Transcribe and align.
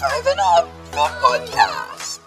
35 0.00 0.26
and 0.28 0.40
Up 0.40 0.66
Podcast. 0.92 2.20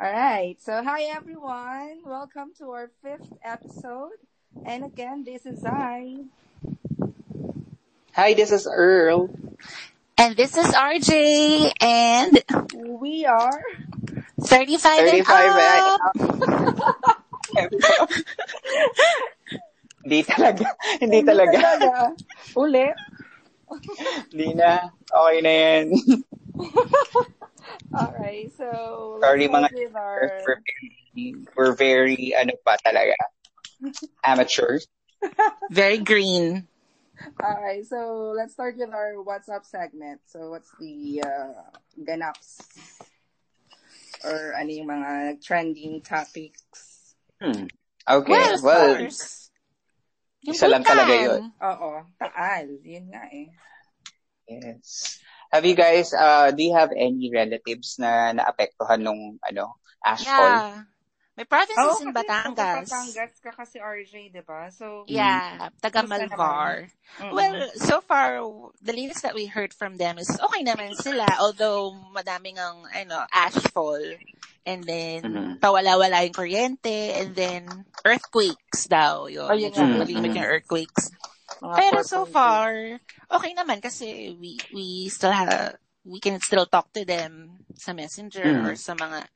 All 0.00 0.10
right. 0.12 0.56
So, 0.60 0.82
hi 0.82 1.02
everyone. 1.14 1.98
Welcome 2.04 2.54
to 2.58 2.70
our 2.70 2.90
fifth 3.04 3.32
episode. 3.44 4.10
And 4.64 4.84
again, 4.84 5.22
this 5.22 5.46
is 5.46 5.64
I. 5.64 6.24
Hi, 8.14 8.34
this 8.34 8.50
is 8.50 8.66
Earl. 8.66 9.30
And 10.18 10.36
this 10.36 10.56
is 10.56 10.66
RJ 10.66 11.70
and 11.80 12.42
We 12.98 13.26
are 13.26 13.62
35, 14.40 15.08
35 15.08 15.54
and 15.54 16.00
up. 16.02 16.16
Hindi 20.02 20.22
talaga. 20.22 20.66
Hindi 20.98 21.22
talaga. 21.22 22.10
Uli. 22.58 22.90
Hindi 24.30 24.54
na. 24.54 24.90
Okay 25.10 25.38
na 25.42 25.52
yan. 25.52 25.84
All 27.96 28.14
right. 28.18 28.50
So, 28.56 29.18
Sorry, 29.20 29.48
mga 29.48 29.68
with 29.74 29.96
our... 29.96 30.30
We're 30.46 30.62
very, 30.62 31.34
we're 31.56 31.74
very, 31.74 32.34
ano 32.34 32.52
pa 32.64 32.76
talaga, 32.84 33.14
amateurs. 34.24 34.86
Very 35.70 35.98
green. 35.98 36.68
All 37.42 37.60
right. 37.62 37.84
So, 37.84 38.32
let's 38.36 38.52
start 38.52 38.76
with 38.76 38.92
our 38.92 39.14
WhatsApp 39.24 39.64
segment. 39.64 40.20
So, 40.26 40.50
what's 40.50 40.70
the 40.78 41.22
uh, 41.24 41.52
ganaps? 42.04 42.60
Or 44.24 44.54
ano 44.54 44.70
yung 44.70 44.88
mga 44.88 45.42
trending 45.42 46.02
topics? 46.02 47.14
Hmm. 47.40 47.66
Okay, 48.08 48.32
Well, 48.32 48.54
of 48.54 48.62
well, 48.62 48.96
course. 48.96 49.45
Yung 50.46 50.54
isa 50.54 50.70
lang 50.70 50.86
talaga 50.86 51.12
yun. 51.12 51.42
Oo. 51.58 51.90
Taal. 52.16 52.66
Yun 52.86 53.06
nga 53.10 53.22
eh. 53.34 53.50
yes. 54.46 55.18
Have 55.50 55.66
you 55.66 55.74
guys, 55.78 56.10
uh, 56.14 56.50
do 56.50 56.62
you 56.62 56.74
have 56.74 56.90
any 56.94 57.30
relatives 57.30 57.98
na 57.98 58.34
naapektuhan 58.34 59.02
nung, 59.02 59.38
ano, 59.42 59.78
ashfall? 60.02 60.54
Yeah. 60.58 60.86
May 61.36 61.44
provinces 61.44 62.00
in 62.00 62.16
kasi 62.16 62.16
Batangas. 62.16 62.88
Batangas 62.88 63.34
ka 63.44 63.52
kasi 63.52 63.76
RJ, 63.76 64.32
di 64.32 64.40
ba? 64.40 64.72
So, 64.72 65.04
Yeah, 65.04 65.68
taga 65.84 66.00
Malvar. 66.08 66.88
Well, 67.28 67.68
so 67.76 68.00
far, 68.00 68.40
the 68.80 68.96
latest 68.96 69.20
that 69.20 69.36
we 69.36 69.44
heard 69.44 69.76
from 69.76 70.00
them 70.00 70.16
is 70.16 70.32
okay 70.32 70.64
naman 70.64 70.96
sila, 70.96 71.28
although 71.36 71.92
madaming 72.16 72.56
ang, 72.56 72.88
ano, 72.88 73.28
ashfall. 73.28 74.00
And 74.66 74.82
then, 74.82 75.20
Mhm. 75.22 75.62
pawala-wala 75.62 76.26
yung 76.26 76.34
kuryente, 76.34 77.22
and 77.22 77.30
then, 77.38 77.62
earthquakes 78.02 78.90
daw. 78.90 79.30
Yun, 79.30 79.46
Oh, 79.46 79.54
yun 79.54 79.70
medyo 79.70 79.82
nga. 79.86 79.98
malimit 80.02 80.34
yung 80.34 80.50
earthquakes. 80.58 81.14
mga 81.62 81.74
Pero 81.78 81.98
so 82.02 82.26
4.2. 82.26 82.34
far, 82.34 82.72
okay 83.30 83.52
naman 83.56 83.78
kasi 83.80 84.36
we 84.36 84.60
we 84.70 85.08
still 85.08 85.32
have 85.32 85.74
we 86.04 86.20
can 86.22 86.38
still 86.38 86.66
talk 86.68 86.92
to 86.94 87.02
them 87.02 87.58
sa 87.74 87.90
messenger 87.96 88.44
Mm. 88.44 88.62
or 88.62 88.74
sa 88.78 88.94
mga 88.94 89.26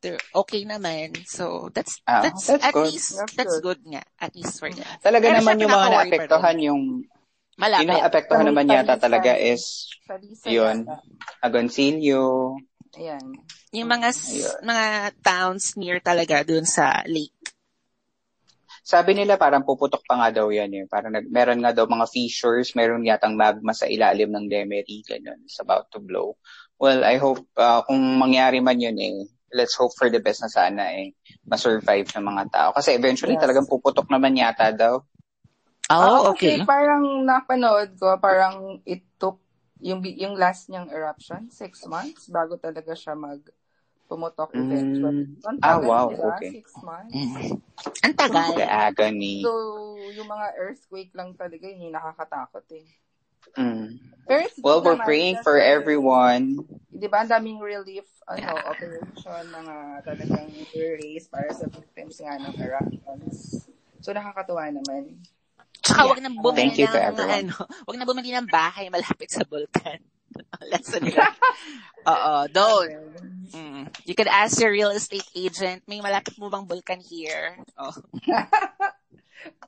they're 0.00 0.20
okay 0.32 0.62
naman. 0.64 1.12
So 1.26 1.68
that's 1.74 1.98
Ah, 2.06 2.22
that's, 2.22 2.46
that's 2.46 2.64
at 2.64 2.72
good. 2.72 2.92
least 2.92 3.16
That's 3.18 3.34
that's, 3.34 3.56
good. 3.60 3.82
good. 3.82 3.98
nga 3.98 4.02
at 4.20 4.32
least 4.36 4.60
for 4.62 4.70
them. 4.70 4.86
Talaga 5.02 5.26
Pero 5.26 5.36
naman 5.42 5.60
yung 5.60 5.74
mga 5.74 5.88
naapektuhan 5.90 6.56
yung, 6.62 6.82
yung 7.02 7.60
Malapit. 7.60 7.88
naapektuhan 7.88 8.44
Sa- 8.44 8.48
naman 8.52 8.70
yata 8.70 8.94
talaga 9.00 9.32
is 9.36 9.88
yun. 10.46 10.86
Agoncillo, 11.42 12.56
Ayan. 12.94 13.34
Yung 13.74 13.88
mga 13.90 14.08
Ayun. 14.14 14.56
mga 14.62 14.86
towns 15.20 15.74
near 15.74 15.98
talaga 15.98 16.46
dun 16.46 16.62
sa 16.62 17.02
lake. 17.10 17.34
Sabi 18.86 19.18
nila 19.18 19.34
parang 19.34 19.66
puputok 19.66 20.06
pa 20.06 20.14
nga 20.14 20.30
daw 20.30 20.46
yan 20.46 20.70
eh. 20.70 20.84
Parang 20.86 21.10
nag, 21.10 21.26
meron 21.26 21.58
nga 21.58 21.74
daw 21.74 21.90
mga 21.90 22.06
fissures, 22.06 22.70
meron 22.78 23.02
yatang 23.02 23.34
magma 23.34 23.74
sa 23.74 23.90
ilalim 23.90 24.30
ng 24.30 24.46
Demery, 24.46 25.02
ganun. 25.02 25.42
It's 25.42 25.58
about 25.58 25.90
to 25.90 25.98
blow. 25.98 26.38
Well, 26.78 27.02
I 27.02 27.18
hope 27.18 27.50
uh, 27.58 27.82
kung 27.82 27.98
mangyari 27.98 28.62
man 28.62 28.78
yun 28.78 28.94
eh, 29.02 29.26
let's 29.50 29.74
hope 29.74 29.90
for 29.98 30.06
the 30.06 30.22
best 30.22 30.46
na 30.46 30.50
sana 30.52 30.92
eh, 30.94 31.18
ma-survive 31.50 32.06
ng 32.14 32.26
mga 32.30 32.44
tao. 32.52 32.68
Kasi 32.78 32.94
eventually 32.94 33.34
Yes. 33.34 33.42
talagang 33.42 33.66
puputok 33.66 34.06
naman 34.06 34.38
yata 34.38 34.70
daw. 34.70 35.02
Oh, 35.90 36.30
Ako 36.30 36.38
kasi 36.38 36.58
okay. 36.58 36.66
parang 36.66 37.26
napanood 37.26 37.94
ko, 37.98 38.18
parang 38.18 38.82
it 38.86 39.06
took 39.18 39.38
yung, 39.80 40.00
bi- 40.00 40.16
yung 40.16 40.34
last 40.36 40.68
niyang 40.68 40.88
eruption, 40.88 41.48
six 41.52 41.84
months, 41.84 42.28
bago 42.28 42.56
talaga 42.56 42.96
siya 42.96 43.12
mag 43.12 43.40
pumutok 44.06 44.54
Mm. 44.54 44.62
eventually. 44.62 45.26
Ang 45.42 45.58
Ah, 45.60 45.78
wow, 45.82 46.06
diba? 46.08 46.30
okay. 46.38 46.50
Six 46.62 46.66
months. 46.80 47.12
Mm. 47.12 47.58
Ang 48.06 48.14
tagal. 48.14 48.54
The 48.56 48.66
agony. 48.66 49.42
So, 49.42 49.50
yung 50.14 50.30
mga 50.30 50.46
earthquake 50.56 51.12
lang 51.12 51.34
talaga, 51.34 51.66
yun 51.66 51.90
yung 51.90 51.96
nakakatakot 51.98 52.66
eh. 52.72 52.86
Mm. 53.58 53.98
Pero 54.26 54.40
it's 54.42 54.58
Well, 54.62 54.82
we're 54.82 54.98
naman 54.98 55.06
praying 55.06 55.36
kasi, 55.38 55.46
for 55.46 55.58
everyone. 55.58 56.66
Di 56.90 57.06
ba, 57.06 57.22
ang 57.22 57.30
daming 57.30 57.60
relief 57.60 58.06
ano, 58.26 58.42
Yeah. 58.42 58.62
operation, 58.74 59.42
mga 59.54 59.74
talagang 60.02 60.50
raise 60.74 61.26
para 61.30 61.46
sa 61.54 61.66
victims 61.70 62.18
nga 62.18 62.34
ng 62.42 62.54
eruptions. 62.58 63.66
So, 64.02 64.10
nakakatuwa 64.10 64.66
naman. 64.70 65.18
Tsaka 65.86 66.02
wag 66.10 66.18
na 66.18 66.30
bumili 66.34 66.74
Thank 66.74 66.78
you 66.82 66.88
to 66.88 66.98
ng 66.98 67.06
everyone. 67.14 67.30
ano, 67.30 67.54
wag 67.86 67.96
na 67.96 68.04
bumili 68.04 68.30
ng 68.34 68.48
bahay 68.50 68.90
malapit 68.90 69.30
sa 69.30 69.46
bulkan. 69.46 70.02
Lesson 70.66 71.00
nila. 71.06 71.30
Oo, 72.10 72.32
don't. 72.50 72.90
Mm. 73.54 73.86
You 74.04 74.14
could 74.14 74.26
ask 74.26 74.58
your 74.58 74.74
real 74.74 74.90
estate 74.90 75.24
agent, 75.32 75.86
may 75.86 76.02
malapit 76.02 76.34
mo 76.36 76.50
bang 76.50 76.66
bulkan 76.66 76.98
here? 77.00 77.56
Oh. 77.78 77.94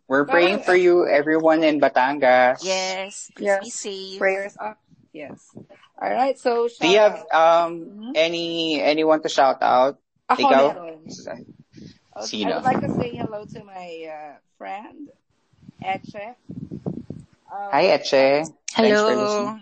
We're 0.08 0.24
praying 0.24 0.64
for 0.64 0.74
you, 0.74 1.06
everyone 1.06 1.62
in 1.62 1.78
Batangas. 1.78 2.64
Yes, 2.64 3.30
please 3.36 3.46
Yes. 3.46 3.60
be 3.62 3.70
safe. 3.70 4.18
Prayers 4.18 4.56
up. 4.58 4.80
Yes. 5.12 5.52
All 6.00 6.10
right. 6.10 6.34
So, 6.38 6.66
shout 6.66 6.80
Do 6.80 6.88
you 6.88 6.98
have 6.98 7.18
out. 7.28 7.68
um 7.68 7.70
Mhm. 7.84 8.12
any 8.16 8.46
anyone 8.80 9.20
to 9.22 9.28
shout 9.28 9.60
out? 9.60 10.00
Ako 10.28 10.40
Ikaw? 10.42 10.64
meron. 10.74 11.00
Sino? 11.08 11.44
Okay, 12.18 12.42
I 12.50 12.56
would 12.56 12.66
like 12.66 12.82
to 12.82 12.92
say 12.98 13.10
hello 13.14 13.44
to 13.46 13.60
my 13.62 13.88
uh, 14.10 14.34
friend, 14.58 15.06
Eche. 15.82 16.36
Um, 17.48 17.70
Hi, 17.72 17.96
Eche. 17.96 18.44
Hello. 18.74 19.54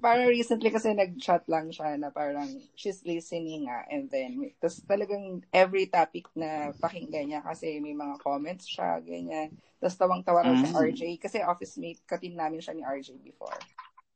Parang 0.00 0.30
recently 0.32 0.70
kasi 0.72 0.94
nag-chat 0.94 1.44
lang 1.50 1.68
siya 1.68 1.98
na 2.00 2.08
parang 2.08 2.46
she's 2.72 3.04
listening 3.04 3.68
nga 3.68 3.84
and 3.90 4.08
then 4.08 4.48
tapos 4.56 4.80
talagang 4.88 5.44
every 5.52 5.90
topic 5.92 6.24
na 6.32 6.72
pakinggan 6.78 7.28
niya 7.28 7.40
kasi 7.44 7.82
may 7.82 7.92
mga 7.92 8.16
comments 8.22 8.64
siya, 8.64 9.02
ganyan. 9.04 9.52
Tapos 9.76 9.96
tawang-tawa 10.00 10.46
Mm. 10.46 10.72
RJ 10.72 11.20
kasi 11.20 11.44
office 11.44 11.76
mate, 11.76 12.00
katim 12.08 12.32
namin 12.32 12.62
siya 12.62 12.72
ni 12.72 12.86
RJ 12.86 13.20
before. 13.20 13.56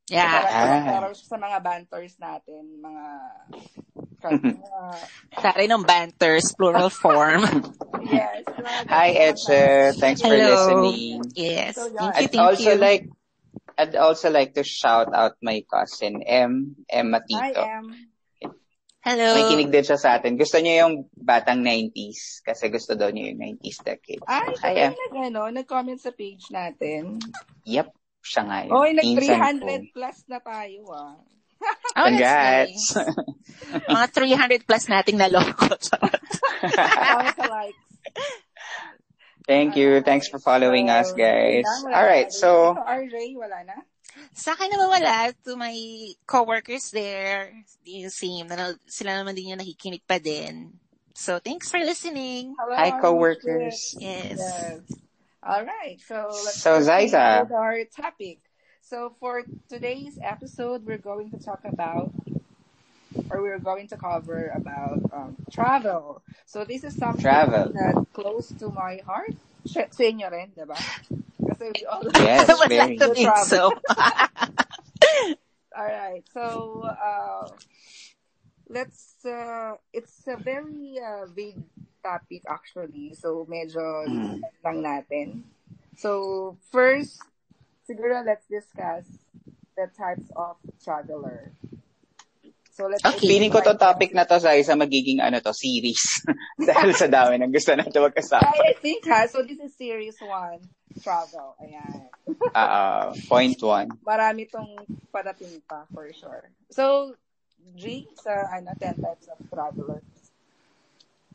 So, 0.05 0.13
Yeah. 0.13 0.45
parang 0.45 0.85
Ah. 0.85 1.01
raw 1.09 1.11
siya 1.11 1.27
sa 1.33 1.37
mga 1.41 1.57
banters 1.65 2.13
natin, 2.21 2.61
mga 2.77 3.05
mga 4.25 4.93
Sorry 5.41 5.65
ng 5.65 5.81
banters, 5.81 6.53
plural 6.53 6.93
form. 6.93 7.41
yes. 8.13 8.45
Hi. 8.93 9.09
Eche. 9.33 9.97
Thanks 9.97 10.21
for 10.21 10.29
Hello. 10.29 10.45
listening. 10.45 11.25
yes. 11.33 11.73
So, 11.73 11.89
Thank 11.89 11.97
yeah. 11.97 12.05
you, 12.05 12.13
I'd 12.21 12.31
thank 12.31 12.45
also 12.45 12.71
you. 12.73 12.77
like 12.77 13.03
I'd 13.75 13.95
also 13.97 14.27
like 14.29 14.53
to 14.55 14.63
shout 14.63 15.09
out 15.11 15.35
my 15.41 15.65
cousin 15.67 16.21
M, 16.21 16.77
M 16.87 17.07
Matito. 17.11 17.59
am 17.59 17.89
Hello. 19.05 19.37
May 19.37 19.45
kinig 19.53 19.69
din 19.69 19.85
siya 19.85 20.01
sa 20.01 20.17
atin. 20.17 20.33
Gusto 20.33 20.57
niya 20.57 20.81
yung 20.85 21.05
batang 21.13 21.61
90s 21.61 22.41
kasi 22.41 22.73
gusto 22.73 22.97
daw 22.97 23.13
niya 23.13 23.33
yung 23.33 23.61
90s 23.61 23.85
decade. 23.85 24.21
Ay, 24.25 24.49
Hi, 24.49 24.73
siya 24.73 24.89
Em. 24.89 24.93
nag, 24.97 25.13
ano, 25.29 25.41
nag-comment 25.53 26.01
sa 26.01 26.09
page 26.09 26.49
natin. 26.49 27.21
Yep, 27.69 27.93
siya 28.25 28.43
nga 28.49 28.57
yun. 28.65 28.73
Oy, 28.73 28.89
nag 28.97 29.05
Pinsan 29.05 29.61
300 29.61 29.61
ko. 29.61 29.93
plus 29.93 30.17
na 30.25 30.39
tayo 30.41 30.81
ah. 30.89 31.13
Oh, 31.95 32.11
Congrats! 32.11 32.99
nice. 32.99 33.07
Mga 33.95 34.05
300 34.11 34.67
plus 34.67 34.85
nating 34.91 35.17
naloko. 35.17 35.71
Thank 39.45 39.77
you. 39.77 40.01
Thanks 40.01 40.27
for 40.27 40.41
following 40.41 40.89
us, 40.89 41.13
guys. 41.13 41.63
All 41.85 42.03
right, 42.05 42.33
so 42.33 42.73
RJ, 42.73 43.37
wala 43.37 43.61
na? 43.63 43.77
Sa 44.33 44.57
akin 44.57 44.73
naman 44.73 44.89
wala, 44.89 45.31
to 45.45 45.55
my 45.55 45.75
coworkers 46.25 46.89
there, 46.91 47.53
yung 47.85 48.09
same, 48.09 48.47
na, 48.49 48.73
sila 48.89 49.21
naman 49.21 49.37
din 49.37 49.53
yung 49.53 49.61
nakikinig 49.61 50.01
pa 50.03 50.17
din. 50.17 50.73
So, 51.15 51.39
thanks 51.39 51.71
for 51.71 51.79
listening. 51.79 52.55
Hello, 52.59 52.75
hi 52.75 52.99
coworkers. 52.99 53.95
Yes. 53.95 54.35
Yes. 54.35 55.04
All 55.45 55.63
right. 55.63 55.99
So 56.01 56.41
let's 56.43 56.61
So, 56.61 56.77
with 56.79 57.51
our 57.51 57.83
topic. 57.85 58.39
So 58.81 59.15
for 59.19 59.43
today's 59.69 60.17
episode, 60.21 60.85
we're 60.85 60.97
going 60.97 61.29
to 61.31 61.37
talk 61.37 61.61
about, 61.65 62.11
or 63.29 63.41
we're 63.41 63.59
going 63.59 63.87
to 63.89 63.97
cover 63.97 64.51
about 64.55 64.99
um, 65.13 65.37
travel. 65.51 66.21
So 66.45 66.65
this 66.65 66.83
is 66.83 66.95
something 66.95 67.21
Travel. 67.21 67.73
that 67.73 68.05
close 68.13 68.49
to 68.59 68.69
my 68.69 69.01
heart. 69.05 69.33
Sa 69.65 69.85
inyo 69.85 70.29
rin? 70.33 70.53
Kasi 71.45 71.71
we 71.73 71.85
all 71.85 72.01
Yes, 72.13 72.49
I 72.49 72.53
would 72.53 72.69
very. 72.69 72.97
like 72.97 72.99
to 73.01 73.13
think 73.13 73.37
so. 73.37 73.73
All 75.77 75.85
right. 75.85 76.23
So 76.33 76.85
uh, 76.85 77.47
let's. 78.69 79.25
Uh, 79.25 79.75
it's 79.93 80.23
a 80.27 80.37
very 80.37 80.99
uh, 81.01 81.25
big 81.35 81.57
topic 82.05 82.45
actually. 82.45 83.17
So 83.17 83.49
medyo 83.49 84.05
Mm. 84.05 84.45
lang 84.61 84.77
natin. 84.85 85.27
So 85.97 86.53
first, 86.69 87.17
siguro 87.89 88.21
let's 88.21 88.45
discuss 88.45 89.09
the 89.73 89.89
types 89.89 90.29
of 90.37 90.61
traveler. 90.77 91.57
So 92.75 92.91
let's 92.91 93.01
Okay. 93.07 93.39
Feeling 93.39 93.49
ko 93.55 93.63
to 93.63 93.79
topic 93.79 94.11
na 94.11 94.27
to, 94.27 94.35
Zai, 94.35 94.59
sa 94.61 94.75
magiging 94.75 95.23
ano 95.23 95.39
to, 95.39 95.55
series. 95.55 96.27
Dahil 96.59 96.91
sa 96.91 97.07
dami 97.07 97.39
ng 97.39 97.49
gusto 97.49 97.71
natin 97.71 98.03
magkasama. 98.03 98.51
I, 98.51 98.71
I 98.71 98.73
think 98.83 99.07
ha, 99.07 99.23
so 99.31 99.41
this 99.47 99.57
is 99.63 99.71
series 99.79 100.19
one, 100.19 100.59
travel. 101.01 101.55
Ayan. 101.63 102.11
Ah, 102.55 102.71
ah, 102.71 103.05
point 103.27 103.59
one. 103.63 103.91
Marami 103.99 104.47
tong 104.47 104.87
parating 105.11 105.59
pa 105.67 105.83
for 105.91 106.07
sure. 106.15 106.47
So, 106.71 107.11
G, 107.75 108.07
sa 108.15 108.47
ano, 108.47 108.71
10 108.79 109.03
types 109.03 109.27
of 109.27 109.39
travelers. 109.51 110.07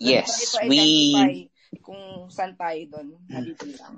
Yes, 0.00 0.56
we... 0.64 1.47
kung 1.85 2.26
saan 2.32 2.58
tayo 2.58 2.81
doon 2.91 3.14
nabibilang. 3.31 3.94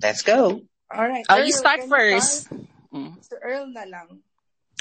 Let's 0.00 0.24
go. 0.24 0.64
Alright. 0.88 1.26
Oh, 1.28 1.42
you 1.42 1.52
Earl, 1.52 1.60
start 1.60 1.80
can 1.84 1.90
first. 1.90 2.48
start? 2.48 2.64
Mm. 2.94 3.12
Sir 3.20 3.38
Earl 3.42 3.66
na 3.74 3.84
lang. 3.84 4.08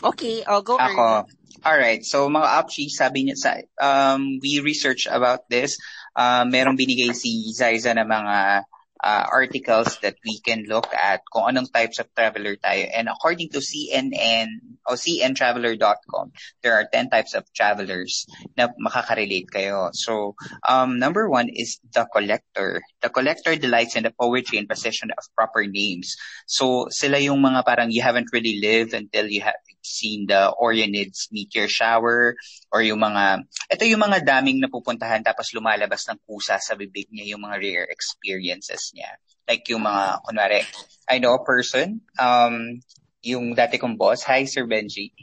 Okay, 0.04 0.44
I'll 0.46 0.64
go 0.64 0.78
Ako. 0.78 1.26
early. 1.26 1.32
Alright, 1.66 2.04
so 2.06 2.30
mga 2.30 2.48
opshi, 2.62 2.92
sabi 2.92 3.26
niya 3.26 3.36
sa, 3.40 3.52
um, 3.82 4.38
we 4.44 4.60
researched 4.60 5.08
about 5.08 5.48
this. 5.50 5.80
Uh, 6.16 6.46
merong 6.46 6.78
binigay 6.78 7.12
si 7.16 7.52
Zaiza 7.52 7.92
na 7.96 8.06
mga 8.06 8.68
uh, 9.04 9.26
articles 9.32 10.00
that 10.00 10.16
we 10.24 10.40
can 10.40 10.64
look 10.68 10.88
at 10.94 11.22
kung 11.32 11.52
anong 11.52 11.72
types 11.72 12.00
of 12.00 12.08
traveler 12.16 12.56
tayo. 12.56 12.88
And 12.94 13.10
according 13.10 13.50
to 13.52 13.60
CNN 13.60 14.78
o 14.88 14.94
cntraveler.com, 14.94 16.32
there 16.62 16.74
are 16.78 16.88
10 16.88 17.10
types 17.10 17.34
of 17.34 17.44
travelers 17.52 18.26
na 18.56 18.70
makakarelate 18.80 19.50
kayo. 19.50 19.90
So, 19.94 20.36
um, 20.68 21.00
number 21.00 21.28
one 21.28 21.50
is 21.50 21.82
the 21.94 22.06
collector. 22.14 22.82
The 23.02 23.10
collector 23.10 23.56
delights 23.58 23.96
in 23.96 24.04
the 24.04 24.14
poetry 24.14 24.58
and 24.62 24.70
possession 24.70 25.10
of 25.12 25.24
proper 25.36 25.66
names. 25.66 26.16
So, 26.46 26.88
sila 26.94 27.18
yung 27.18 27.42
mga 27.42 27.66
parang 27.66 27.90
you 27.92 28.02
haven't 28.02 28.30
really 28.32 28.62
lived 28.62 28.94
until 28.94 29.28
you 29.28 29.42
have 29.42 29.58
seen 29.86 30.26
the 30.26 30.50
Orionids 30.58 31.30
meteor 31.30 31.70
shower 31.70 32.34
or 32.74 32.82
yung 32.82 33.06
mga, 33.06 33.46
ito 33.70 33.86
yung 33.86 34.02
mga 34.02 34.26
daming 34.26 34.58
napupuntahan 34.58 35.22
tapos 35.22 35.54
lumalabas 35.54 36.10
ng 36.10 36.18
kusa 36.26 36.58
sa 36.58 36.74
bibig 36.74 37.06
niya 37.14 37.38
yung 37.38 37.46
mga 37.46 37.62
rare 37.62 37.88
experiences 37.94 38.90
niya. 38.98 39.14
Like 39.46 39.70
yung 39.70 39.86
mga, 39.86 40.26
kunwari, 40.26 40.66
I 41.06 41.22
know 41.22 41.38
a 41.38 41.46
person, 41.46 42.02
um, 42.18 42.82
yung 43.22 43.54
dati 43.54 43.78
kong 43.78 43.98
boss, 43.98 44.26
hi 44.26 44.50
Sir 44.50 44.66
Benji, 44.66 45.14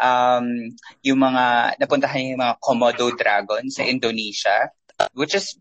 um, 0.00 0.72
yung 1.04 1.20
mga, 1.20 1.76
napuntahan 1.76 2.16
niya 2.16 2.32
yung 2.32 2.44
mga 2.44 2.56
Komodo 2.64 3.06
dragon 3.12 3.68
sa 3.68 3.84
Indonesia, 3.84 4.72
which 5.12 5.36
is 5.36 5.60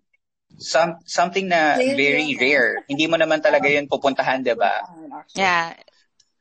some, 0.55 0.95
something 1.03 1.51
na 1.51 1.75
very 1.75 2.35
rare. 2.39 2.83
Hindi 2.87 3.07
mo 3.11 3.19
naman 3.19 3.43
talaga 3.43 3.67
yun 3.67 3.91
pupuntahan, 3.91 4.43
di 4.43 4.55
ba? 4.55 4.79
Actually. 5.11 5.43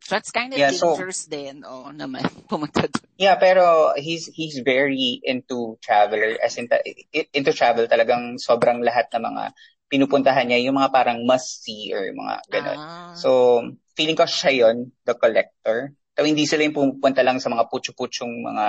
Yeah. 0.04 0.10
That's 0.12 0.30
kind 0.30 0.52
of 0.52 0.58
Yeah, 0.60 0.70
so- 0.70 0.94
dangerous 0.94 1.24
din. 1.24 1.64
Oo 1.64 1.88
naman. 1.92 2.24
Pumunta 2.50 2.84
doon. 2.84 3.04
Yeah, 3.16 3.40
pero 3.40 3.94
he's 3.96 4.28
he's 4.34 4.60
very 4.60 5.22
into 5.24 5.80
traveler 5.80 6.36
as 6.42 6.58
in 6.60 6.68
into 7.32 7.52
travel 7.54 7.88
talagang 7.88 8.36
sobrang 8.36 8.84
lahat 8.84 9.08
ng 9.14 9.22
mga 9.22 9.44
pinupuntahan 9.88 10.50
niya 10.50 10.64
yung 10.66 10.76
mga 10.76 10.90
parang 10.90 11.22
must 11.22 11.62
see 11.62 11.94
or 11.94 12.04
yung 12.04 12.18
mga 12.18 12.36
ganun. 12.50 12.78
Ah. 12.78 13.14
So, 13.14 13.62
feeling 13.94 14.18
ko 14.18 14.26
siya 14.26 14.52
yon 14.66 14.90
the 15.06 15.14
collector. 15.14 15.94
So, 16.18 16.26
hindi 16.26 16.44
sila 16.50 16.66
yung 16.66 16.74
pumupunta 16.74 17.22
lang 17.22 17.38
sa 17.38 17.50
mga 17.52 17.70
putyo-putyong 17.70 18.34
mga 18.42 18.66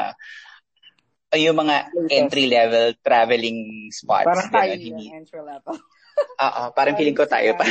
ay, 1.36 1.52
yung 1.52 1.58
mga 1.58 1.92
entry-level 2.14 2.96
traveling 3.02 3.90
spots. 3.92 4.30
Parang 4.30 4.50
tayo 4.54 4.72
hindi. 4.78 5.12
entry 5.12 5.42
level. 5.42 5.76
Oo, 6.46 6.64
parang 6.72 6.96
feeling 6.96 7.18
ko 7.18 7.28
tayo 7.28 7.58
pa. 7.60 7.66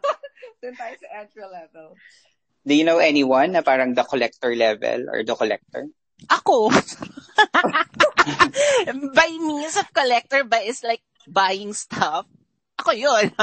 Doon 0.62 0.76
tayo 0.76 0.94
sa 1.00 1.08
entry 1.18 1.42
level. 1.42 1.96
Do 2.66 2.76
you 2.76 2.84
know 2.84 3.00
anyone 3.00 3.56
na 3.56 3.64
parang 3.64 3.96
the 3.96 4.04
collector 4.04 4.52
level 4.52 5.08
or 5.08 5.24
the 5.24 5.32
collector? 5.34 5.88
Ako. 6.28 6.68
by 9.16 9.30
means 9.40 9.80
of 9.80 9.88
collector, 9.96 10.44
by 10.44 10.68
is 10.68 10.84
like 10.84 11.00
buying 11.24 11.72
stuff. 11.72 12.28
Ako 12.80 12.92
yun. 12.92 13.32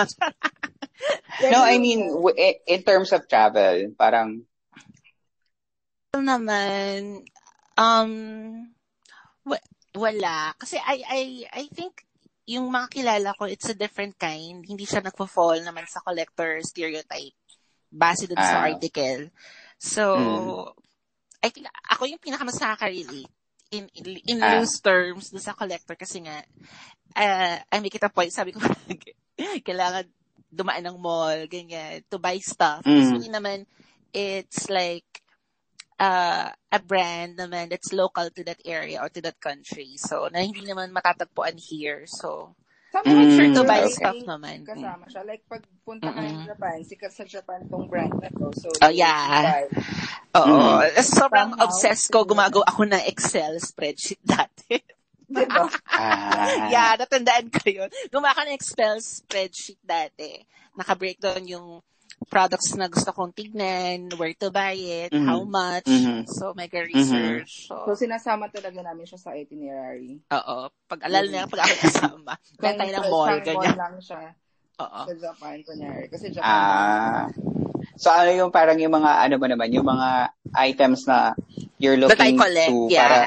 No, 1.37 1.61
I 1.61 1.77
mean, 1.77 2.09
i- 2.41 2.57
in 2.65 2.81
terms 2.81 3.13
of 3.13 3.29
travel, 3.29 3.93
parang 3.93 4.49
naman, 6.17 7.21
um, 7.77 8.11
wa- 9.45 9.67
wala. 9.93 10.57
Kasi 10.57 10.81
I, 10.81 10.97
I, 11.05 11.21
I 11.53 11.63
think 11.69 12.01
yung 12.49 12.73
mga 12.73 12.89
kilala 12.89 13.37
ko, 13.37 13.45
it's 13.45 13.69
a 13.69 13.77
different 13.77 14.17
kind. 14.17 14.65
Hindi 14.65 14.89
siya 14.89 15.05
nagpo-fall 15.05 15.61
naman 15.61 15.85
sa 15.85 16.01
collector 16.01 16.65
stereotype 16.65 17.37
base 17.91 18.27
dun 18.27 18.39
sa 18.39 18.63
Ah. 18.63 18.67
article. 18.71 19.31
So, 19.77 20.03
Mm. 20.17 20.73
I 21.43 21.49
think 21.53 21.69
ako 21.87 22.09
yung 22.09 22.19
pinakamas 22.19 22.57
nakaka-relate 22.57 23.29
in, 23.71 23.85
in, 23.93 24.05
in 24.25 24.37
Ah. 24.41 24.57
loose 24.57 24.81
terms 24.81 25.29
dun 25.29 25.43
sa 25.43 25.53
collector 25.53 25.95
kasi 25.95 26.25
nga, 26.25 26.41
uh, 27.15 27.55
I 27.61 27.77
make 27.79 27.95
it 27.95 28.03
a 28.03 28.09
point, 28.11 28.33
sabi 28.33 28.51
ko, 28.51 28.59
kailangan 29.67 30.09
dumaan 30.49 30.83
ng 30.87 30.97
mall, 30.97 31.45
ganyan, 31.45 32.01
to 32.09 32.17
buy 32.17 32.39
stuff. 32.41 32.81
Mm. 32.87 32.97
Usually 32.97 33.29
naman, 33.29 33.67
it's 34.09 34.65
like, 34.71 35.05
uh, 35.99 36.49
a 36.49 36.79
brand 36.81 37.37
naman 37.37 37.69
that's 37.69 37.93
local 37.93 38.29
to 38.29 38.41
that 38.45 38.61
area 38.65 39.01
or 39.01 39.09
to 39.09 39.21
that 39.21 39.37
country. 39.41 39.97
So, 39.97 40.29
na 40.31 40.41
hindi 40.41 40.61
naman 40.65 40.93
matatagpuan 40.93 41.57
here. 41.57 42.05
So, 42.09 42.56
Sometimes 42.87 43.19
Mm, 43.19 43.35
sure 43.35 43.51
to 43.53 43.63
buy 43.63 43.81
okay. 43.83 43.91
stuff 43.93 44.19
naman. 44.23 44.63
Kasama 44.63 45.05
siya. 45.05 45.21
Like, 45.21 45.43
pag 45.45 45.61
punta 45.83 46.07
ka 46.07 46.17
ng 46.17 46.23
Mm-mm. 46.23 46.47
Japan, 46.47 46.75
sikat 46.81 47.11
sa 47.11 47.23
Japan 47.23 47.59
tong 47.67 47.85
brand 47.85 48.15
na 48.15 48.31
to. 48.31 48.47
So, 48.55 48.71
Oh, 48.79 48.87
yeah. 48.89 49.43
buy. 49.43 49.65
Oo. 50.39 50.79
Mm. 50.79 50.95
Sobrang 50.97 51.49
Somehow, 51.51 51.65
obsessed 51.67 52.07
ko. 52.07 52.23
Gumagawa 52.23 52.63
ako 52.65 52.87
ng 52.87 53.03
Excel 53.05 53.59
spreadsheet 53.59 54.23
dati. 54.39 54.79
Diba? 55.27 55.67
ah, 55.91 56.71
yeah, 56.71 56.95
natandaan 56.95 57.51
ko 57.51 57.67
yun. 57.67 57.91
Gumawa 58.07 58.31
ako 58.31 58.41
ng 58.47 58.55
Excel 58.55 58.97
spreadsheet 59.03 59.83
dati. 59.83 60.39
Naka-breakdown 60.79 61.43
yung 61.43 61.67
products 62.27 62.73
na 62.73 62.87
gusto 62.87 63.09
kong 63.09 63.31
tignan, 63.31 64.09
where 64.15 64.33
to 64.33 64.49
buy 64.49 64.73
it, 64.73 65.11
Mhm. 65.11 65.25
how 65.25 65.41
much. 65.41 65.85
Mhm. 65.85 66.27
So, 66.27 66.51
mega 66.51 66.81
research. 66.81 67.67
So, 67.67 67.83
So, 67.85 67.95
sinasama 67.95 68.49
talaga 68.49 68.81
namin 68.81 69.05
siya 69.05 69.19
sa 69.19 69.31
itinerary. 69.31 70.19
oo. 70.27 70.57
Pag 70.85 71.01
alala 71.03 71.27
na 71.27 71.45
pag 71.45 71.63
ako 71.63 71.75
kasama. 71.79 72.31
Kaya 72.59 72.73
tayo 72.75 72.91
ng 72.93 73.05
mall, 73.07 73.37
ganyan. 73.39 73.55
mall 73.55 73.75
lang 73.77 73.95
siya 73.97 74.21
Oo. 74.77 75.01
sa 75.05 75.13
Japan, 75.13 75.55
kunyari. 75.61 76.05
Kasi 76.07 76.25
Japan, 76.29 76.47
ah. 76.47 77.25
So 77.95 78.09
ano 78.09 78.29
yung 78.29 78.51
parang 78.51 78.77
yung 78.77 78.93
mga 78.93 79.11
ano 79.23 79.35
ba 79.37 79.47
naman, 79.47 79.69
yung 79.71 79.85
mga 79.85 80.09
items 80.55 81.05
na 81.05 81.33
you're 81.77 81.97
That 81.97 82.17
I 82.17 82.33
looking 82.33 82.37
collect, 82.37 82.69
to 82.69 82.77
yeah. 82.89 83.01
para 83.01 83.17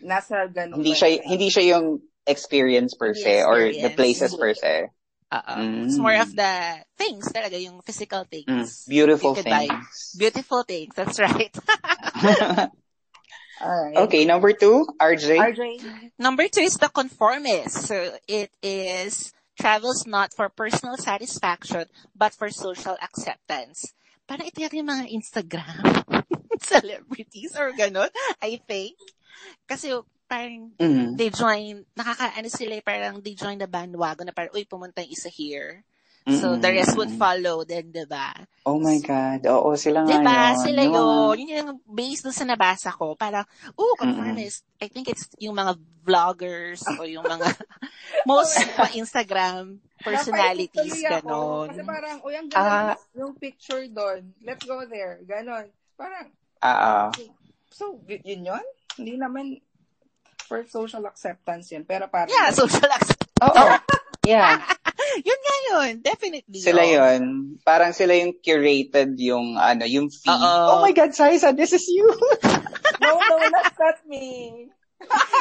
nasa 0.00 0.36
ganun. 0.46 0.82
hindi 0.82 0.92
siya 0.92 1.08
hindi 1.22 1.48
siya 1.48 1.64
yung 1.76 1.98
experience 2.24 2.94
per 2.94 3.12
se 3.12 3.44
or 3.44 3.60
the 3.60 3.70
experience. 3.70 3.94
places 3.94 4.32
per 4.34 4.52
se. 4.52 4.74
Oo. 5.32 5.54
Mm. 5.56 5.84
It's 5.88 5.98
more 5.98 6.14
of 6.16 6.30
the 6.30 6.52
things 6.96 7.28
talaga, 7.32 7.56
yung 7.56 7.80
physical 7.82 8.24
Mm, 8.24 8.30
things. 8.30 8.84
beautiful 8.84 9.32
You 9.32 9.42
could 9.42 9.50
buy. 9.50 9.66
things. 9.66 10.14
Beautiful 10.18 10.62
things, 10.64 10.92
that's 10.94 11.18
right. 11.18 11.54
Alright. 13.62 13.96
okay, 14.10 14.24
number 14.26 14.52
two, 14.52 14.84
RJ. 15.00 15.38
RJ, 15.38 15.62
Number 16.18 16.48
two 16.50 16.60
is 16.66 16.74
the 16.76 16.88
conformist. 16.90 17.86
So 17.86 18.18
it 18.28 18.50
is 18.62 19.32
travels 19.58 20.06
not 20.06 20.34
for 20.34 20.50
personal 20.50 20.96
satisfaction, 20.98 21.86
but 22.18 22.34
for 22.34 22.50
social 22.50 22.98
acceptance. 23.00 23.94
Parang 24.26 24.50
ito 24.50 24.58
yung 24.60 24.90
mga 24.90 25.06
Instagram 25.14 25.84
celebrities 26.60 27.54
or 27.54 27.70
ganun, 27.72 28.10
I 28.42 28.58
think. 28.66 28.98
Kasi 29.70 29.94
parang 30.24 30.72
Mhm. 30.76 31.16
they 31.16 31.30
join, 31.30 31.84
nakakaano 31.92 32.48
sila, 32.48 32.74
parang 32.80 33.20
they 33.20 33.34
join 33.34 33.56
the 33.56 33.68
bandwagon 33.68 34.26
na 34.26 34.34
parang, 34.34 34.52
uy, 34.52 34.64
pumunta 34.64 35.00
yung 35.00 35.12
isa 35.12 35.28
here. 35.28 35.84
So 36.24 36.56
the 36.56 36.72
rest 36.72 36.96
would 36.96 37.12
follow 37.20 37.68
then, 37.68 37.92
diba? 37.92 38.32
Oh 38.64 38.80
my 38.80 38.96
God. 38.96 39.44
Oo, 39.44 39.76
sila 39.76 40.08
nga 40.08 40.16
Diba? 40.16 40.32
yun. 40.32 40.56
Sila 40.56 40.80
Yung 40.80 40.94
mga- 40.96 41.04
yun. 41.04 41.36
Yun 41.36 41.50
yung 41.52 41.70
based 41.84 42.24
sa 42.32 42.48
nabasa 42.48 42.88
ko. 42.88 43.12
Parang, 43.12 43.44
ooh, 43.76 43.92
conformist. 44.00 44.64
I 44.80 44.88
think 44.88 45.12
it's 45.12 45.28
yung 45.36 45.52
mga 45.52 45.76
vloggers 46.00 46.80
o 46.96 47.04
yung 47.04 47.28
mga 47.28 47.44
most 48.24 48.56
mga 48.80 48.96
Instagram 48.96 49.84
personalities, 50.00 50.96
ganon. 50.96 51.68
Kasi 51.68 51.84
parang, 51.84 52.16
uy, 52.24 52.34
ang 52.34 52.48
Ah. 52.56 52.96
ganda 52.96 52.96
yung 53.12 53.36
picture 53.36 53.84
doon. 53.88 54.32
Let's 54.40 54.64
go 54.64 54.80
there. 54.88 55.20
Ganon. 55.28 55.68
Parang, 55.92 56.32
Ah, 56.64 57.12
ah. 57.12 57.12
so, 57.68 58.00
yun 58.08 58.48
yun? 58.48 58.64
Hindi 58.96 59.20
naman 59.20 59.60
for 60.44 60.62
social 60.68 61.02
acceptance 61.08 61.72
yun. 61.72 61.88
Pero 61.88 62.06
parang, 62.12 62.30
Yeah, 62.30 62.52
social 62.52 62.88
acceptance. 62.88 63.40
Oo. 63.42 63.64
Yeah. 64.24 64.56
yun 65.28 65.40
nga 65.44 65.56
yun. 65.68 65.92
Definitely. 66.00 66.60
Sila 66.64 66.80
oh. 66.80 66.88
yun. 66.96 67.20
Parang 67.60 67.92
sila 67.92 68.16
yung 68.16 68.40
curated 68.40 69.14
yung 69.20 69.60
ano, 69.60 69.84
yung 69.84 70.08
feed. 70.08 70.32
Oo. 70.32 70.80
Oh 70.80 70.80
my 70.80 70.96
God, 70.96 71.12
Saisa, 71.12 71.52
this 71.52 71.76
is 71.76 71.84
you. 71.92 72.08
no, 73.04 73.20
no, 73.20 73.36
that's 73.52 73.76
not 73.76 74.00
me. 74.08 74.64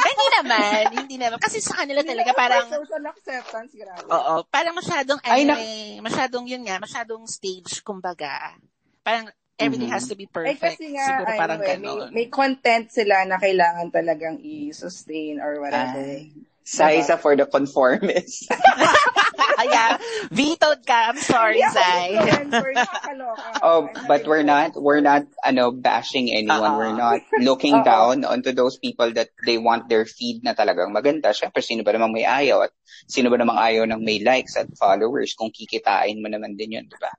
hindi 0.03 0.27
naman. 0.35 0.83
Hindi 0.91 1.15
naman. 1.15 1.39
Kasi 1.39 1.63
sa 1.63 1.79
kanila 1.79 2.03
talaga 2.03 2.35
parang, 2.35 2.67
social 2.67 3.03
acceptance, 3.07 3.71
grabe. 3.71 4.03
oo, 4.11 4.43
parang 4.51 4.75
masyadong, 4.75 5.23
Ay, 5.23 5.47
ano 5.47 5.55
nak- 5.55 5.63
eh, 5.63 6.03
masyadong 6.03 6.45
yun 6.51 6.67
nga, 6.67 6.83
masyadong 6.83 7.23
stage, 7.23 7.79
kumbaga. 7.79 8.59
Parang, 9.07 9.31
everything 9.63 9.89
Mhm. 9.89 9.95
has 9.95 10.05
to 10.07 10.15
be 10.15 10.27
Eh, 10.27 10.33
perfect. 10.33 10.59
kasi 10.59 10.91
nga, 10.93 11.05
Siguro 11.07 11.31
ano 11.31 11.39
parang 11.39 11.59
eh, 11.63 11.77
may, 11.79 11.95
may 12.11 12.27
content 12.27 12.91
sila 12.91 13.23
na 13.23 13.39
kailangan 13.39 13.87
talagang 13.89 14.37
i-sustain 14.43 15.39
or 15.39 15.63
whatever. 15.63 15.99
Ay, 15.99 16.43
Siza 16.63 17.19
for 17.19 17.35
the 17.35 17.43
conformist. 17.43 18.47
Kaya, 19.59 19.99
vetoed 20.31 20.79
ka. 20.87 21.11
I'm 21.11 21.19
sorry, 21.19 21.59
influencer, 21.59 22.71
nakakaloka. 22.71 23.47
Oh, 23.63 23.87
but 24.07 24.23
we're 24.27 24.43
not, 24.47 24.71
we're 24.75 25.03
not, 25.03 25.23
ano, 25.43 25.71
bashing 25.71 26.31
anyone. 26.31 26.75
Oo. 26.75 26.79
We're 26.79 26.95
not 26.95 27.19
looking 27.39 27.79
Oo. 27.79 27.87
down 27.91 28.23
onto 28.23 28.55
those 28.55 28.79
people 28.79 29.11
that 29.15 29.35
they 29.43 29.59
want 29.59 29.87
their 29.91 30.07
feed 30.07 30.43
na 30.43 30.55
talagang 30.55 30.95
maganda. 30.95 31.35
Siyempre, 31.35 31.59
sino 31.59 31.83
ba 31.83 31.91
namang 31.91 32.15
may 32.15 32.23
ayaw 32.23 32.63
at 32.63 32.71
sino 33.07 33.27
ba 33.27 33.35
namang 33.35 33.59
ayaw 33.59 33.83
ng 33.87 33.99
may 33.99 34.23
likes 34.23 34.55
at 34.55 34.71
followers 34.79 35.35
kung 35.35 35.51
kikitain 35.51 36.23
mo 36.23 36.31
naman 36.31 36.55
din 36.55 36.79
yun, 36.79 36.87
di 36.87 36.95
ba? 36.95 37.11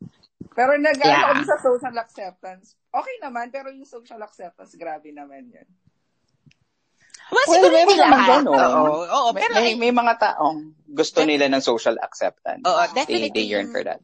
Pero 0.54 0.78
nag 0.78 0.96
Yeah. 0.96 1.34
ako 1.34 1.42
sa 1.44 1.56
social 1.61 1.96
acceptance. 1.99 2.78
Okay 2.88 3.16
naman, 3.18 3.50
pero 3.50 3.68
yung 3.68 3.84
social 3.84 4.23
acceptance, 4.23 4.75
grabe 4.75 5.11
naman 5.11 5.50
yun. 5.50 5.66
Well, 7.25 7.40
Well, 7.49 7.56
siguro 7.58 7.75
hindi 7.75 7.96
lahat. 7.99 8.28
ganun. 8.44 8.54
Oo, 8.54 9.02
oo, 9.02 9.28
May, 9.32 9.40
pero 9.42 9.52
may, 9.56 9.66
ay- 9.66 9.80
may 9.80 9.92
mga 9.92 10.14
taong 10.20 10.58
gusto 10.87 11.25
nila 11.25 11.49
ng 11.49 11.58
social 11.58 11.96
acceptance. 11.99 12.62
Oo, 12.62 12.82
They, 12.87 12.94
definitely. 12.94 13.30
they 13.32 13.46
yearn 13.49 13.68
for 13.68 13.82
that. 13.82 13.99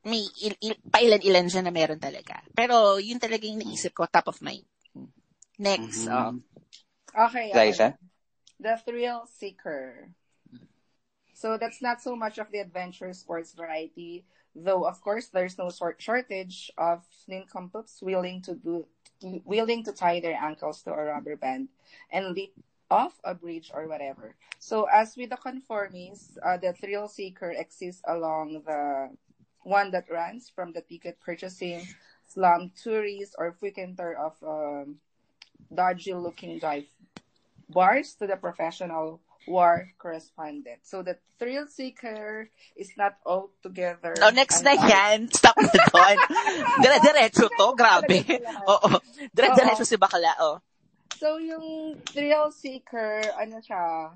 may 0.00 0.24
il, 0.40 0.56
il, 0.64 0.80
pailan-ilan 0.88 1.44
dyan 1.44 1.68
na 1.68 1.74
meron 1.74 2.00
talaga. 2.00 2.40
Pero 2.56 2.96
yun 2.96 3.20
talaga 3.20 3.44
yung 3.44 3.60
naisip 3.60 3.92
ko, 3.92 4.08
top 4.08 4.32
of 4.32 4.40
mind. 4.40 4.64
Next, 5.60 6.08
Mhm. 6.08 6.14
oh. 6.16 6.32
Okay. 7.28 7.52
okay. 7.52 7.68
Liza? 7.68 8.00
The 8.56 8.80
Thrill 8.80 9.28
Seeker. 9.28 10.08
So 11.36 11.60
that's 11.60 11.80
not 11.80 12.00
so 12.00 12.16
much 12.16 12.40
of 12.40 12.48
the 12.48 12.60
adventure 12.60 13.12
sports 13.12 13.52
variety, 13.52 14.24
though 14.54 14.84
of 14.86 15.00
course 15.00 15.28
there's 15.28 15.58
no 15.58 15.70
shortage 15.98 16.70
of 16.76 17.04
nincompoops 17.28 18.02
willing 18.02 18.42
to 18.42 18.54
do 18.54 18.86
willing 19.44 19.84
to 19.84 19.92
tie 19.92 20.20
their 20.20 20.36
ankles 20.36 20.82
to 20.82 20.92
a 20.92 21.04
rubber 21.04 21.36
band 21.36 21.68
and 22.10 22.34
leap 22.34 22.54
off 22.90 23.20
a 23.24 23.34
bridge 23.34 23.70
or 23.72 23.86
whatever. 23.86 24.34
So 24.58 24.88
as 24.92 25.16
with 25.16 25.30
the 25.30 25.36
conformists, 25.36 26.36
uh, 26.44 26.56
the 26.56 26.72
thrill 26.72 27.06
seeker 27.06 27.50
exists 27.52 28.02
along 28.06 28.62
the 28.66 29.10
one 29.62 29.90
that 29.92 30.10
runs 30.10 30.50
from 30.50 30.72
the 30.72 30.80
ticket 30.80 31.20
purchasing 31.20 31.86
slum 32.26 32.72
tourist 32.82 33.34
or 33.38 33.52
frequenter 33.52 34.16
of 34.16 34.34
um, 34.42 34.96
dodgy 35.72 36.14
looking 36.14 36.58
dive 36.58 36.86
bars 37.68 38.14
to 38.14 38.26
the 38.26 38.36
professional 38.36 39.20
war 39.50 39.90
correspondent. 39.98 40.86
So 40.86 41.02
the 41.02 41.18
thrill 41.42 41.66
seeker 41.66 42.46
is 42.78 42.94
not 42.94 43.18
altogether. 43.26 44.14
Oh, 44.22 44.30
next 44.30 44.62
na 44.62 44.78
an- 44.78 44.86
yan. 44.86 45.18
Stop 45.34 45.58
na 45.58 45.74
doon. 45.90 46.16
Dire-diretso 46.78 47.50
to. 47.50 47.74
Grabe. 47.74 48.22
Oo. 48.70 49.02
Dire-diretso 49.34 49.82
si 49.82 49.98
bakla, 49.98 50.38
oh. 50.38 50.62
So 51.18 51.42
yung 51.42 51.98
thrill 52.06 52.54
seeker, 52.54 53.18
ano 53.34 53.58
siya, 53.58 54.14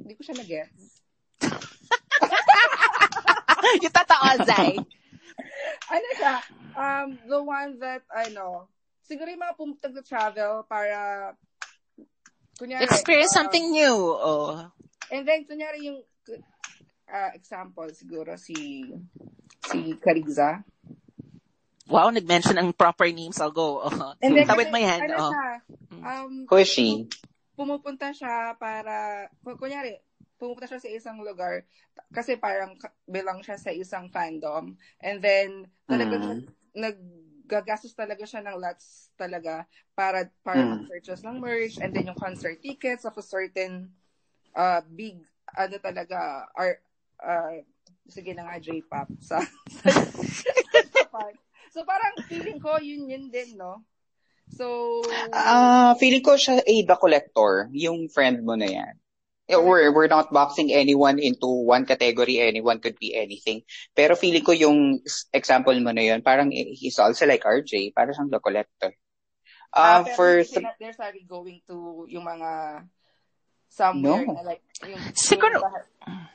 hindi 0.00 0.16
ko 0.16 0.24
siya 0.24 0.40
na-gets. 0.40 1.04
yung 3.84 3.94
totoo, 3.94 4.26
Zay. 4.42 4.74
Ano 5.86 6.08
siya, 6.18 6.34
um, 6.74 7.08
the 7.28 7.38
one 7.38 7.78
that, 7.78 8.02
ano, 8.10 8.66
siguro 9.06 9.30
yung 9.30 9.44
mga 9.44 9.54
pumunta 9.54 9.86
travel 10.02 10.66
para, 10.66 11.30
kunyari, 12.56 12.82
Experience 12.84 13.32
uh, 13.32 13.44
something 13.44 13.70
new. 13.70 13.94
Oh. 14.16 14.66
And 15.12 15.22
then, 15.22 15.44
kunyari 15.44 15.86
yung, 15.86 16.00
uh, 17.06 17.30
example, 17.32 17.86
siguro 17.92 18.34
si, 18.36 18.82
si 19.62 19.78
Cariza. 20.00 20.64
Wow, 21.86 22.10
nag-mention 22.10 22.58
ang 22.58 22.74
proper 22.74 23.06
names. 23.12 23.38
I'll 23.38 23.54
go. 23.54 23.86
Oh. 23.86 24.12
And 24.18 24.34
then, 24.34 24.48
Tawid 24.48 24.68
kasi, 24.68 24.74
mo 24.74 24.78
yan. 24.82 24.98
ano 25.06 25.14
Oh. 25.14 25.30
siya, 25.30 25.46
um, 26.02 26.32
Who 26.50 26.56
is 26.58 26.68
she? 26.68 27.06
pumupunta 27.56 28.12
siya 28.12 28.52
para, 28.58 29.28
ku- 29.40 29.56
kunyari, 29.56 29.96
pumupunta 30.36 30.68
siya 30.68 30.82
sa 30.82 30.90
isang 30.92 31.18
lugar 31.24 31.64
kasi 32.12 32.36
parang 32.36 32.76
bilang 33.08 33.40
siya 33.40 33.56
sa 33.56 33.72
isang 33.72 34.12
fandom 34.12 34.76
and 35.00 35.24
then 35.24 35.64
talaga 35.88 36.20
Mm. 36.20 36.44
Naggagastos 37.46 37.94
talaga 37.94 38.26
siya 38.26 38.42
ng 38.42 38.58
lots 38.58 39.14
talaga 39.14 39.62
para 39.94 40.26
para 40.42 40.66
Mm. 40.66 40.82
mag-purchase 40.82 41.22
ng 41.22 41.38
merch 41.38 41.78
and 41.78 41.94
then 41.94 42.10
yung 42.10 42.18
concert 42.18 42.58
tickets 42.58 43.06
of 43.06 43.14
a 43.14 43.22
certain 43.22 43.86
uh, 44.58 44.82
big 44.82 45.22
ano 45.54 45.78
talaga 45.78 46.50
or 46.58 46.82
uh, 47.22 47.62
sige 48.10 48.34
na 48.34 48.50
nga 48.50 48.58
J-pop 48.58 49.06
sa, 49.30 49.38
sa 49.78 51.22
so 51.70 51.86
parang 51.86 52.18
feeling 52.26 52.58
ko 52.58 52.82
yun 52.82 53.06
yun 53.06 53.30
din 53.30 53.54
no 53.54 53.86
so 54.50 54.66
Ah, 55.30 55.94
feeling 56.02 56.24
ko 56.24 56.34
siya 56.34 56.66
Ada 56.66 56.98
Collector, 56.98 57.70
yung 57.70 58.10
friend 58.10 58.42
mo 58.42 58.58
na 58.58 58.66
yan. 58.66 58.94
Eh, 59.46 59.54
We're, 59.54 59.94
we're 59.94 60.10
not 60.10 60.34
boxing 60.34 60.74
anyone 60.74 61.18
into 61.18 61.46
one 61.46 61.86
category. 61.86 62.42
Anyone 62.42 62.82
could 62.82 62.98
be 62.98 63.14
anything. 63.14 63.62
Pero 63.94 64.18
feeling 64.18 64.42
ko 64.42 64.50
yung 64.50 64.98
example 65.30 65.78
mo 65.78 65.94
na 65.94 66.02
yun, 66.02 66.18
parang 66.20 66.50
he's 66.50 66.98
also 66.98 67.26
like 67.26 67.46
RJ, 67.46 67.94
parang 67.94 68.10
siyang 68.12 68.30
the 68.34 68.42
collector. 68.42 68.90
Ah, 69.70 70.02
Uh, 70.02 70.02
pero 70.02 70.14
for 70.16 70.30
hindi 70.42 70.50
sila- 70.50 70.76
they're 70.80 70.96
sorry 70.96 71.22
going 71.22 71.62
to 71.62 72.06
yung 72.08 72.24
mga 72.24 72.50
somewhere 73.68 74.24
No. 74.26 74.34
na 74.34 74.42
like 74.42 74.62
yung, 74.82 74.98
Siguro- 75.14 75.62
yung- 75.62 76.26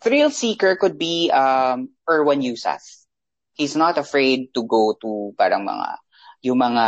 thrill 0.00 0.30
seeker 0.30 0.74
could 0.76 0.96
be 0.96 1.28
um 1.30 1.90
Erwan 2.08 2.40
Yusas. 2.40 3.04
He's 3.52 3.76
not 3.76 3.98
afraid 3.98 4.50
to 4.56 4.64
go 4.64 4.96
to 4.98 5.36
parang 5.36 5.62
mga 5.62 6.00
yung 6.42 6.58
mga 6.58 6.86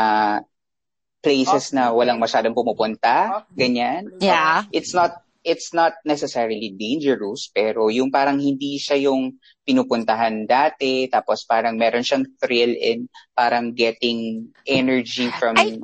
places 1.20 1.72
na 1.72 1.88
Off-beat. 1.88 1.98
walang 2.00 2.18
masyadong 2.18 2.54
pumupunta, 2.54 3.44
Off-beat. 3.44 3.56
ganyan. 3.56 4.02
Yeah. 4.20 4.64
It's 4.70 4.92
not 4.92 5.20
it's 5.44 5.76
not 5.76 5.92
necessarily 6.02 6.72
dangerous, 6.72 7.52
pero 7.52 7.92
yung 7.92 8.08
parang 8.08 8.40
hindi 8.40 8.80
siya 8.80 8.96
yung 8.96 9.36
pinupuntahan 9.62 10.48
dati, 10.48 11.06
tapos 11.12 11.44
parang 11.44 11.76
meron 11.76 12.02
siyang 12.02 12.24
thrill 12.40 12.72
in 12.72 13.06
parang 13.36 13.76
getting 13.76 14.48
energy 14.64 15.28
from 15.36 15.54
I- 15.60 15.78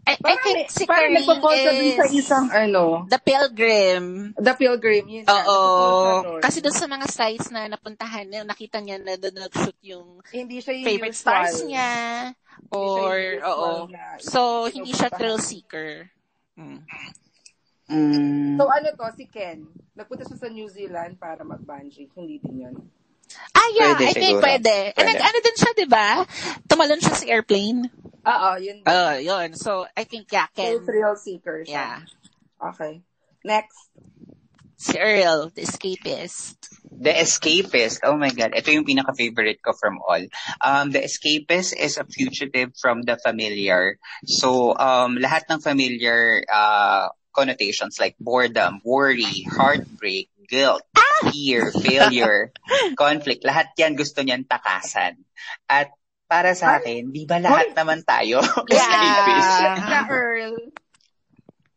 I, 0.00 0.16
I 0.16 0.36
think 0.42 0.58
si 0.72 0.88
parang 0.88 1.12
siya 1.14 1.38
dun 1.38 1.92
sa 1.94 2.06
is 2.08 2.24
isang 2.24 2.46
ano 2.50 3.04
The 3.06 3.20
Pilgrim. 3.20 4.32
the 4.34 4.54
pilgrim 4.56 5.04
yun 5.06 5.24
Oo. 5.28 5.58
Kasi 6.40 6.58
doon 6.64 6.74
sa 6.74 6.88
mga 6.90 7.06
sites 7.06 7.52
na 7.52 7.68
napuntahan 7.70 8.26
niya, 8.26 8.42
nakita 8.42 8.80
niya 8.80 8.98
na 8.98 9.14
doon 9.20 9.36
nag-shoot 9.38 9.76
yung 9.86 10.18
hindi 10.34 10.58
siya 10.58 10.74
yung 10.74 10.86
favorite 10.88 11.14
usual. 11.14 11.22
stars 11.22 11.56
niya. 11.62 11.90
Or, 12.74 13.14
oo. 13.44 13.70
na 13.92 14.18
So, 14.18 14.66
hindi 14.72 14.90
siya 14.90 15.12
thrill 15.14 15.38
seeker. 15.38 16.10
Mm. 16.58 16.82
Mm, 17.90 18.54
So 18.56 18.64
ano 18.70 18.88
to, 18.94 19.06
si 19.18 19.26
Ken, 19.26 19.66
nagpunta 19.98 20.24
siya 20.24 20.38
sa 20.38 20.48
New 20.48 20.70
Zealand 20.70 21.18
para 21.18 21.42
mag-bungee. 21.42 22.08
Hindi 22.14 22.38
din 22.38 22.64
yun. 22.66 22.76
Ah, 23.54 23.68
yeah. 23.74 23.94
Pwede 23.94 24.10
I 24.10 24.14
think 24.14 24.36
siguro. 24.38 24.46
pwede. 24.46 24.74
And 24.94 25.06
Pwede. 25.06 25.10
nag, 25.14 25.20
ano 25.22 25.38
din 25.38 25.56
siya, 25.58 25.70
di 25.74 25.86
ba? 25.86 26.08
Tumalon 26.66 27.00
siya 27.02 27.14
sa 27.14 27.26
airplane. 27.30 27.80
Oo, 28.26 28.50
yun. 28.58 28.78
Oh, 28.86 29.14
yun. 29.18 29.48
So, 29.54 29.86
I 29.94 30.02
think, 30.02 30.30
yeah, 30.34 30.50
so, 30.50 30.58
Ken. 30.58 30.82
thrill 30.82 31.14
seeker 31.14 31.62
siya. 31.62 31.70
Yeah. 31.70 31.98
Okay. 32.58 33.02
Next. 33.46 33.90
Si 34.80 34.96
Earl, 34.96 35.52
the 35.52 35.62
escapist. 35.68 36.56
The 36.88 37.12
Escapist. 37.12 38.00
Oh 38.04 38.16
my 38.16 38.32
God. 38.32 38.56
Ito 38.56 38.72
yung 38.72 38.88
pinaka-favorite 38.88 39.60
ko 39.60 39.72
from 39.76 40.00
all. 40.04 40.24
Um, 40.60 40.88
the 40.92 41.04
Escapist 41.04 41.76
is 41.76 41.96
a 41.96 42.04
fugitive 42.04 42.72
from 42.80 43.04
the 43.04 43.20
familiar. 43.20 44.00
So, 44.24 44.72
um, 44.76 45.16
lahat 45.20 45.48
ng 45.52 45.60
familiar 45.60 46.44
uh, 46.48 47.12
connotations 47.40 47.96
like 47.96 48.20
boredom, 48.20 48.84
worry, 48.84 49.48
heartbreak, 49.48 50.28
guilt, 50.44 50.84
fear, 51.32 51.72
failure, 51.72 52.52
conflict, 53.00 53.40
lahat 53.48 53.72
yan 53.80 53.96
gusto 53.96 54.20
niyan 54.20 54.44
takasan. 54.44 55.16
At 55.64 55.88
para 56.28 56.52
sa 56.52 56.76
akin, 56.76 57.08
di 57.08 57.24
ba 57.24 57.40
lahat 57.40 57.72
naman 57.72 58.04
tayo? 58.04 58.44
Yeah. 58.68 60.04
Earl. 60.04 60.68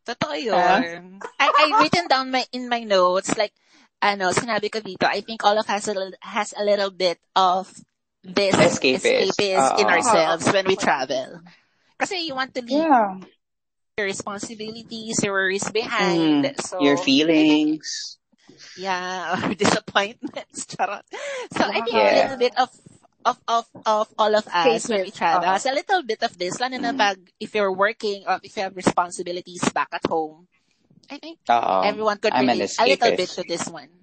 Totoo 0.04 0.36
yun. 0.36 1.24
I, 1.40 1.48
I 1.48 1.66
written 1.80 2.12
down 2.12 2.28
my, 2.28 2.44
in 2.52 2.68
my 2.68 2.84
notes, 2.84 3.40
like, 3.40 3.56
ano, 4.04 4.36
sinabi 4.36 4.68
ko 4.68 4.84
dito, 4.84 5.08
I 5.08 5.24
think 5.24 5.48
all 5.48 5.56
of 5.56 5.64
us 5.72 5.88
a 5.88 5.96
little- 5.96 6.20
has 6.20 6.52
a 6.60 6.64
little 6.68 6.92
bit 6.92 7.24
of 7.40 7.72
this 8.20 8.52
Escapist. 8.52 9.32
escapist 9.32 9.80
in 9.80 9.88
ourselves 9.88 10.44
when 10.52 10.68
we 10.68 10.76
travel. 10.76 11.40
Kasi 11.96 12.28
you 12.28 12.36
want 12.36 12.52
to 12.52 12.60
leave 12.60 12.84
Yeah. 12.84 13.16
Your 13.98 14.08
responsibilities, 14.08 15.22
your 15.22 15.34
worries 15.34 15.70
behind. 15.70 16.46
Mm, 16.46 16.62
so, 16.62 16.82
your 16.82 16.98
feelings. 16.98 18.18
Yeah, 18.78 19.38
or 19.38 19.54
disappointments. 19.58 20.66
Charot. 20.74 21.06
So 21.54 21.62
I 21.62 21.82
think 21.86 21.94
a 21.94 22.14
little 22.26 22.38
bit 22.42 22.58
of 22.58 22.70
of 23.24 23.38
of 23.48 23.66
of 23.86 24.08
all 24.18 24.34
of 24.36 24.48
us 24.50 24.90
when 24.90 25.06
we 25.06 25.14
Cases. 25.14 25.18
travel 25.18 25.46
Oo. 25.46 25.54
has 25.54 25.66
a 25.70 25.74
little 25.78 26.02
bit 26.02 26.24
of 26.26 26.34
this. 26.42 26.58
Lalo 26.60 26.78
na 26.82 26.90
Mm. 26.92 26.98
pag 26.98 27.18
if 27.40 27.54
you're 27.54 27.72
working 27.72 28.26
or 28.26 28.42
if 28.42 28.58
you 28.58 28.66
have 28.66 28.74
responsibilities 28.76 29.62
back 29.70 29.94
at 29.94 30.02
home. 30.10 30.50
I 31.14 31.22
think 31.22 31.38
Oo. 31.46 31.86
everyone 31.86 32.18
could 32.18 32.34
I'm 32.34 32.50
relate 32.50 32.74
a 32.82 32.86
little 32.90 33.14
bit 33.14 33.30
to 33.38 33.46
this 33.46 33.70
one. 33.70 33.94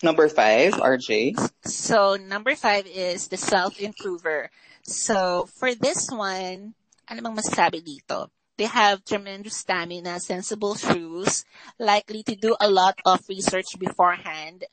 Number 0.00 0.30
five, 0.32 0.78
RJ. 0.80 1.36
So 1.68 2.16
number 2.16 2.54
five 2.56 2.86
is 2.88 3.28
the 3.28 3.36
self-improver. 3.36 4.48
So 4.86 5.50
for 5.58 5.74
this 5.74 6.06
one, 6.08 6.77
ano 7.08 7.24
bang 7.24 7.36
masasabi 7.36 7.80
dito? 7.82 8.28
They 8.58 8.66
have 8.66 9.06
tremendous 9.06 9.62
stamina, 9.62 10.18
sensible 10.18 10.74
shoes, 10.74 11.46
likely 11.78 12.26
to 12.26 12.34
do 12.34 12.58
a 12.58 12.66
lot 12.66 12.98
of 13.06 13.22
research 13.30 13.78
beforehand, 13.78 14.66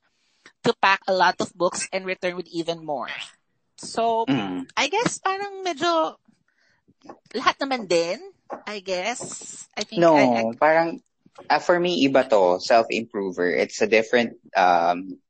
to 0.66 0.74
pack 0.82 1.06
a 1.06 1.14
lot 1.14 1.38
of 1.38 1.54
books 1.54 1.86
and 1.94 2.06
return 2.06 2.36
with 2.36 2.50
even 2.50 2.82
more. 2.82 3.14
So, 3.78 4.26
Mm. 4.26 4.66
I 4.74 4.90
guess 4.90 5.22
parang 5.22 5.62
medyo 5.62 6.18
lahat 7.38 7.62
naman 7.62 7.86
din, 7.86 8.18
I 8.66 8.82
guess. 8.82 9.22
I 9.78 9.86
think 9.86 10.02
No, 10.02 10.18
I, 10.18 10.50
I- 10.50 10.58
parang 10.58 11.00
ah, 11.46 11.62
for 11.62 11.78
me 11.78 12.02
iba 12.10 12.26
to, 12.26 12.58
self-improver. 12.58 13.54
It's 13.54 13.82
a 13.86 13.90
different 13.90 14.34
um 14.58 15.22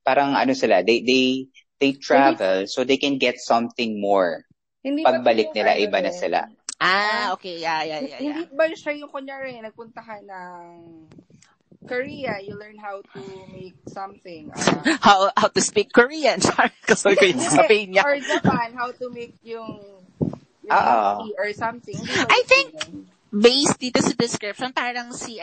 parang 0.00 0.32
ano 0.32 0.56
sila, 0.56 0.80
they 0.80 1.04
they 1.04 1.52
they 1.76 1.92
travel 1.92 2.64
so 2.64 2.82
they 2.88 2.96
can 2.96 3.20
get 3.20 3.36
something 3.36 4.00
more. 4.00 4.47
Hindi 4.88 5.04
ba 5.04 5.12
Pagbalik 5.12 5.52
nila 5.52 5.76
ano 5.76 5.84
iba 5.84 5.98
na 6.00 6.12
sila. 6.12 6.40
ah, 6.78 7.34
okay, 7.36 7.60
yeah, 7.60 7.84
yeah, 7.84 8.00
yeah, 8.00 8.18
Hindi 8.18 8.42
yeah. 8.48 8.56
ba 8.56 8.64
siya 8.72 8.96
yung 8.96 9.12
kunyari, 9.12 9.60
nagpunta 9.60 10.00
ka 10.00 10.16
ng 10.18 10.64
Korea, 11.84 12.42
you 12.42 12.58
learn 12.58 12.76
how 12.76 13.00
to 13.00 13.20
make 13.48 13.76
something. 13.88 14.50
ah, 14.52 14.98
How 15.06 15.18
how 15.32 15.48
to 15.48 15.62
speak 15.62 15.88
Korean. 15.88 16.36
Kasi 16.88 17.14
ko 17.14 17.24
yung 17.24 17.40
sasabihin 17.40 17.96
niya. 17.96 18.02
or 18.04 18.18
Japan, 18.18 18.74
how 18.74 18.90
to 18.92 19.08
make 19.08 19.36
yung, 19.40 19.78
yung 20.64 20.84
tea 21.24 21.34
or 21.38 21.48
something. 21.54 21.96
Hindi 21.96 22.12
ba 22.12 22.28
I 22.28 22.40
think- 22.44 22.74
based 23.28 23.76
dito 23.76 24.00
sa 24.00 24.12
description, 24.12 24.72
parang 24.72 25.12
si, 25.12 25.36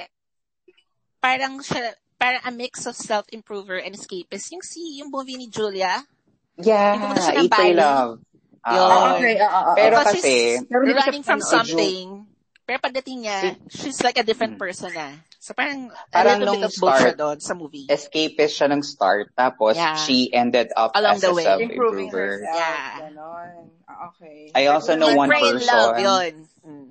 parang 1.22 1.62
siya, 1.62 1.94
parang 2.16 2.42
a 2.46 2.52
mix 2.52 2.86
of 2.86 2.94
self-improver 2.94 3.78
and 3.78 3.94
escapist. 3.94 4.50
Yung 4.52 4.62
si, 4.62 5.02
yung 5.02 5.10
movie 5.10 5.38
ni 5.38 5.50
Julia. 5.50 6.02
Yeah, 6.58 7.14
Bali. 7.50 7.74
Love. 7.74 8.22
Yun. 8.66 8.82
Ah, 8.82 9.14
okay, 9.14 9.36
ah, 9.38 9.46
ah, 9.46 9.64
ah. 9.70 9.76
Pero 9.78 9.96
Because 10.02 10.16
kasi, 10.18 10.34
she's 10.58 10.66
running 10.98 11.24
from 11.24 11.42
something. 11.42 12.06
Pero 12.66 12.82
pagdating 12.82 13.18
niya, 13.22 13.40
she's 13.70 14.02
like 14.02 14.18
a 14.18 14.26
different 14.26 14.58
Mm. 14.58 14.62
person 14.66 14.90
na. 14.90 15.22
So 15.38 15.54
parang, 15.54 15.94
Parang 16.10 16.42
a 16.42 16.50
little 16.50 16.58
bit 16.58 16.74
of 16.74 16.74
both 16.82 16.98
siya 16.98 17.14
doon 17.14 17.38
sa 17.38 17.54
movie. 17.54 17.86
escapist 17.86 18.58
siya 18.58 18.74
ng 18.74 18.82
start, 18.82 19.30
tapos 19.38 19.78
Yeah. 19.78 19.94
she 20.02 20.34
ended 20.34 20.74
up 20.74 20.98
Along 20.98 21.14
as 21.14 21.22
the 21.22 21.30
a 21.30 21.34
way. 21.38 21.46
Improving 21.46 22.10
self-improver. 22.10 22.26
herself. 22.42 22.58
Yeah. 22.58 22.90
Ganon. 23.06 23.54
Ah, 23.86 24.10
okay. 24.10 24.38
I 24.58 24.66
also 24.74 24.98
know 24.98 25.14
one 25.14 25.30
and 25.30 25.62
Love, 25.62 25.94
person. 25.94 26.02
yun. 26.02 26.34
Mm. 26.66 26.88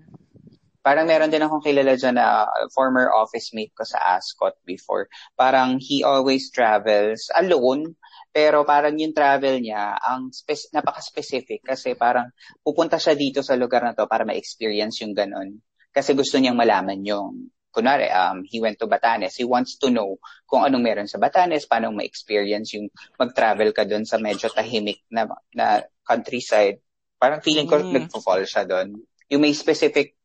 Parang 0.84 1.08
meron 1.08 1.32
din 1.32 1.40
akong 1.42 1.64
kilala 1.64 1.96
dyan 1.98 2.20
na 2.20 2.44
former 2.70 3.08
office 3.10 3.50
mate 3.50 3.72
ko 3.74 3.82
sa 3.82 3.98
Ascot 4.14 4.54
before. 4.62 5.08
Parang 5.34 5.80
he 5.82 6.04
always 6.04 6.52
travels 6.54 7.32
alone, 7.34 7.96
pero 8.34 8.66
parang 8.66 8.98
yung 8.98 9.14
travel 9.14 9.62
niya, 9.62 9.94
ang 9.94 10.34
spec- 10.34 10.74
napaka-specific 10.74 11.62
kasi 11.62 11.94
parang 11.94 12.34
pupunta 12.66 12.98
siya 12.98 13.14
dito 13.14 13.46
sa 13.46 13.54
lugar 13.54 13.86
na 13.86 13.94
to 13.94 14.10
para 14.10 14.26
ma-experience 14.26 15.06
yung 15.06 15.14
ganun. 15.14 15.62
Kasi 15.94 16.18
gusto 16.18 16.42
niyang 16.42 16.58
malaman 16.58 16.98
yung, 17.06 17.54
kunwari, 17.70 18.10
um, 18.10 18.42
he 18.42 18.58
went 18.58 18.74
to 18.74 18.90
Batanes. 18.90 19.38
He 19.38 19.46
wants 19.46 19.78
to 19.78 19.86
know 19.86 20.18
kung 20.50 20.66
anong 20.66 20.82
meron 20.82 21.06
sa 21.06 21.22
Batanes, 21.22 21.70
paano 21.70 21.94
ma-experience 21.94 22.74
yung 22.74 22.90
mag-travel 23.14 23.70
ka 23.70 23.86
doon 23.86 24.02
sa 24.02 24.18
medyo 24.18 24.50
tahimik 24.50 25.06
na, 25.14 25.30
na 25.54 25.86
countryside. 26.02 26.82
Parang 27.14 27.38
feeling 27.38 27.70
ko 27.70 27.78
Mm. 27.78 28.10
nagpo-fall 28.10 28.42
siya 28.50 28.66
doon. 28.66 28.98
Yung 29.30 29.46
may 29.46 29.54
specific 29.54 30.18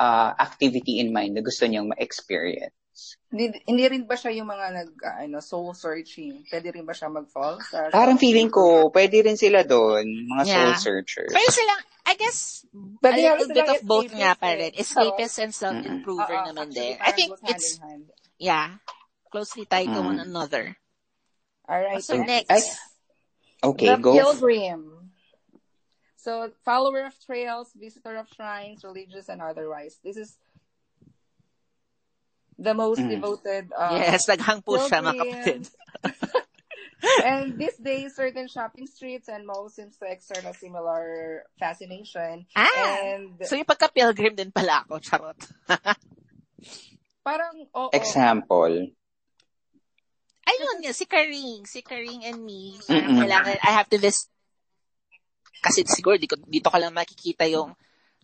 uh, 0.00 0.32
activity 0.40 0.98
in 1.04 1.12
mind 1.12 1.36
na 1.36 1.44
gusto 1.44 1.68
niyang 1.68 1.92
ma-experience. 1.92 2.72
Hindi, 3.30 3.60
hindi 3.68 3.84
rin 3.86 4.04
ba 4.08 4.16
siya 4.16 4.32
yung 4.34 4.48
mga 4.48 4.66
nag, 4.74 4.90
ah, 5.04 5.22
ano, 5.24 5.38
soul 5.40 5.72
searching? 5.76 6.42
Pwede 6.48 6.72
rin 6.74 6.84
ba 6.84 6.96
siya 6.96 7.12
mag-fall? 7.12 7.60
Sa 7.62 7.92
Parang 7.92 8.16
feeling 8.18 8.48
ko, 8.50 8.88
pwede 8.90 9.22
rin 9.24 9.36
sila 9.38 9.62
doon, 9.62 10.04
mga 10.26 10.44
soul 10.44 10.72
Yeah. 10.74 10.80
searchers. 10.80 11.32
Pero 11.32 11.48
silang, 11.48 11.80
I 12.10 12.14
guess, 12.18 12.66
Pwede 13.00 13.20
a 13.22 13.36
little 13.38 13.54
bit 13.54 13.70
of 13.70 13.80
both 13.86 14.10
nga 14.10 14.34
escapist 14.34 14.40
pa 14.42 14.50
rin. 14.58 14.72
Escapist 14.74 15.36
and 15.38 15.52
self-improver 15.54 16.34
oo, 16.34 16.46
naman 16.50 16.68
actually, 16.72 16.96
din. 16.96 17.04
I 17.04 17.10
think 17.14 17.30
hand 17.38 17.50
it's, 17.54 17.68
in 17.70 17.80
hand. 17.80 18.04
yeah, 18.36 18.68
closely 19.30 19.64
tied 19.64 19.88
to 19.88 20.00
Mm. 20.02 20.10
one 20.10 20.20
another. 20.20 20.64
Alright. 21.70 22.02
So 22.02 22.18
next. 22.18 22.50
next, 22.50 22.76
Okay, 23.62 23.92
the 23.92 23.96
go. 24.00 24.16
pilgrim. 24.16 24.99
So, 26.20 26.52
follower 26.68 27.08
of 27.08 27.16
trails, 27.24 27.72
visitor 27.72 28.20
of 28.20 28.28
shrines, 28.28 28.84
religious 28.84 29.32
and 29.32 29.40
otherwise. 29.40 29.96
This 30.04 30.20
is 30.20 30.36
the 32.60 32.76
most 32.76 33.00
Mm. 33.00 33.08
devoted. 33.08 33.72
Uh, 33.72 34.04
yes, 34.04 34.28
naghang 34.28 34.60
po 34.60 34.76
siya 34.76 35.00
mga 35.00 35.16
kapatid. 35.16 35.60
and 37.24 37.56
these 37.56 37.80
days, 37.80 38.12
certain 38.12 38.52
shopping 38.52 38.84
streets 38.84 39.32
and 39.32 39.48
malls 39.48 39.80
seems 39.80 39.96
to 39.96 40.04
exert 40.04 40.44
a 40.44 40.52
similar 40.52 41.48
fascination. 41.56 42.44
Ah, 42.52 42.68
And 43.00 43.40
so 43.40 43.56
yung 43.56 43.64
pagka-pilgrim 43.64 44.36
din 44.36 44.52
pala 44.52 44.84
ako, 44.84 45.00
charot. 45.00 45.40
parang, 47.26 47.64
oo. 47.72 47.88
Example. 47.96 48.92
Ayun 50.50 50.76
nga, 50.84 50.92
si 50.92 51.06
Karing, 51.08 51.62
si 51.64 51.80
Karing 51.80 52.26
and 52.28 52.42
me, 52.42 52.74
Mm-mm. 52.90 53.22
kailangan, 53.22 53.56
I 53.62 53.70
have 53.72 53.88
to 53.88 53.96
visit, 54.02 54.28
kasi 55.60 55.84
siguro 55.86 56.16
dito, 56.16 56.34
dito 56.48 56.72
ka 56.72 56.80
lang 56.80 56.96
makikita 56.96 57.44
yung, 57.46 57.76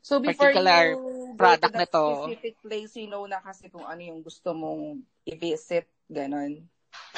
So 0.06 0.22
before 0.22 0.54
particular 0.54 0.94
you 0.94 1.34
product 1.34 1.74
go 1.74 1.76
to 1.76 1.82
na 1.82 1.86
to. 1.90 2.04
specific 2.30 2.54
place, 2.62 2.94
you 2.94 3.10
know 3.10 3.26
na 3.26 3.42
kasi 3.42 3.66
kung 3.66 3.82
ano 3.82 3.98
yung 3.98 4.22
gusto 4.22 4.54
mong 4.54 5.02
i-visit, 5.26 5.90
ganon. 6.06 6.62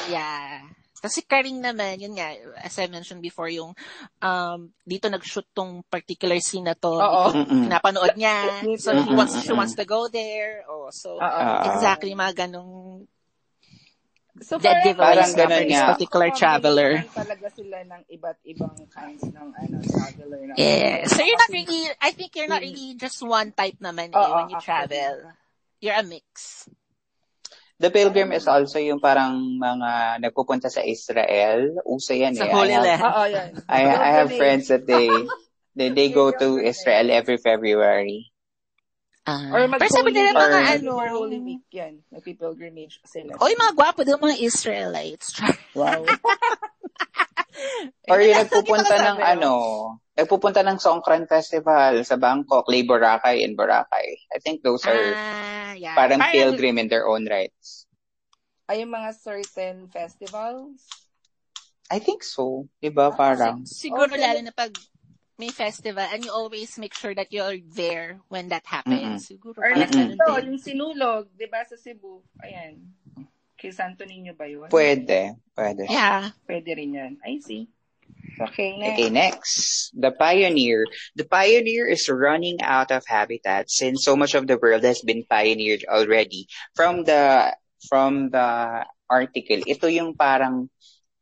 yeah. 0.08 0.64
Kasi 0.98 1.22
Karing 1.22 1.62
naman, 1.62 2.00
yun 2.02 2.16
nga, 2.18 2.34
as 2.58 2.74
I 2.80 2.90
mentioned 2.90 3.22
before, 3.22 3.46
yung, 3.46 3.70
um, 4.18 4.58
dito 4.82 5.06
nag-shoot 5.06 5.46
tong 5.54 5.84
particular 5.86 6.40
scene 6.42 6.66
na 6.66 6.74
to, 6.74 6.90
Oo. 6.90 7.30
pinapanood 7.46 8.18
niya, 8.18 8.66
so 8.80 8.90
he 8.96 9.14
wants, 9.14 9.38
she 9.46 9.54
wants 9.54 9.78
to 9.78 9.86
go 9.86 10.10
there, 10.10 10.66
oh, 10.66 10.90
so, 10.90 11.20
Oo. 11.20 11.22
Ah. 11.22 11.70
exactly, 11.70 12.10
mga 12.16 12.48
ganong 12.50 13.06
So 14.40 14.58
parang- 14.58 14.84
giveaways 14.84 14.98
Parang 14.98 15.30
nga 15.30 15.36
for 15.36 15.50
ganun 15.50 15.64
this 15.64 15.74
nga. 15.74 15.88
particular 15.90 16.28
traveler. 16.30 16.90
talaga 17.10 17.46
sila 17.50 17.76
ng 17.82 18.02
iba't 18.08 18.38
ibang 18.44 18.74
kinds 18.88 19.24
ng 19.26 19.48
ano, 19.50 19.74
traveler. 19.82 20.40
Na, 20.46 20.54
Yeah. 20.54 21.06
So 21.06 21.20
you're 21.20 21.36
not 21.36 21.50
really, 21.50 21.82
I 21.98 22.10
think 22.12 22.30
you're 22.34 22.46
not 22.46 22.60
really 22.60 22.94
just 22.94 23.18
one 23.20 23.50
type 23.50 23.78
naman 23.78 24.10
eh, 24.10 24.18
Oo, 24.18 24.34
when 24.34 24.48
you 24.48 24.58
actually. 24.58 24.66
travel. 24.88 25.14
You're 25.78 25.98
a 25.98 26.02
mix. 26.02 26.66
The 27.78 27.90
pilgrim 27.90 28.34
is 28.34 28.50
also 28.50 28.82
yung 28.82 28.98
parang 28.98 29.38
mga 29.54 30.18
nagpupunta 30.18 30.66
sa 30.66 30.82
Israel. 30.82 31.78
Uso 31.86 32.10
yan 32.10 32.34
Sa 32.34 32.46
eh. 32.46 32.50
Holy 32.50 32.74
I 32.74 32.74
have, 32.74 32.82
Land. 32.82 33.02
Oo, 33.06 33.24
yan. 33.30 33.50
I, 33.70 33.80
I 33.86 34.10
have 34.18 34.30
friends 34.34 34.66
that 34.66 34.82
they 34.82 35.06
they, 35.78 35.88
they 35.90 36.08
go 36.10 36.34
to. 36.34 36.58
Israel 36.58 37.06
every 37.08 37.38
February. 37.38 38.34
Ah. 39.28 39.44
Or 39.52 39.68
mag 39.68 39.76
Pero 39.76 39.92
sabi 39.92 40.16
nila 40.16 40.32
mga 40.32 40.80
ano, 40.80 40.90
For 40.96 41.12
Holy 41.12 41.36
Week 41.44 41.68
yan. 41.68 42.00
Nagpi-pilgrimage 42.08 43.04
sila. 43.04 43.36
oy 43.36 43.52
mga 43.52 43.76
gwapo 43.76 44.00
daw 44.00 44.16
mga 44.16 44.40
Israelites. 44.40 45.36
Wow. 45.78 46.02
Or 48.10 48.18
yung 48.18 48.40
nagpupunta 48.40 48.94
ng 48.98 49.18
ano, 49.20 49.52
nagpupunta 50.16 50.64
ng 50.66 50.80
Songkran 50.80 51.28
Festival 51.30 52.02
sa 52.02 52.18
Bangkok, 52.18 52.66
Lay 52.66 52.82
Boracay 52.82 53.44
in 53.46 53.54
Boracay. 53.54 54.18
I 54.32 54.38
think 54.42 54.64
those 54.64 54.82
are 54.88 55.14
ah, 55.14 55.74
yeah. 55.78 55.94
parang 55.94 56.18
pilgrim 56.32 56.82
in 56.82 56.88
their 56.90 57.06
own 57.06 57.28
rights. 57.30 57.86
Ay, 58.66 58.82
yung 58.82 58.90
mga 58.90 59.14
certain 59.14 59.86
festivals. 59.86 60.82
I 61.88 62.02
think 62.02 62.26
so. 62.26 62.66
Diba? 62.82 63.14
Parang. 63.14 63.64
Si- 63.64 63.86
siguro 63.88 64.10
Okay. 64.10 64.20
lalo 64.20 64.40
na 64.42 64.52
pag 64.52 64.74
may 65.38 65.54
festival 65.54 66.02
and 66.02 66.26
you 66.26 66.32
always 66.34 66.76
make 66.76 66.92
sure 66.92 67.14
that 67.14 67.30
you're 67.30 67.62
there 67.62 68.18
when 68.28 68.50
that 68.50 68.66
happens. 68.66 69.30
Siguro 69.30 69.62
Or 69.62 69.70
like 69.78 69.94
ganun 69.94 70.18
ito, 70.18 70.26
yung 70.42 70.58
sinulog, 70.58 71.30
di 71.38 71.46
ba, 71.46 71.62
sa 71.62 71.78
Cebu. 71.78 72.20
Ayan. 72.42 72.90
Kay 73.58 73.70
Santo 73.70 74.02
Niño 74.02 74.34
ba 74.38 74.46
yun? 74.50 74.70
Pwede. 74.70 75.38
Pwede. 75.54 75.86
Yeah. 75.86 76.34
Pwede 76.46 76.74
rin 76.74 76.94
yan. 76.94 77.12
I 77.22 77.38
see. 77.42 77.70
Okay, 78.38 78.78
next. 78.78 78.94
Okay, 78.94 79.10
next. 79.10 79.54
The 79.94 80.10
pioneer. 80.14 80.86
The 81.18 81.26
pioneer 81.26 81.86
is 81.86 82.06
running 82.06 82.62
out 82.62 82.94
of 82.94 83.02
habitat 83.06 83.70
since 83.70 84.06
so 84.06 84.14
much 84.14 84.34
of 84.34 84.46
the 84.46 84.58
world 84.58 84.86
has 84.86 85.02
been 85.02 85.26
pioneered 85.26 85.82
already. 85.90 86.46
From 86.74 87.02
the 87.02 87.54
from 87.90 88.30
the 88.30 88.86
article, 89.10 89.62
ito 89.66 89.86
yung 89.90 90.14
parang 90.14 90.70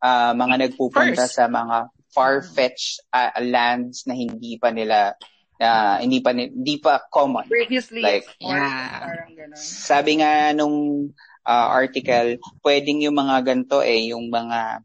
ah, 0.05 0.37
mga 0.37 0.69
nagpupunta 0.69 1.25
First. 1.25 1.41
sa 1.41 1.49
mga 1.49 1.89
far-fetched 2.17 3.05
ah, 3.13 3.37
lands 3.39 4.09
na 4.09 4.17
hindi 4.17 4.57
pa 4.57 4.73
nila 4.73 5.13
na 5.57 6.01
hindi 6.01 6.21
pa 6.21 6.33
ni- 6.33 6.49
hindi 6.49 6.77
pa 6.77 7.05
common. 7.07 7.45
Previously, 7.47 8.01
Like, 8.01 8.25
yeah. 8.41 9.05
parang 9.05 9.33
gano'n. 9.33 9.61
Sabi 9.61 10.21
nga 10.21 10.53
nung 10.53 11.13
ah, 11.45 11.69
article, 11.71 12.41
pwedeng 12.61 13.05
yung 13.05 13.15
mga 13.15 13.45
ganto 13.45 13.81
eh, 13.81 14.11
yung 14.11 14.29
mga 14.29 14.81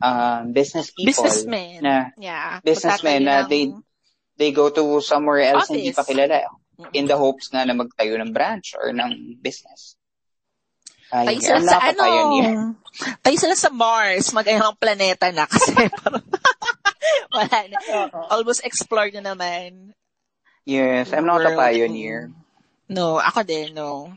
ah, 0.00 0.40
business 0.44 0.92
people 0.92 1.12
Businessmen. 1.20 1.80
na 1.80 2.12
yeah. 2.16 2.60
businessmen 2.60 3.20
na 3.22 3.44
they- 3.44 3.72
they 4.36 4.50
go 4.50 4.68
to 4.68 5.00
somewhere 5.00 5.44
else 5.44 5.68
na 5.68 5.76
hindi 5.76 5.92
Office. 5.92 6.00
pa 6.00 6.08
kilala 6.08 6.36
in 6.92 7.04
the 7.04 7.12
hopes 7.12 7.48
nga 7.48 7.60
na 7.62 7.76
magtayo 7.76 8.16
ng 8.16 8.32
branch 8.32 8.72
or 8.74 8.88
ng 8.90 9.36
business. 9.36 10.00
Ay, 11.10 11.36
Tayo 11.36 11.60
sila 11.60 11.60
sa 11.66 11.78
ano? 11.82 11.98
pioneer. 11.98 12.54
Tayo 13.18 13.36
sila 13.36 13.56
sa 13.58 13.68
Mars. 13.68 14.30
Mag-ayang 14.30 14.78
planeta 14.78 15.26
na 15.28 15.42
kasi 15.44 15.74
parang 15.98 16.22
wala 17.34 17.58
na. 17.68 17.76
Almost 18.30 18.64
explored 18.64 19.14
na 19.14 19.34
naman. 19.34 19.92
Yes, 20.64 21.12
I'm 21.12 21.26
not 21.26 21.46
a 21.46 21.56
pioneer. 21.56 22.30
No, 22.90 23.18
ako 23.18 23.42
din, 23.42 23.74
no. 23.74 24.12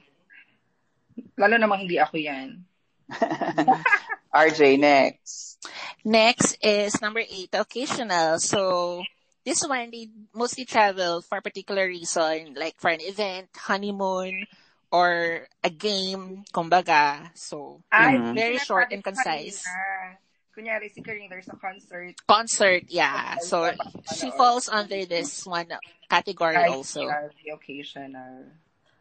Lalo 1.37 1.55
namang 1.57 1.85
hindi 1.85 1.97
ako 2.01 2.17
yan. 2.17 2.65
RJ, 4.33 4.81
next. 4.81 5.61
Next 6.03 6.57
is 6.61 6.97
number 7.01 7.21
eight, 7.21 7.53
occasional. 7.53 8.41
So, 8.41 9.03
this 9.45 9.61
one, 9.61 9.91
they 9.91 10.09
mostly 10.33 10.65
travel 10.65 11.21
for 11.21 11.37
a 11.37 11.45
particular 11.45 11.85
reason, 11.85 12.57
like 12.57 12.75
for 12.81 12.89
an 12.89 13.01
event, 13.01 13.49
honeymoon, 13.55 14.45
or 14.91 15.45
a 15.63 15.69
game, 15.69 16.43
kumbaga. 16.53 17.29
So, 17.37 17.81
Ay, 17.93 18.17
Mhm. 18.17 18.33
Very 18.35 18.57
short 18.57 18.89
and 18.91 19.03
concise. 19.03 19.61
kanina. 19.61 20.17
Kunyari, 20.53 20.93
si 20.93 21.01
Karing, 21.01 21.29
there's 21.29 21.49
a 21.49 21.57
concert. 21.57 22.13
concert, 22.29 22.83
yeah. 22.89 23.37
So, 23.41 23.73
she 24.15 24.29
falls 24.29 24.69
under 24.69 25.05
this 25.05 25.45
one 25.49 25.65
category 26.09 26.55
Ay, 26.57 26.69
also. 26.69 27.09
uh, 27.09 27.33
the 27.43 27.51
occasional. 27.57 28.53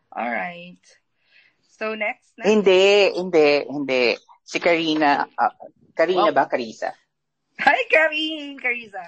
Alright. 0.09 0.81
So, 1.77 1.95
next. 1.95 2.33
next. 2.39 2.49
Hindi, 2.49 3.13
hindi, 3.13 3.49
hindi. 3.69 4.17
Si 4.45 4.59
Karina, 4.61 5.29
ah, 5.37 5.53
Karina 5.93 6.33
Wow. 6.33 6.37
ba? 6.37 6.49
Karisa? 6.49 6.93
Hi, 7.61 7.85
Karing! 7.91 8.57
Carissa. 8.57 9.05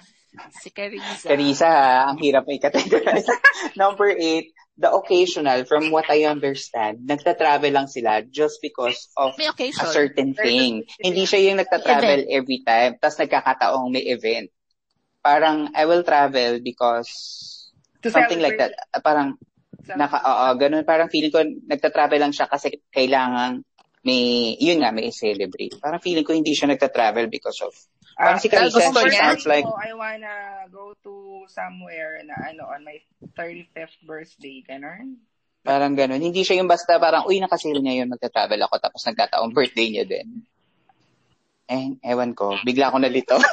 Si 0.61 0.69
Carissa. 0.69 1.29
Karisa, 1.33 1.69
ha? 1.71 2.13
ang 2.13 2.19
hirap 2.21 2.45
may 2.45 2.61
categorize. 2.61 3.25
Number 3.81 4.13
eight, 4.13 4.53
the 4.75 4.91
occasional, 4.91 5.65
from 5.65 5.95
what 5.95 6.11
I 6.11 6.27
understand, 6.27 7.07
nagta-travel 7.07 7.71
lang 7.71 7.87
sila 7.87 8.27
just 8.27 8.59
because 8.59 9.07
of 9.15 9.39
a 9.39 9.87
certain 9.87 10.35
thing. 10.35 10.83
Hindi 10.99 11.25
siya 11.27 11.51
yung 11.51 11.63
nagta-travel 11.63 12.27
every 12.27 12.67
time, 12.67 12.99
tapos 12.99 13.23
nagkakataong 13.23 13.89
may 13.91 14.03
event. 14.11 14.51
Parang, 15.23 15.71
I 15.73 15.87
will 15.87 16.03
travel 16.03 16.59
because 16.61 17.09
To 18.03 18.11
something 18.11 18.43
like 18.43 18.59
celebrate 18.59 18.77
that. 18.77 18.93
Ah, 18.93 19.01
Parang, 19.01 19.39
naka, 19.95 20.19
oo, 20.21 20.47
ganun. 20.59 20.85
Parang 20.85 21.09
feeling 21.09 21.33
ko, 21.33 21.41
nagta-travel 21.41 22.19
lang 22.21 22.35
siya 22.35 22.51
kasi 22.51 22.83
kailangan 22.91 23.63
may, 24.05 24.53
yun 24.61 24.85
nga, 24.85 24.93
may 24.93 25.09
celebrate. 25.15 25.81
Parang 25.81 26.03
feeling 26.03 26.27
ko 26.27 26.37
hindi 26.37 26.53
siya 26.53 26.69
nagta-travel 26.69 27.31
because 27.33 27.63
of, 27.65 27.73
Ah, 28.15 28.35
parang 28.35 28.41
si 28.41 28.49
Carissa, 28.49 28.79
gusto 28.79 29.01
she 29.03 29.11
niya. 29.11 29.21
sounds 29.27 29.47
like, 29.47 29.67
I 29.67 29.91
wanna 29.91 30.35
go 30.71 30.95
to 31.03 31.45
somewhere 31.51 32.23
na 32.23 32.35
ano, 32.47 32.71
on 32.71 32.87
my 32.87 33.03
35th 33.35 33.99
birthday, 34.07 34.63
ganun. 34.63 35.19
Parang 35.65 35.97
ganun. 35.97 36.21
Hindi 36.23 36.45
siya 36.47 36.61
yung 36.63 36.71
basta 36.71 37.01
parang, 37.03 37.27
uy, 37.27 37.43
nakasale 37.43 37.81
ngayon, 37.83 38.13
magta-travel 38.13 38.61
ako, 38.69 38.75
tapos 38.79 39.03
nagkataong 39.09 39.51
birthday 39.51 39.89
niya 39.91 40.05
din. 40.07 40.47
Eh, 41.67 41.97
ewan 42.05 42.37
ko. 42.37 42.55
Bigla 42.63 42.93
ako 42.93 43.01
nalito. 43.01 43.35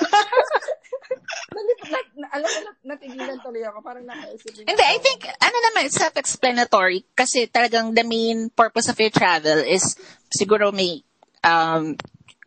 Nalit- 1.51 1.83
na, 1.91 1.99
na, 2.15 2.27
alam 2.31 2.47
mo, 2.47 2.59
na, 2.63 2.71
natigilan 2.95 3.39
tuloy 3.43 3.63
ako. 3.67 3.83
Parang 3.83 4.05
nakaisip 4.07 4.63
Hindi. 4.63 4.83
I 4.83 4.99
think, 5.03 5.27
ano 5.27 5.57
naman, 5.71 5.87
it's 5.87 5.99
self-explanatory 5.99 7.03
kasi 7.11 7.47
talagang 7.47 7.91
the 7.91 8.03
main 8.07 8.47
purpose 8.51 8.87
of 8.87 8.99
your 8.99 9.11
travel 9.11 9.59
is 9.59 9.95
siguro 10.31 10.71
may 10.71 11.03
um, 11.43 11.95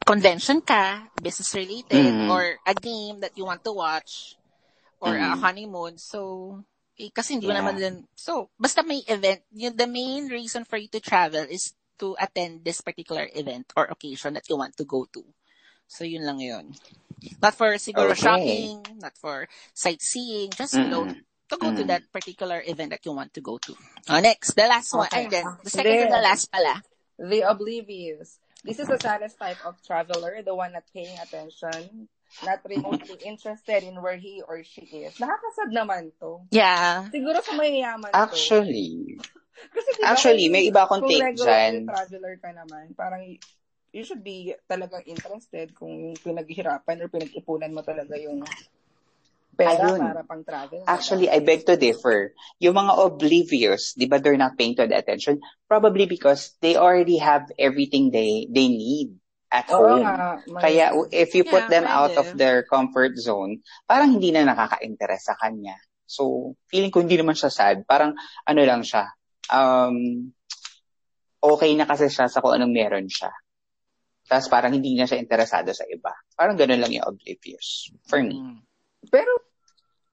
convention 0.04 0.60
ka, 0.60 1.08
business-related, 1.20 2.04
Mm. 2.04 2.30
or 2.30 2.60
a 2.68 2.74
game 2.76 3.20
that 3.20 3.32
you 3.34 3.44
want 3.44 3.64
to 3.64 3.72
watch, 3.72 4.36
or 5.00 5.16
a 5.16 5.32
Mm. 5.34 5.40
honeymoon. 5.40 5.98
So, 5.98 6.60
eh, 7.00 7.10
kasi 7.10 7.34
hindi 7.34 7.48
mo 7.48 7.56
Yeah. 7.56 7.64
naman 7.64 7.76
din, 7.80 7.96
so, 8.14 8.48
basta 8.56 8.84
may 8.84 9.02
event, 9.08 9.42
yun, 9.50 9.74
the 9.76 9.88
main 9.88 10.28
reason 10.28 10.64
for 10.64 10.76
you 10.76 10.88
to 10.92 11.00
travel 11.00 11.44
is 11.48 11.72
to 11.98 12.14
attend 12.20 12.62
this 12.64 12.80
particular 12.80 13.28
event 13.32 13.72
or 13.76 13.88
occasion 13.88 14.34
that 14.34 14.46
you 14.48 14.56
want 14.56 14.76
to 14.76 14.84
go 14.84 15.06
to. 15.08 15.24
So, 15.88 16.04
yun 16.04 16.24
lang 16.24 16.40
yun. 16.40 16.74
Not 17.40 17.54
for 17.54 17.76
siguro 17.76 18.12
Okay. 18.12 18.20
shopping, 18.20 19.00
not 19.00 19.16
for 19.16 19.48
sightseeing, 19.72 20.52
just, 20.52 20.76
you 20.76 20.88
know, 20.88 21.06
to 21.48 21.56
go 21.56 21.72
to 21.72 21.84
Mm. 21.84 21.90
that 21.92 22.04
particular 22.12 22.64
event 22.64 22.90
that 22.96 23.04
you 23.04 23.12
want 23.12 23.32
to 23.36 23.40
go 23.40 23.58
to. 23.60 23.76
Oh, 24.08 24.20
next, 24.20 24.56
the 24.56 24.66
last 24.68 24.92
one. 24.92 25.06
Okay. 25.08 25.24
And 25.24 25.32
then, 25.32 25.44
the 25.62 25.70
second 25.70 25.96
to 26.00 26.06
the 26.08 26.20
last 26.24 26.50
pala. 26.50 26.82
The 27.20 27.40
oblivious. 27.46 28.40
This 28.64 28.80
is 28.80 28.88
the 28.88 28.96
saddest 28.98 29.36
type 29.38 29.60
of 29.64 29.76
traveler, 29.84 30.40
the 30.40 30.56
one 30.56 30.72
not 30.72 30.88
paying 30.96 31.20
attention, 31.20 32.08
not 32.40 32.64
remotely 32.64 33.20
interested 33.20 33.84
in 33.84 34.00
where 34.00 34.16
he 34.16 34.40
or 34.40 34.64
she 34.64 34.88
is. 35.04 35.20
Nakakasad 35.20 35.68
naman 35.68 36.16
to. 36.18 36.40
Yeah. 36.48 37.12
Siguro 37.12 37.44
sa 37.44 37.52
mayayaman 37.52 38.08
to. 38.08 38.16
Actually, 38.16 39.20
Kasi 39.74 39.88
diba, 39.96 40.06
actually, 40.10 40.46
may 40.50 40.66
iba 40.66 40.82
akong 40.84 41.04
kung 41.06 41.10
take 41.14 41.22
regular 41.22 41.70
dyan. 41.70 41.86
traveler 41.86 42.34
ka 42.42 42.50
naman, 42.50 42.92
parang 42.98 43.22
you 43.94 44.02
should 44.02 44.26
be 44.26 44.52
talagang 44.66 45.06
interested 45.06 45.70
kung 45.78 46.12
pinaghirapan 46.18 47.06
or 47.06 47.08
pinag-ipunan 47.08 47.70
mo 47.70 47.80
talaga 47.86 48.18
yung 48.18 48.42
pera 49.54 49.78
Ayun. 49.78 50.00
para 50.02 50.22
pang 50.22 50.42
travel. 50.42 50.82
Actually, 50.84 51.30
I 51.30 51.40
beg 51.40 51.64
to 51.64 51.78
differ. 51.78 52.34
Yung 52.58 52.74
mga 52.74 52.92
oblivious, 52.98 53.94
di 53.94 54.04
ba 54.04 54.18
they're 54.18 54.36
not 54.36 54.58
paying 54.58 54.74
to 54.76 54.84
the 54.84 54.98
attention? 54.98 55.38
Probably 55.64 56.04
because 56.04 56.52
they 56.60 56.74
already 56.76 57.16
have 57.18 57.46
everything 57.56 58.10
they 58.10 58.50
they 58.50 58.68
need 58.68 59.16
at 59.48 59.70
Oo 59.70 59.78
home. 59.78 60.02
nga. 60.02 60.42
may- 60.50 60.62
Kaya 60.62 60.84
if 61.14 61.32
you 61.32 61.46
put 61.46 61.70
Yeah, 61.70 61.80
them 61.80 61.86
out 61.86 62.18
of 62.18 62.34
their 62.34 62.66
comfort 62.66 63.14
zone, 63.16 63.62
parang 63.86 64.18
hindi 64.18 64.34
na 64.34 64.44
nakaka-interest 64.44 65.30
sa 65.30 65.38
kanya. 65.38 65.78
So, 66.04 66.52
feeling 66.68 66.92
ko 66.92 67.00
hindi 67.00 67.16
naman 67.16 67.38
siya 67.38 67.48
sad. 67.48 67.86
Parang 67.86 68.12
ano 68.44 68.60
lang 68.66 68.82
siya. 68.84 69.08
Um, 69.48 70.30
okay 71.40 71.72
na 71.76 71.88
kasi 71.88 72.10
siya 72.10 72.28
sa 72.28 72.42
kung 72.44 72.52
anong 72.52 72.74
meron 72.74 73.08
siya. 73.08 73.32
Tapos 74.24 74.48
parang 74.48 74.72
hindi 74.72 74.96
na 74.96 75.04
siya 75.04 75.20
interesado 75.20 75.68
sa 75.76 75.84
iba. 75.84 76.08
Parang 76.32 76.56
ganun 76.56 76.80
lang 76.80 76.92
yung 76.92 77.04
oblivious. 77.04 77.92
For 78.08 78.24
me. 78.24 78.40
Mm. 78.40 78.58
Pero, 79.10 79.30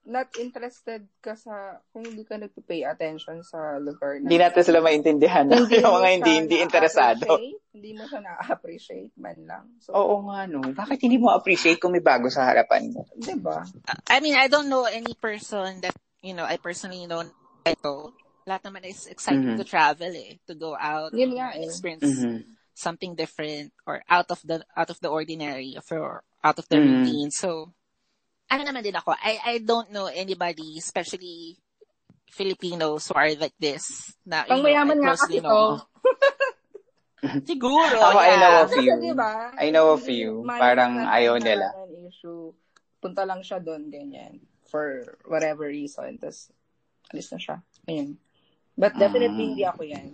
not 0.02 0.28
interested 0.42 1.06
ka 1.22 1.38
sa, 1.38 1.78
kung 1.94 2.02
hindi 2.10 2.26
ka 2.26 2.38
nagpapay 2.42 2.82
attention 2.84 3.46
sa 3.46 3.78
lugar 3.78 4.18
na. 4.18 4.28
Hindi 4.28 4.40
natin 4.42 4.64
sila 4.66 4.82
maintindihan. 4.82 5.46
Hindi 5.46 5.78
yung 5.86 5.94
mo 5.94 6.02
mga 6.02 6.10
hindi, 6.18 6.32
hindi 6.42 6.58
interesado. 6.58 7.38
Hindi 7.72 7.92
mo 7.94 8.04
siya 8.10 8.20
na-appreciate 8.26 9.14
man 9.22 9.38
lang. 9.46 9.66
So, 9.78 9.94
Oo 9.94 10.26
nga, 10.28 10.50
no. 10.50 10.66
Bakit 10.74 11.06
hindi 11.06 11.22
mo 11.22 11.30
appreciate 11.32 11.78
kung 11.78 11.94
may 11.94 12.04
bago 12.04 12.28
sa 12.34 12.50
harapan 12.50 12.90
mo? 12.90 13.06
di 13.14 13.38
ba? 13.38 13.62
I 14.10 14.20
mean, 14.20 14.34
I 14.36 14.50
don't 14.50 14.68
know 14.68 14.90
any 14.90 15.14
person 15.14 15.80
that, 15.86 15.94
you 16.26 16.34
know, 16.34 16.46
I 16.50 16.58
personally 16.58 17.06
know 17.06 17.22
ito. 17.62 18.14
Lahat 18.50 18.66
naman 18.66 18.90
is 18.90 19.06
excited 19.06 19.54
Mhm. 19.54 19.58
to 19.62 19.66
travel 19.66 20.10
eh. 20.10 20.42
To 20.50 20.58
go 20.58 20.74
out, 20.74 21.14
Yun 21.14 21.38
nga 21.38 21.54
eh. 21.54 21.70
experience 21.70 22.26
Mhm. 22.26 22.58
something 22.74 23.14
different 23.14 23.70
or 23.86 24.02
out 24.10 24.34
of 24.34 24.42
the 24.42 24.66
out 24.74 24.90
of 24.90 24.98
the 24.98 25.14
ordinary 25.14 25.78
or 25.78 26.26
out 26.42 26.58
of 26.58 26.66
the 26.66 26.82
Mhm. 26.82 27.06
routine. 27.06 27.30
So, 27.30 27.70
ano 28.52 28.62
naman 28.62 28.84
din 28.84 28.94
ako, 28.94 29.16
I 29.16 29.34
I 29.40 29.56
don't 29.64 29.88
know 29.90 30.12
anybody, 30.12 30.76
especially 30.76 31.56
Filipinos 32.28 33.08
who 33.08 33.16
are 33.16 33.32
like 33.36 33.56
this. 33.56 34.12
Na, 34.24 34.44
you 34.44 34.52
Pang 34.52 34.60
know, 34.60 34.68
I 34.68 34.72
mayaman 34.72 34.98
nga 35.00 35.16
kasi 35.16 35.40
know. 35.40 35.80
to. 35.80 35.88
Siguro, 37.46 38.02
Ako, 38.02 38.18
I 38.18 38.26
yeah. 38.28 38.40
know 38.40 38.54
of 38.58 38.68
Kasi 38.68 38.82
few. 38.82 38.96
di 38.98 39.14
ba? 39.14 39.32
I 39.54 39.68
know 39.70 39.94
of 39.94 40.02
hindi 40.02 40.26
few. 40.26 40.42
Parang 40.42 41.06
ayaw 41.06 41.38
nila. 41.38 41.70
An 41.70 42.10
issue. 42.10 42.50
Punta 42.98 43.30
lang 43.30 43.46
siya 43.46 43.62
doon, 43.62 43.94
ganyan. 43.94 44.42
For 44.66 45.06
whatever 45.30 45.70
reason. 45.70 46.18
Tapos, 46.18 46.50
alis 47.14 47.30
na 47.30 47.38
siya. 47.38 47.58
Ayun. 47.86 48.18
But 48.74 48.98
definitely, 48.98 49.38
Mm. 49.46 49.52
hindi 49.54 49.66
ako 49.70 49.82
yan. 49.86 50.08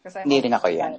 Kasi 0.00 0.24
Hindi 0.24 0.38
rin 0.48 0.54
ako 0.56 0.66
yan. 0.72 0.92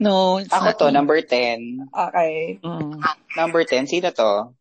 No, 0.00 0.38
it's 0.40 0.48
Ako 0.48 0.64
not 0.64 0.76
to, 0.80 0.86
me. 0.88 0.92
number 0.96 1.18
10. 1.20 1.90
Okay. 1.92 2.32
Mm. 2.64 2.96
Number 3.36 3.62
10, 3.62 3.86
sino 3.86 4.08
to? 4.08 4.56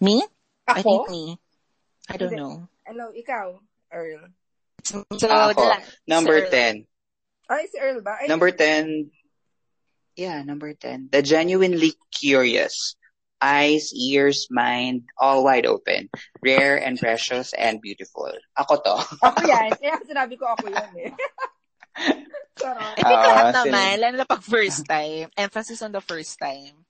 Me? 0.00 0.22
I 0.66 0.82
think 0.82 1.10
me. 1.10 1.38
I 2.08 2.16
don't 2.16 2.30
Hindi. 2.30 2.40
know. 2.42 2.68
Ano, 2.86 3.12
ikaw, 3.12 3.58
Earl. 3.92 4.32
So, 4.84 5.04
Ah, 5.28 5.50
ako. 5.52 5.64
la- 5.64 5.84
Number 6.06 6.46
Sir. 6.46 6.84
10. 6.84 6.86
Ay, 7.48 7.64
si 7.68 7.76
Earl 7.80 8.00
ba? 8.00 8.20
Ay, 8.20 8.28
Number 8.28 8.52
10. 8.52 9.10
Yeah, 10.16 10.42
number 10.42 10.74
10. 10.74 11.08
The 11.12 11.22
genuinely 11.22 11.94
curious. 12.10 12.96
Eyes, 13.38 13.94
ears, 13.94 14.50
mind, 14.50 15.06
all 15.14 15.46
wide 15.46 15.62
open. 15.64 16.10
Rare 16.42 16.74
and 16.74 16.98
precious 16.98 17.54
and 17.54 17.78
beautiful. 17.80 18.26
Ako 18.58 18.82
to. 18.82 18.94
Ako 19.30 19.40
yan. 19.46 19.70
Kaya 19.78 19.94
sinabi 20.02 20.34
ko 20.34 20.50
ako 20.50 20.66
yan 20.74 20.90
eh. 20.98 21.12
Charot. 22.58 22.98
I 22.98 23.02
think 23.06 23.14
Ah, 23.14 23.26
lahat 23.30 23.54
naman, 23.62 23.94
lalo 24.02 24.14
na 24.18 24.26
pag 24.26 24.42
first 24.42 24.82
time. 24.90 25.30
Emphasis 25.38 25.78
on 25.86 25.94
the 25.94 26.02
first 26.02 26.34
time. 26.34 26.82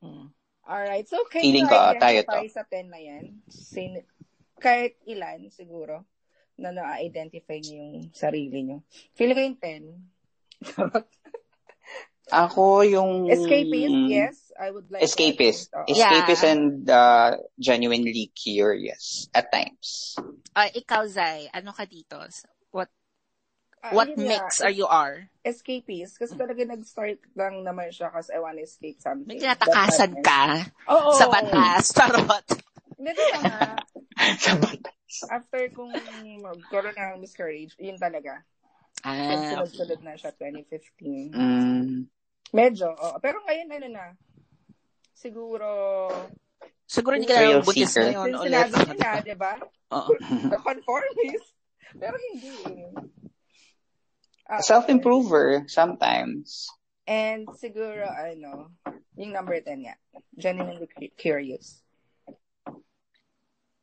Hmm. 0.00 0.32
Alright. 0.64 1.04
So, 1.08 1.24
can 1.28 1.44
Feeling 1.44 1.68
you 1.68 1.72
ko, 1.72 1.76
tayo 2.00 2.24
identify 2.24 2.44
to. 2.48 2.54
sa 2.56 2.62
10 2.64 2.88
na 2.88 3.00
yan? 3.00 3.24
Sin- 3.52 4.08
kahit 4.56 4.96
ilan, 5.04 5.52
siguro, 5.52 6.08
na 6.56 6.72
na-identify 6.72 7.60
niyo 7.60 7.76
yung 7.76 7.96
sarili 8.16 8.64
niyo. 8.64 8.78
Feeling 9.12 9.36
ko 9.36 9.42
yung 9.44 9.60
10. 9.60 10.72
Charot. 10.72 11.08
Ako 12.32 12.80
yung... 12.88 13.28
Escapist, 13.28 13.98
yes. 14.08 14.36
I 14.56 14.72
would 14.72 14.88
like 14.88 15.04
to 15.04 15.04
Escapist. 15.04 15.68
admit, 15.68 15.76
oo. 15.76 15.86
Yeah. 15.92 16.08
Escapist 16.16 16.44
and 16.48 16.88
uh, 16.88 17.36
genuinely 17.60 18.32
curious 18.32 19.28
at 19.36 19.52
times. 19.52 20.16
Ah, 20.56 20.72
ikaw, 20.72 21.04
Zay, 21.04 21.52
ano 21.52 21.76
ka 21.76 21.84
dito? 21.84 22.16
What 23.84 23.92
Ah, 23.92 23.96
What 24.00 24.08
yun 24.16 24.24
nga, 24.24 24.28
mix 24.40 24.64
are 24.64 24.72
you 24.72 24.88
are? 24.88 25.28
escapist. 25.44 26.16
Kasi 26.16 26.32
talaga 26.40 26.64
nag-start 26.64 27.20
lang 27.36 27.60
naman 27.60 27.92
siya 27.92 28.08
kasi 28.08 28.32
I 28.32 28.40
wanna 28.40 28.64
escape 28.64 28.96
something. 28.96 29.28
May 29.28 29.44
tinatakasan 29.44 30.24
ka 30.24 30.72
Oo. 30.88 31.12
sa 31.20 31.28
batas. 31.28 31.92
Charot. 31.96 32.46
Hindi 32.96 33.12
ko 33.12 33.24
nga. 33.44 33.76
Sa 34.40 34.56
batas. 34.56 35.14
After 35.28 35.60
kung 35.76 35.92
magkaroon 36.40 36.96
ng 36.96 37.20
miscarriage, 37.20 37.76
yun 37.76 38.00
talaga. 38.00 38.40
Ah, 39.04 39.52
Sunod-sunod 39.52 40.00
na 40.00 40.16
siya 40.16 40.32
2015. 40.32 41.36
Mm. 41.36 42.08
Medyo, 42.56 42.88
oo. 42.88 43.16
Pero 43.20 43.44
ngayon, 43.44 43.68
ano 43.68 43.88
na, 43.92 44.06
siguro, 45.12 45.68
siguro 46.88 47.20
hindi 47.20 47.28
ka 47.28 47.36
na 47.36 47.60
buntis 47.60 47.92
seeker. 47.92 48.16
ngayon 48.16 48.32
sinabi 48.40 48.72
niya 48.80 48.96
na, 48.96 49.12
di 49.20 49.34
ba? 49.36 49.52
Oo. 49.98 50.08
Conformist. 50.64 51.52
Pero 52.00 52.16
hindi 52.32 52.54
Ah, 54.44 54.60
Self-improver, 54.60 55.64
sometimes. 55.72 56.68
And 57.08 57.48
siguro, 57.56 58.04
ano, 58.08 58.72
yung 59.16 59.32
number 59.32 59.56
10 59.60 59.88
nga. 59.88 59.96
Genuinely 60.36 60.88
cu- 60.88 61.12
curious. 61.16 61.80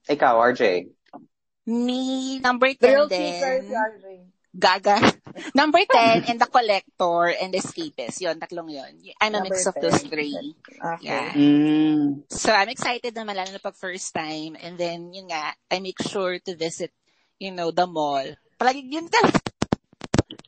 Ikaw, 0.10 0.34
RJ. 0.54 0.90
Me, 1.70 2.38
number 2.42 2.74
10 2.74 2.82
Thrill 2.82 3.08
din. 3.10 3.22
seeker 3.38 3.56
si 3.66 3.74
RJ. 3.74 4.06
Gaga. 4.52 5.00
Number 5.56 5.80
10, 5.88 6.28
and 6.28 6.36
the 6.36 6.50
collector, 6.52 7.32
and 7.40 7.56
the 7.56 7.64
escapist. 7.64 8.20
Yun, 8.20 8.36
tatlong 8.36 8.68
yun. 8.68 9.00
I'm 9.24 9.32
a 9.32 9.40
Number 9.40 9.56
mix 9.56 9.64
of 9.64 9.80
those 9.80 10.04
10. 10.04 10.12
three. 10.12 10.36
Okay. 10.76 11.08
Yeah. 11.08 11.32
Mm. 11.32 12.28
So, 12.28 12.52
I'm 12.52 12.68
excited 12.68 13.16
naman, 13.16 13.40
lalo 13.40 13.48
na 13.56 13.64
pag 13.64 13.80
first 13.80 14.12
time. 14.12 14.60
And 14.60 14.76
then, 14.76 15.16
yun 15.16 15.32
nga, 15.32 15.56
I 15.72 15.80
make 15.80 16.04
sure 16.04 16.36
to 16.44 16.52
visit, 16.60 16.92
you 17.40 17.56
know, 17.56 17.72
the 17.72 17.88
mall. 17.88 18.28
Palagi, 18.60 18.92
yun 18.92 19.08
talaga. 19.08 19.40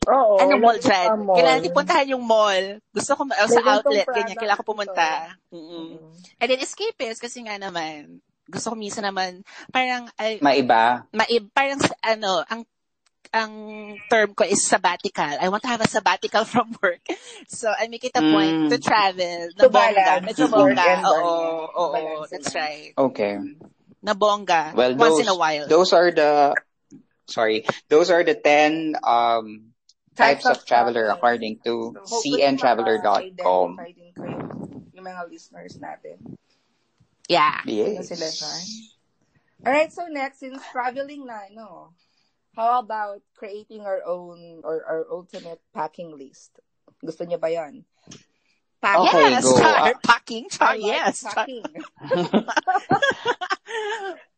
Oo. 0.08 0.36
ano 0.40 0.54
mall 0.60 0.78
dyan? 0.78 1.08
sa 1.08 1.16
mall. 1.16 1.36
Kailangan 1.38 1.72
puntahan 1.72 2.12
yung 2.12 2.24
mall. 2.24 2.64
Gusto 2.92 3.10
ko, 3.16 3.20
ma- 3.24 3.38
oh, 3.40 3.48
sa 3.48 3.60
outlet, 3.60 4.04
product 4.04 4.16
ganyan, 4.16 4.36
kailangan 4.38 4.60
ko 4.60 4.66
pumunta. 4.66 5.08
Mm-mm. 5.48 5.96
Mm. 5.96 6.12
And 6.40 6.46
then, 6.50 6.60
escapist, 6.60 7.20
kasi 7.20 7.42
nga 7.42 7.56
naman, 7.56 8.20
gusto 8.44 8.72
ko 8.72 8.76
minsan 8.76 9.02
naman, 9.02 9.40
parang, 9.72 10.08
ay, 10.20 10.38
Maiba. 10.38 11.08
maib, 11.10 11.48
parang, 11.52 11.80
ano, 12.04 12.44
ang 12.46 12.62
ang 13.34 13.50
term 14.06 14.30
ko 14.30 14.46
is 14.46 14.62
sabbatical. 14.62 15.26
I 15.42 15.50
want 15.50 15.66
to 15.66 15.72
have 15.72 15.82
a 15.82 15.90
sabbatical 15.90 16.46
from 16.54 16.70
work. 16.78 17.02
So, 17.50 17.66
I 17.66 17.90
make 17.90 18.06
it 18.06 18.14
a 18.14 18.22
point 18.22 18.68
Mm. 18.68 18.70
to 18.70 18.78
travel. 18.78 19.50
Na 19.58 19.62
To 19.66 19.70
bongga. 19.74 20.22
Medyo 20.22 20.46
bongga. 20.46 21.02
Oo, 21.02 21.34
oo, 21.66 22.26
that's 22.30 22.54
right. 22.54 22.94
Okay. 22.94 23.42
Na 24.06 24.14
bongga. 24.14 24.70
Well, 24.78 24.94
once 24.94 25.18
those, 25.18 25.22
in 25.26 25.28
a 25.28 25.34
while. 25.34 25.66
those 25.66 25.90
are 25.90 26.14
the, 26.14 26.54
sorry, 27.26 27.66
those 27.90 28.14
are 28.14 28.22
the 28.22 28.38
10 28.38 29.02
um, 29.02 29.73
types 30.14 30.46
of 30.46 30.64
traveler 30.64 31.10
according 31.10 31.58
to 31.66 31.92
So, 32.06 32.22
hopefully, 32.22 32.42
cntraveler.com. 32.42 33.76
maka-identify 33.76 33.90
din 33.92 34.10
ko 34.14 34.22
yung, 34.24 34.46
yung 34.94 35.04
mga 35.04 35.22
listeners 35.30 35.74
natin. 35.78 36.16
Yeah. 37.28 37.60
Ano 37.64 38.02
sila 38.04 38.26
Yes. 38.28 38.38
dyan? 38.40 38.62
Alright, 39.64 39.92
so 39.92 40.04
next, 40.12 40.40
since 40.44 40.60
traveling 40.70 41.24
na, 41.24 41.48
no, 41.50 41.96
how 42.52 42.78
about 42.78 43.24
creating 43.34 43.82
our 43.88 44.04
own 44.04 44.60
or 44.62 44.84
our 44.84 45.08
ultimate 45.10 45.58
packing 45.72 46.12
list? 46.12 46.60
Gusto 47.00 47.24
niyo 47.24 47.40
ba 47.40 47.48
yan? 47.48 47.82
Packing. 48.84 49.08
Okay, 49.08 49.30
yes, 49.32 49.44
go. 49.48 49.56
char. 49.56 49.76
Ah. 49.88 49.96
Packing, 50.04 50.44
char. 50.52 50.68
I 50.68 50.76
like 50.76 50.84
yes. 50.84 51.24
Char. 51.24 51.32
packing. 51.32 51.64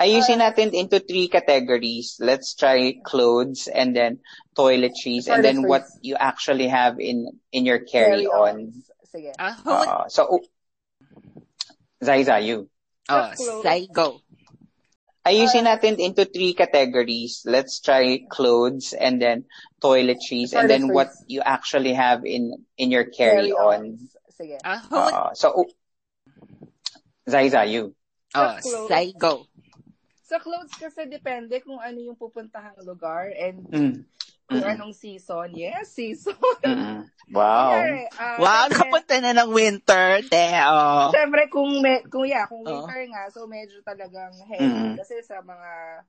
Ayusin 0.00 0.42
natin 0.42 0.74
into 0.74 0.98
three 0.98 1.28
categories. 1.30 2.18
Let's 2.18 2.54
try 2.58 2.98
clothes 3.06 3.70
and 3.70 3.94
then 3.94 4.18
toiletries 4.58 5.30
and 5.30 5.44
then 5.44 5.62
what 5.62 5.86
you 6.02 6.18
actually 6.18 6.66
have 6.66 6.98
in 6.98 7.30
in 7.54 7.62
your 7.62 7.78
carry-on. 7.78 8.74
Carry-ons. 8.74 8.90
Sige. 9.06 9.32
Ah, 9.38 9.54
who 9.54 9.70
Uh, 9.70 10.04
so, 10.10 10.26
oh, 10.26 10.42
Zaiza, 12.02 12.42
you. 12.42 12.66
oh, 13.06 13.30
clothes. 13.38 13.62
say 13.62 13.86
go. 13.86 14.18
Ayusin 15.24 15.70
natin 15.70 15.96
into 16.02 16.26
three 16.26 16.52
categories. 16.58 17.46
Let's 17.46 17.78
try 17.78 18.26
clothes 18.28 18.92
and 18.92 19.22
then 19.22 19.46
toiletries 19.78 20.52
and 20.52 20.68
then 20.68 20.90
what 20.90 21.14
you 21.30 21.40
actually 21.40 21.94
have 21.94 22.26
in 22.26 22.66
in 22.76 22.90
your 22.90 23.06
carry-on. 23.06 23.94
Carry-ons. 23.94 24.10
Sige. 24.34 24.58
Ah, 24.66 24.82
who 24.90 24.98
Uh, 24.98 25.30
so, 25.38 25.54
oh, 25.54 25.70
Zaiza, 27.30 27.62
you. 27.62 27.94
oh, 28.34 28.58
clothes. 28.58 29.14
go. 29.22 29.46
Sa 30.34 30.42
clothes 30.42 30.74
kasi 30.74 31.06
depende 31.06 31.62
kung 31.62 31.78
ano 31.78 31.94
yung 32.02 32.18
pupuntahang 32.18 32.82
lugar 32.82 33.30
and 33.38 33.62
Mm. 33.70 34.02
kung 34.50 34.66
anong 34.66 34.90
season. 34.90 35.54
Yes, 35.54 35.94
season. 35.94 36.34
Mm-mm. 36.66 37.06
Wow. 37.30 37.70
Kunyari, 37.70 38.02
ah, 38.18 38.38
Wow, 38.42 38.62
nakapunta 38.66 39.14
na 39.22 39.30
ng 39.30 39.50
winter. 39.54 40.26
Te, 40.26 40.58
oh. 40.66 41.14
Siyempre, 41.14 41.46
kung, 41.46 41.70
me, 41.78 42.02
kung, 42.10 42.26
yeah, 42.26 42.50
kung 42.50 42.66
Oo. 42.66 42.82
winter 42.82 42.98
nga, 43.14 43.30
so 43.30 43.46
medyo 43.46 43.78
talagang 43.86 44.34
heavy. 44.50 44.66
Mm. 44.66 44.98
Kasi 44.98 45.22
sa 45.22 45.38
mga 45.38 46.02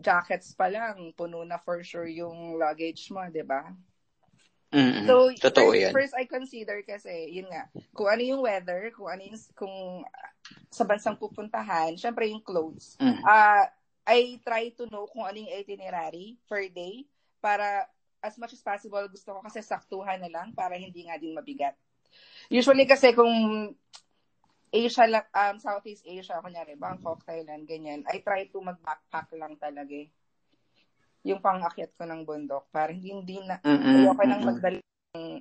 jackets 0.00 0.56
pa 0.56 0.72
lang, 0.72 1.12
puno 1.12 1.44
na 1.44 1.60
for 1.60 1.84
sure 1.84 2.08
yung 2.08 2.56
luggage 2.56 3.12
mo, 3.12 3.20
di 3.28 3.44
ba? 3.44 3.68
Mm-mm. 4.72 5.04
So, 5.04 5.28
Totoo 5.44 5.76
first, 5.76 5.84
yan. 5.84 5.92
first 5.92 6.14
I 6.16 6.24
consider 6.24 6.80
kasi, 6.88 7.36
yun 7.36 7.52
nga, 7.52 7.68
kung 7.92 8.08
ano 8.08 8.24
yung 8.24 8.40
weather, 8.40 8.88
kung 8.96 9.12
ano 9.12 9.28
yung, 9.28 9.36
kung 9.52 9.76
sa 10.68 10.84
bansang 10.84 11.16
pupuntahan, 11.16 11.96
syempre 11.96 12.28
yung 12.28 12.44
clothes. 12.44 12.96
Mm. 13.00 13.22
Ah, 13.24 13.66
I 14.08 14.40
try 14.40 14.72
to 14.76 14.88
know 14.88 15.04
kung 15.08 15.24
ano 15.28 15.36
yung 15.36 15.52
itinerary 15.52 16.40
per 16.48 16.64
day 16.72 17.04
para 17.44 17.84
as 18.18 18.34
much 18.40 18.56
as 18.56 18.64
possible 18.64 19.04
gusto 19.06 19.30
ko 19.36 19.40
kasi 19.44 19.60
saktuhan 19.62 20.18
na 20.18 20.32
lang 20.32 20.50
para 20.56 20.74
hindi 20.74 21.06
nga 21.06 21.20
din 21.20 21.36
mabigat. 21.36 21.76
Usually 22.48 22.88
kasi 22.88 23.12
kung 23.12 23.30
Asia 24.68 25.08
lang, 25.08 25.24
um, 25.32 25.56
Southeast 25.56 26.04
Asia, 26.04 26.44
kunyari, 26.44 26.76
Bangkok, 26.76 27.24
Thailand, 27.24 27.64
ganyan, 27.64 28.04
I 28.04 28.20
try 28.20 28.44
to 28.52 28.60
mag-backpack 28.60 29.32
lang 29.32 29.56
talaga 29.56 29.96
eh. 29.96 30.12
Yung 31.24 31.40
pang-akyat 31.40 31.96
ko 31.96 32.04
ng 32.04 32.28
bundok 32.28 32.68
para 32.68 32.92
hindi, 32.92 33.16
hindi 33.16 33.40
na, 33.40 33.56
Mm-mm. 33.64 33.96
ayoko 33.96 34.22
nang 34.28 34.44
magdala. 34.44 34.80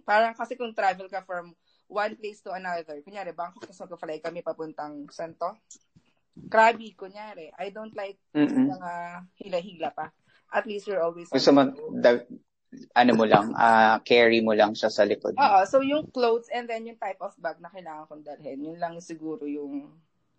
Parang 0.08 0.32
kasi 0.32 0.56
kung 0.56 0.72
travel 0.72 1.12
ka 1.12 1.28
from 1.28 1.52
one 1.88 2.13
place 2.19 2.43
to 2.43 2.52
another, 2.52 3.00
kunyari, 3.02 3.32
Bangkok, 3.32 3.63
tapos 3.67 3.82
mag-fly 3.88 4.19
kami 4.19 4.43
papuntang 4.43 5.08
Santo, 5.12 5.60
Krabi, 6.47 6.93
kunyari. 6.93 7.50
I 7.58 7.73
don't 7.73 7.95
like 7.97 8.21
Mm-mm. 8.36 8.69
mga 8.69 8.93
hila-hila 9.41 9.89
pa. 9.95 10.13
At 10.54 10.63
least 10.69 10.88
you're 10.88 11.02
always 11.02 11.28
Gusto 11.28 11.52
mo, 11.52 11.67
da, 12.00 12.23
ano 12.95 13.12
mo 13.15 13.26
lang, 13.28 13.52
ah, 13.56 14.00
carry 14.04 14.39
mo 14.43 14.54
lang 14.54 14.76
siya 14.76 14.91
sa 14.91 15.04
likod. 15.08 15.36
Oo, 15.36 15.60
so 15.67 15.84
yung 15.84 16.08
clothes 16.12 16.52
and 16.52 16.67
then 16.67 16.88
yung 16.88 17.00
type 17.00 17.19
of 17.19 17.36
bag 17.39 17.60
na 17.60 17.71
kailangan 17.71 18.08
kong 18.08 18.23
dalhin, 18.23 18.60
yun 18.63 18.78
lang 18.80 19.00
siguro 19.00 19.43
yung 19.47 19.91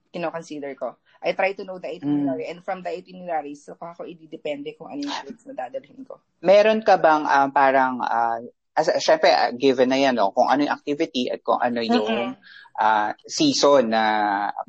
kino-consider 0.08 0.72
ko. 0.72 0.96
I 1.20 1.37
try 1.37 1.52
to 1.52 1.64
know 1.68 1.76
the 1.76 1.92
itinerary 1.92 2.48
and 2.48 2.64
from 2.64 2.80
the 2.80 2.88
itinerary, 2.88 3.52
so 3.52 3.76
ako 3.76 4.08
i-depende 4.08 4.72
kung 4.76 4.88
ano 4.88 5.04
yung 5.04 5.16
clothes 5.24 5.44
na 5.44 5.54
dadalhin 5.66 6.00
ko. 6.08 6.20
Meron 6.40 6.80
ka 6.80 6.96
bang 6.96 7.28
ah, 7.28 7.48
parang, 7.52 8.00
ah, 8.00 8.40
as, 8.78 8.86
syempre, 9.02 9.34
ah, 9.34 9.50
given 9.50 9.90
na 9.90 9.98
yan, 9.98 10.14
no, 10.14 10.30
kung 10.30 10.46
ano 10.46 10.62
yung 10.62 10.74
activity 10.78 11.26
at 11.26 11.42
kung 11.42 11.58
ano 11.58 11.82
yung 11.82 12.38
ah, 12.78 13.10
season 13.26 13.90
na 13.90 14.02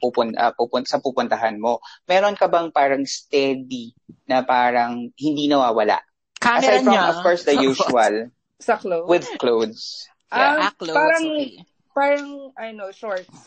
pupun, 0.02 0.34
ah, 0.34 0.50
pupun, 0.50 0.82
sa 0.90 0.98
pupuntahan 0.98 1.62
mo, 1.62 1.78
meron 2.10 2.34
ka 2.34 2.50
bang 2.50 2.74
parang 2.74 3.06
steady 3.06 3.94
na 4.26 4.42
parang 4.42 5.14
hindi 5.14 5.46
nawawala? 5.46 6.02
Camera 6.42 6.82
Aside 6.82 6.84
from, 6.84 6.94
niya. 6.98 7.04
of 7.06 7.18
course, 7.22 7.42
the 7.46 7.54
usual 7.54 8.34
Sa 8.58 8.76
clothes? 8.82 9.08
with 9.08 9.28
clothes. 9.38 10.10
Yeah. 10.34 10.70
Ah, 10.70 10.74
clothes, 10.74 10.98
parang, 10.98 11.26
okay. 11.30 11.52
parang, 11.94 12.30
ano, 12.58 12.84
shorts. 12.90 13.38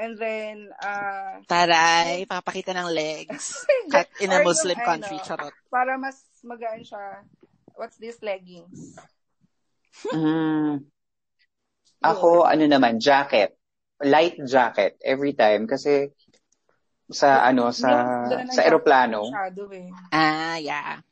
And 0.00 0.16
then, 0.16 0.70
uh, 0.80 1.44
Taray, 1.44 2.24
papakita 2.24 2.72
ng 2.72 2.88
legs. 2.94 3.66
Cut 3.92 4.08
in 4.22 4.32
a 4.32 4.40
yung, 4.40 4.46
Muslim 4.46 4.78
country, 4.80 5.18
ano, 5.18 5.26
charot. 5.26 5.54
para 5.68 5.98
mas 5.98 6.22
magaan 6.40 6.86
siya, 6.86 7.26
what's 7.76 7.98
this, 7.98 8.16
leggings? 8.22 8.96
Mm. 10.10 10.84
Ako, 12.10 12.48
ano 12.48 12.64
naman, 12.64 12.96
jacket. 12.98 13.56
Light 14.00 14.40
jacket 14.48 14.96
every 15.04 15.36
time 15.36 15.68
kasi 15.68 16.08
sa 17.10 17.44
ano 17.44 17.68
sa 17.74 17.90
sa 18.48 18.62
eroplano. 18.64 19.28
eh. 19.28 19.90
Ah, 20.08 20.56
yeah. 20.56 21.04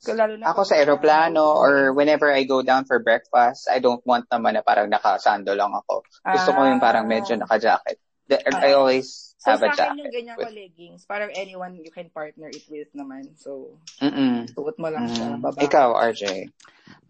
So, 0.00 0.16
lalo 0.16 0.40
na 0.40 0.48
Ako 0.48 0.64
sa 0.64 0.80
eroplano 0.80 1.60
or 1.60 1.92
whenever 1.92 2.32
I 2.32 2.48
go 2.48 2.64
down 2.64 2.88
for 2.88 2.96
breakfast, 3.04 3.68
I 3.68 3.84
don't 3.84 4.00
want 4.08 4.24
naman 4.32 4.56
na 4.56 4.64
parang 4.64 4.88
nakasando 4.88 5.52
lang 5.52 5.76
ako. 5.76 6.00
Gusto 6.24 6.56
ko 6.56 6.60
yung 6.64 6.80
parang 6.80 7.04
medyo 7.04 7.36
naka-jacket. 7.36 8.00
The- 8.24 8.40
I 8.48 8.72
Ah. 8.72 8.80
always 8.80 9.29
So, 9.40 9.56
have 9.56 9.64
sa 9.72 9.72
akin 9.72 10.04
yung 10.04 10.12
ganyan 10.12 10.36
ko 10.36 10.52
leggings, 10.52 11.08
parang 11.08 11.32
anyone 11.32 11.72
you 11.80 11.88
can 11.88 12.12
partner 12.12 12.52
it 12.52 12.60
with 12.68 12.92
naman. 12.92 13.32
So, 13.40 13.80
Mm-mm. 14.04 14.44
suot 14.52 14.76
mo 14.76 14.92
lang 14.92 15.08
siya, 15.08 15.32
Mm. 15.32 15.40
baba. 15.40 15.64
Ikaw, 15.64 15.96
RJ. 16.12 16.52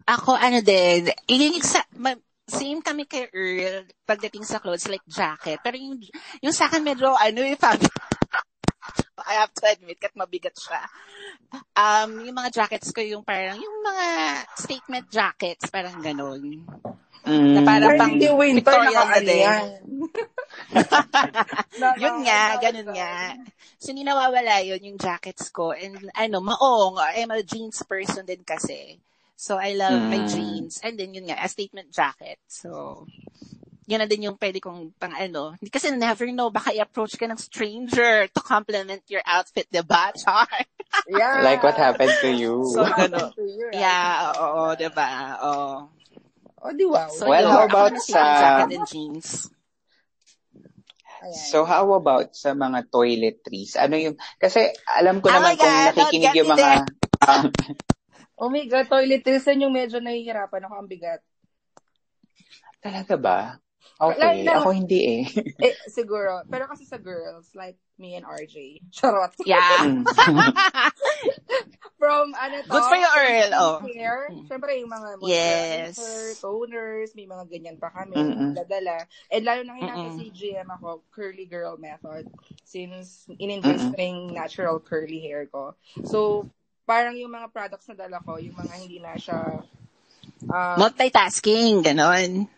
Ako, 0.07 0.39
ano 0.39 0.63
din, 0.63 1.11
yung 1.27 1.59
sa, 1.59 1.83
ma- 1.99 2.15
same 2.47 2.79
kami 2.79 3.03
kay 3.03 3.27
Earl 3.35 3.83
pagdating 4.07 4.47
sa 4.47 4.63
clothes, 4.63 4.87
like 4.87 5.03
jacket. 5.07 5.59
Pero 5.59 5.75
yung, 5.75 5.99
yung 6.39 6.55
sa 6.55 6.71
akin 6.71 6.87
medyo, 6.87 7.11
ano, 7.11 7.43
yung 7.51 7.59
fab- 7.59 7.83
I 9.31 9.39
have 9.39 9.53
to 9.55 9.63
admit, 9.71 9.97
kat 10.03 10.11
mabigat 10.13 10.59
siya. 10.59 10.83
Um, 11.75 12.19
yung 12.27 12.35
mga 12.35 12.51
jackets 12.51 12.91
ko, 12.91 12.99
yung 12.99 13.23
parang, 13.23 13.55
yung 13.55 13.79
mga 13.79 14.07
statement 14.59 15.07
jackets, 15.07 15.71
parang 15.71 15.95
ganun. 16.03 16.67
Mm. 17.23 17.53
Na 17.53 17.61
para 17.63 17.85
Pero 17.93 17.99
pang 18.01 18.11
hindi 18.11 18.27
winter, 18.27 18.81
na 18.91 19.19
din. 19.21 19.63
yun 22.01 22.17
nga, 22.27 22.41
ganun 22.59 22.89
nga. 22.91 23.37
So, 23.77 23.93
hindi 23.93 24.03
nawawala 24.03 24.65
yun, 24.65 24.81
yung 24.83 24.99
jackets 24.99 25.47
ko. 25.53 25.71
And, 25.71 26.09
ano, 26.17 26.41
maong, 26.41 26.97
I'm 26.97 27.31
a 27.31 27.45
jeans 27.45 27.81
person 27.85 28.25
din 28.25 28.41
kasi. 28.43 28.99
So, 29.37 29.57
I 29.57 29.73
love 29.73 30.05
my 30.05 30.21
Mm. 30.21 30.29
jeans. 30.29 30.81
And 30.85 30.97
then, 30.97 31.13
yun 31.13 31.29
nga, 31.29 31.41
a 31.41 31.49
statement 31.49 31.89
jacket. 31.89 32.37
So, 32.45 33.05
yun 33.91 33.99
na 33.99 34.07
din 34.07 34.31
yung 34.31 34.39
pwede 34.39 34.63
kong 34.63 34.95
pang 34.95 35.11
ano. 35.11 35.51
Kasi 35.67 35.91
never 35.91 36.23
know, 36.31 36.47
baka 36.47 36.71
i-approach 36.71 37.19
ka 37.19 37.27
ng 37.27 37.35
stranger 37.35 38.31
to 38.31 38.39
compliment 38.39 39.03
your 39.11 39.19
outfit, 39.27 39.67
diba? 39.67 40.15
Char? 40.23 40.47
Yeah. 41.11 41.43
Like 41.43 41.59
what 41.59 41.75
happened 41.75 42.15
to 42.23 42.31
you. 42.31 42.63
So, 42.71 42.87
happened 42.87 43.35
to 43.35 43.43
you, 43.43 43.67
right? 43.67 43.83
Yeah, 43.83 44.31
oo, 44.39 44.71
diba? 44.79 45.07
Oo. 45.43 45.91
Oh, 46.61 46.71
di 46.71 46.87
wow. 46.87 47.11
So, 47.11 47.27
Well, 47.27 47.43
yun, 47.43 47.51
how 47.51 47.65
about 47.67 47.99
sa- 47.99 48.39
jacket 48.39 48.79
and 48.79 48.87
jeans. 48.87 49.51
Ayan. 51.21 51.37
So 51.53 51.69
how 51.69 51.85
about 51.93 52.33
sa 52.33 52.57
mga 52.57 52.89
toiletries? 52.89 53.77
Ano 53.77 53.93
yung, 53.93 54.17
kasi 54.41 54.73
alam 54.89 55.21
ko 55.21 55.29
Oh 55.29 55.37
naman 55.37 55.53
kung 55.53 55.69
God, 55.69 55.85
nakikinig 55.93 56.09
don't 56.09 56.33
get 56.33 56.39
yung 56.41 56.49
mga, 56.49 56.69
ah, 57.29 57.43
oh 58.41 58.49
my 58.49 58.65
God, 58.65 58.89
toiletries 58.89 59.45
yun 59.53 59.69
yung 59.69 59.75
medyo 59.77 60.01
nahihirapan 60.01 60.65
ako 60.65 60.73
ang 60.81 60.89
bigat. 60.89 61.21
talaga 62.81 63.13
ba? 63.21 63.37
Like, 64.01 64.17
Okay, 64.17 64.43
no. 64.43 64.53
ako 64.65 64.69
hindi 64.73 64.99
eh. 65.05 65.21
Eh, 65.69 65.75
siguro. 65.85 66.41
Pero 66.49 66.65
kasi 66.65 66.89
sa 66.89 66.97
girls, 66.97 67.53
like 67.53 67.77
me 68.01 68.17
and 68.17 68.25
RJ. 68.25 68.81
Charot. 68.97 69.29
Yeah. 69.45 69.61
Mm. 69.85 70.01
From, 72.01 72.33
ano 72.33 72.65
to? 72.65 72.69
Good 72.73 72.85
for 72.89 72.97
you, 72.97 73.11
Earl. 73.13 73.51
Oh. 73.53 73.77
skincare. 73.77 74.25
Siyempre, 74.49 74.81
yung 74.81 74.89
mga 74.89 75.21
Yes. 75.21 76.01
toners, 76.41 77.13
may 77.13 77.29
mga 77.29 77.45
ganyan 77.45 77.77
pa 77.77 77.93
kami. 77.93 78.17
Mm-mm. 78.17 78.57
Dadala. 78.57 79.05
And 79.29 79.45
lalo 79.45 79.61
na 79.61 79.77
hinata 79.77 80.09
Mm-mm. 80.09 80.17
si 80.17 80.33
GM 80.33 80.65
ako, 80.65 81.05
curly 81.13 81.45
girl 81.45 81.77
method. 81.77 82.25
Since 82.65 83.29
in-invest 83.37 83.93
natural 84.33 84.81
curly 84.81 85.21
hair 85.21 85.45
ko. 85.45 85.77
So, 86.09 86.49
parang 86.89 87.21
yung 87.21 87.29
mga 87.37 87.53
products 87.53 87.85
na 87.85 87.93
dala 87.93 88.17
ko, 88.17 88.41
yung 88.41 88.57
mga 88.57 88.73
hindi 88.81 88.97
na 88.97 89.13
siya 89.13 89.61
um, 90.49 90.75
Multitasking, 90.81 91.85
ganon. 91.85 92.49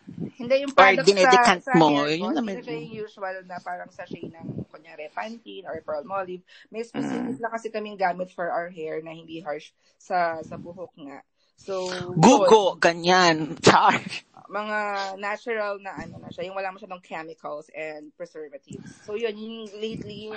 Hindi 0.44 0.56
yung 0.68 0.74
Or 0.76 0.84
product 0.84 1.08
dinedecant 1.08 1.62
sa, 1.64 1.72
sa 1.72 1.80
mo, 1.80 1.88
hair 2.04 2.20
yun 2.20 2.36
naman. 2.36 2.52
hindi 2.52 2.60
na 2.60 2.68
siya 2.68 2.76
yung 2.76 2.96
usual 3.08 3.36
na 3.48 3.58
parang 3.64 3.88
sachet 3.88 4.28
ng, 4.28 4.48
kunyari, 4.68 5.08
Pantene 5.08 5.64
or 5.64 5.80
Pearl 5.80 6.04
Olive. 6.04 6.44
May 6.68 6.84
specific 6.84 7.40
Mm. 7.40 7.42
lang 7.42 7.54
kasi 7.56 7.72
kaming 7.72 7.96
gamit 7.96 8.28
for 8.28 8.52
our 8.52 8.68
hair 8.68 9.00
na 9.00 9.16
hindi 9.16 9.40
harsh 9.40 9.72
sa 9.96 10.44
sa 10.44 10.60
buhok 10.60 10.92
nga. 11.00 11.24
So, 11.56 11.88
Gugo, 12.20 12.76
ganyan. 12.76 13.56
Char. 13.64 13.96
yun, 14.36 14.44
mga 14.52 14.78
natural 15.16 15.80
na 15.80 15.96
ano 15.96 16.20
na 16.20 16.28
siya, 16.28 16.50
yung 16.50 16.58
wala 16.60 16.76
masyadong 16.76 17.00
chemicals 17.00 17.72
and 17.72 18.12
preservatives. 18.20 19.00
So, 19.08 19.16
yun, 19.16 19.38
yung 19.40 19.72
lately, 19.80 20.28
yung 20.28 20.36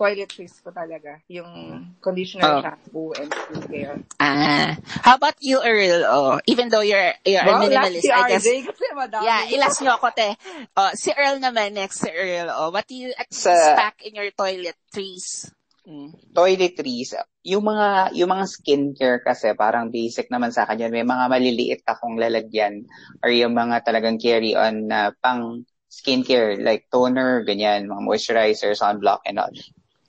toiletries 0.00 0.64
ko 0.64 0.72
talaga. 0.72 1.20
Yung 1.28 1.52
conditioner, 2.00 2.48
Oh. 2.48 2.62
shampoo, 2.64 3.12
and 3.20 3.28
skincare. 3.28 4.00
Ah. 4.16 4.72
How 5.04 5.20
about 5.20 5.36
you, 5.44 5.60
Earl? 5.60 6.08
Oh, 6.08 6.40
even 6.48 6.72
though 6.72 6.80
you're, 6.80 7.12
you're 7.28 7.44
a 7.44 7.52
Wow, 7.52 7.68
last 7.68 7.92
minimalist, 7.92 8.00
si 8.00 8.08
I 8.08 8.24
guess. 8.32 8.40
RJ 8.40 8.48
kasi 8.72 8.84
madami. 8.96 9.24
Yeah, 9.28 9.42
ilas 9.52 9.76
nyo 9.84 10.00
ako, 10.00 10.08
te. 10.16 10.28
Oh, 10.72 10.90
si 10.96 11.12
Earl 11.12 11.36
naman, 11.36 11.76
next 11.76 12.00
si 12.00 12.08
Earl. 12.08 12.48
Oh, 12.48 12.72
what 12.72 12.88
do 12.88 12.96
you 12.96 13.12
Sa- 13.28 13.76
pack 13.76 14.00
in 14.08 14.16
your 14.16 14.32
toiletries? 14.32 15.52
Mm. 15.80 16.12
toiletries, 16.36 17.16
yung 17.42 17.64
mga 17.66 18.12
yung 18.14 18.30
mga 18.30 18.46
skincare 18.46 19.18
kasi 19.24 19.56
parang 19.56 19.88
basic 19.88 20.28
naman 20.28 20.52
sa 20.52 20.62
akin. 20.62 20.92
May 20.92 21.02
mga 21.02 21.24
maliliit 21.26 21.82
akong 21.82 22.14
lalagyan 22.20 22.84
or 23.24 23.32
yung 23.32 23.56
mga 23.56 23.82
talagang 23.82 24.20
carry 24.20 24.52
on 24.54 24.86
na 24.86 25.10
pang 25.18 25.64
skincare 25.90 26.60
like 26.62 26.86
toner, 26.92 27.42
ganyan, 27.42 27.88
mga 27.90 28.06
moisturizer, 28.06 28.76
sunblock 28.76 29.24
and 29.26 29.40
all. 29.40 29.50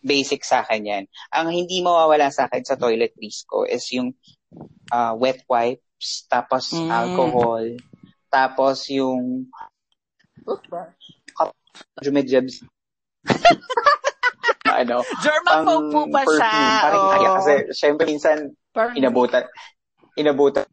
Basic 0.02 0.42
sa 0.42 0.66
akin 0.66 0.82
yan. 0.82 1.04
Ang 1.30 1.48
hindi 1.54 1.80
mawawala 1.80 2.34
sa 2.34 2.50
akin 2.50 2.66
sa 2.66 2.76
toiletries 2.76 3.46
ko 3.46 3.64
is 3.64 3.86
yung 3.94 4.14
ah, 4.92 5.16
wet 5.16 5.46
wipes, 5.48 6.28
tapos 6.28 6.76
Mm. 6.76 6.90
alcohol, 6.92 7.64
tapos 8.28 8.90
yung 8.92 9.48
Toothbrush. 10.44 11.00
jumejebs. 12.04 12.66
ano, 14.82 15.06
German 15.24 15.58
po 15.64 15.74
po 15.88 16.00
ba 16.10 16.22
siya? 16.26 16.52
perfume. 16.52 16.76
Parang 16.82 17.00
Oh. 17.02 17.12
kaya 17.14 17.30
kasi 17.40 17.54
syempre 17.72 18.04
minsan 18.10 18.38
Parang, 18.74 18.96
inabutan 18.96 19.44
inabutan 20.18 20.66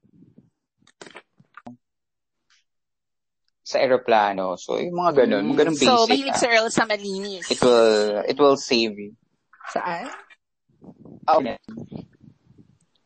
sa 3.69 3.85
eroplano. 3.85 4.57
So, 4.57 4.81
yung 4.81 4.97
mga 4.97 5.29
ganun, 5.29 5.53
mga 5.53 5.69
ganun 5.69 5.77
basic. 5.77 5.93
So, 5.93 6.09
mahilig 6.09 6.33
ah. 6.33 6.41
si 6.41 6.47
Earl 6.49 6.69
sa 6.73 6.89
malinis. 6.89 7.45
It 7.53 7.61
will, 7.61 8.25
it 8.25 8.39
will 8.41 8.57
save 8.57 8.97
you. 8.97 9.13
saan? 9.69 10.09
Oh, 11.29 11.45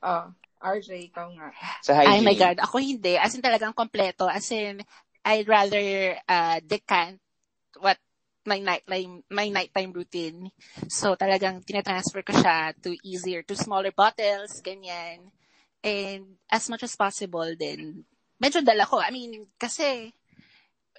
Oh, 0.03 0.27
RJ, 0.62 1.11
ikaw 1.11 1.31
nga. 1.35 1.51
sa 1.83 1.98
hygiene. 1.98 2.22
Oh 2.22 2.27
my 2.27 2.37
God, 2.38 2.59
ako 2.62 2.79
hindi. 2.79 3.18
As 3.18 3.35
in 3.35 3.42
talagang 3.42 3.75
kompleto. 3.75 4.31
As 4.31 4.46
in, 4.55 4.83
I'd 5.27 5.46
rather 5.46 6.18
uh, 6.27 6.59
decant 6.62 7.18
what 7.79 7.98
my 8.42 8.59
night 8.59 8.83
my 8.87 9.46
nighttime 9.51 9.94
routine. 9.94 10.51
So 10.90 11.14
talagang 11.14 11.62
tinatransfer 11.62 12.27
ko 12.27 12.35
siya 12.35 12.75
to 12.83 12.94
easier, 13.07 13.46
to 13.46 13.55
smaller 13.55 13.94
bottles, 13.94 14.59
ganyan. 14.62 15.31
And 15.83 16.38
as 16.51 16.66
much 16.66 16.83
as 16.83 16.98
possible 16.98 17.46
din, 17.55 18.03
medyo 18.42 18.62
dala 18.62 18.83
ko. 18.87 18.98
I 18.98 19.14
mean, 19.14 19.46
kasi 19.59 20.11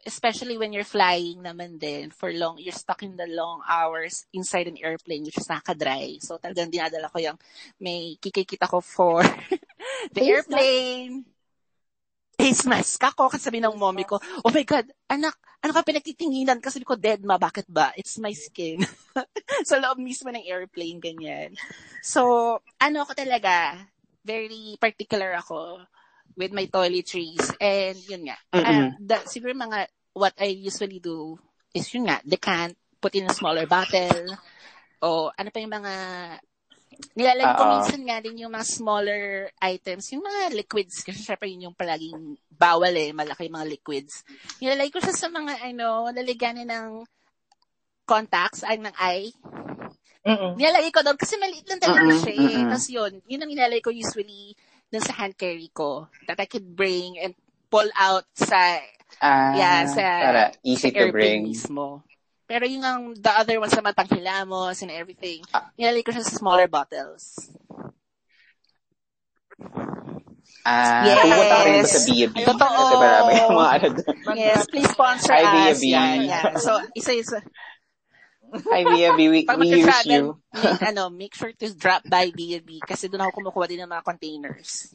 especially 0.06 0.58
when 0.60 0.72
you're 0.72 0.88
flying 0.88 1.40
naman 1.44 1.80
din 1.80 2.12
for 2.12 2.32
long, 2.32 2.60
you're 2.60 2.76
stuck 2.76 3.04
in 3.04 3.16
the 3.16 3.28
long 3.28 3.64
hours 3.68 4.28
inside 4.36 4.68
an 4.68 4.80
airplane 4.80 5.24
which 5.24 5.40
is 5.40 5.48
nakaka-dry. 5.48 6.20
So 6.20 6.38
talagang 6.38 6.72
dinadala 6.72 7.12
ko 7.12 7.20
yung 7.20 7.38
may 7.80 8.20
kikikita 8.20 8.68
ko 8.68 8.84
for 8.84 9.24
the 10.16 10.22
Face 10.22 10.30
airplane. 10.30 11.26
Face 12.34 12.66
mask 12.68 13.00
ako 13.00 13.32
kasi 13.32 13.48
sabi 13.48 13.64
ng 13.64 13.78
mommy 13.78 14.04
ko, 14.04 14.20
oh 14.44 14.52
my 14.52 14.66
God, 14.68 14.90
anak, 15.08 15.38
ano 15.64 15.72
ka 15.72 15.86
pinagtitinginan? 15.86 16.60
Kasi 16.60 16.84
ko, 16.84 17.00
dead 17.00 17.24
ma, 17.24 17.40
bakit 17.40 17.70
ba? 17.70 17.96
It's 17.96 18.20
my 18.20 18.34
skin. 18.36 18.84
sa 19.70 19.80
loob 19.80 20.02
mismo 20.02 20.28
ng 20.28 20.44
airplane, 20.44 21.00
ganyan. 21.00 21.56
So, 22.04 22.60
ano 22.82 22.98
ako 23.06 23.16
talaga, 23.16 23.80
very 24.26 24.76
particular 24.82 25.38
ako 25.40 25.88
with 26.38 26.52
my 26.52 26.66
toiletries. 26.66 27.54
And 27.62 27.98
yun 28.10 28.30
nga, 28.30 28.38
Mm-mm. 28.54 28.66
uh, 28.66 28.98
the, 28.98 29.18
siguro 29.30 29.54
mga, 29.54 29.88
what 30.14 30.34
I 30.42 30.54
usually 30.54 31.00
do 31.00 31.38
is 31.74 31.90
yun 31.94 32.10
nga, 32.10 32.22
decant, 32.26 32.78
put 33.02 33.14
in 33.18 33.30
a 33.30 33.34
smaller 33.34 33.66
bottle, 33.66 34.34
o 35.04 35.30
ano 35.36 35.50
pa 35.52 35.60
yung 35.60 35.76
mga, 35.76 35.94
nilalagay 37.18 37.54
ko 37.58 37.64
Oo. 37.66 37.74
minsan 37.74 38.02
nga 38.06 38.22
din 38.22 38.46
yung 38.46 38.54
mga 38.54 38.68
smaller 38.70 39.50
items, 39.60 40.14
yung 40.14 40.24
mga 40.24 40.54
liquids, 40.54 41.02
kasi 41.02 41.20
syempre 41.20 41.50
yun 41.50 41.70
yung 41.70 41.78
palaging 41.78 42.38
bawal 42.48 42.94
eh, 42.94 43.12
malaki 43.12 43.50
yung 43.50 43.58
mga 43.58 43.70
liquids. 43.74 44.22
Nilalagay 44.62 44.94
ko 44.94 45.02
siya 45.02 45.16
sa 45.18 45.28
mga, 45.30 45.60
ano, 45.74 46.14
lalagyanin 46.14 46.70
ng 46.70 46.90
contacts, 48.06 48.62
ay 48.64 48.78
ng 48.78 48.96
eye. 49.00 49.34
Mm-mm. 50.24 50.56
Nilalagay 50.56 50.92
ko 50.96 51.04
doon 51.04 51.20
kasi 51.20 51.36
maliit 51.36 51.68
lang 51.68 51.84
talaga 51.84 52.08
Mm-mm, 52.08 52.22
siya 52.24 52.34
eh. 52.36 52.64
Tapos 52.72 52.88
yun, 52.88 53.12
yun 53.28 53.42
ang 53.44 53.52
nilalagay 53.52 53.84
ko 53.84 53.92
usually 53.92 54.56
dun 54.94 55.02
sa 55.02 55.18
hand 55.18 55.34
carry 55.34 55.74
ko. 55.74 56.06
That 56.30 56.38
I 56.38 56.46
could 56.46 56.70
bring 56.70 57.18
and 57.18 57.34
pull 57.68 57.90
out 57.98 58.30
sa, 58.38 58.78
Ah, 59.18 59.58
yeah, 59.58 59.90
sa, 59.90 60.04
para 60.22 60.42
easy 60.62 60.94
sa 60.94 61.02
to 61.02 61.10
bring. 61.10 61.50
mismo. 61.50 62.06
Pero 62.46 62.70
yung 62.70 62.86
ang, 62.86 63.02
the 63.18 63.34
other 63.34 63.58
ones 63.58 63.74
naman, 63.74 63.98
panghilamos 63.98 64.86
and 64.86 64.94
everything, 64.94 65.42
Ah. 65.50 65.74
nilalagay 65.74 66.06
ko 66.06 66.14
siya 66.14 66.22
sa 66.22 66.38
smaller 66.38 66.70
bottles. 66.70 67.50
Ah, 70.64 71.04
Yes. 71.04 71.20
pumunta 71.20 71.44
ka 71.50 71.64
rin 71.66 71.76
ba 71.76 71.90
sa 71.90 72.00
B&B? 72.08 72.36
Totoo. 72.40 72.72
Kasi 72.80 72.96
marami 72.96 73.32
yung 73.36 73.52
mga 73.52 73.72
ano. 73.74 73.88
Yes, 74.38 74.60
please 74.72 74.90
sponsor 74.94 75.34
Hi, 75.36 75.44
us. 75.44 75.82
B&B. 75.82 75.92
Yan, 75.92 76.18
yan. 76.24 76.54
So, 76.56 76.72
isa-isa. 76.96 77.44
Hi, 78.54 78.86
B&B. 78.86 79.20
We, 79.30 79.40
Pag 79.50 79.58
we 79.58 79.82
use 79.82 80.06
you. 80.06 80.38
make, 80.54 80.82
ano, 80.94 81.10
make 81.10 81.34
sure 81.34 81.50
to 81.50 81.74
drop 81.74 82.06
by 82.06 82.30
B&B 82.30 82.86
kasi 82.86 83.10
doon 83.10 83.26
ako 83.26 83.42
kumukuha 83.42 83.66
din 83.66 83.82
ng 83.82 83.90
mga 83.90 84.06
containers. 84.06 84.94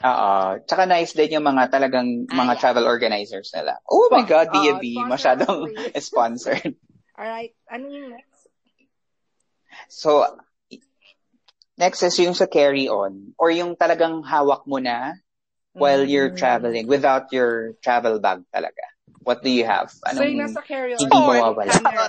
Oo. 0.00 0.32
Tsaka 0.64 0.86
nice 0.86 1.12
din 1.12 1.36
yung 1.36 1.46
mga 1.46 1.68
talagang 1.74 2.24
mga 2.30 2.54
yeah. 2.54 2.60
travel 2.62 2.86
organizers 2.86 3.50
nila. 3.50 3.82
Oh 3.90 4.08
my 4.14 4.22
God, 4.22 4.54
B&B. 4.54 4.94
sponsor 4.94 5.10
Masyadong 5.10 5.60
please. 5.66 6.04
sponsored. 6.08 6.74
Alright, 7.18 7.52
ano 7.66 7.84
yung 7.90 8.08
next? 8.14 8.40
So, 9.90 10.22
next 11.74 12.00
is 12.06 12.16
yung 12.22 12.38
sa 12.38 12.46
carry-on 12.46 13.34
or 13.36 13.50
yung 13.50 13.74
talagang 13.74 14.22
hawak 14.22 14.64
mo 14.70 14.78
na 14.78 15.18
while 15.74 16.02
you're 16.02 16.30
Mm. 16.34 16.38
traveling 16.38 16.86
without 16.86 17.30
your 17.34 17.74
travel 17.82 18.18
bag 18.22 18.42
talaga. 18.54 18.89
What 19.22 19.42
do 19.42 19.50
you 19.50 19.64
have? 19.64 19.90
so 19.90 20.00
Anong 20.08 20.32
yung 20.32 20.40
nasa 20.42 20.60
carry-on, 20.64 20.98
hindi 20.98 21.12
Porn. 21.12 21.36
mawawala? 21.38 21.72
camera. 21.72 22.06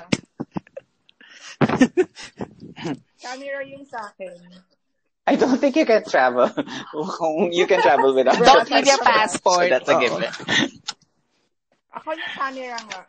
camera 3.21 3.59
yung 3.67 3.85
sa 3.85 4.09
akin. 4.09 4.33
I 5.27 5.35
don't 5.37 5.59
think 5.59 5.75
you 5.77 5.85
can 5.85 6.01
travel. 6.03 6.49
Kung 7.19 7.51
you 7.57 7.67
can 7.69 7.81
travel 7.81 8.15
without 8.15 8.39
Don't 8.39 8.65
your 8.67 8.79
leave 8.81 8.87
your 8.89 8.97
passport. 8.99 9.69
passport. 9.69 9.69
So 9.69 9.69
that's 9.69 9.89
a 9.89 9.95
Oo. 9.95 10.01
given. 10.01 10.31
Ako 11.93 12.07
yung 12.11 12.33
camera 12.33 12.77
nga. 12.79 13.01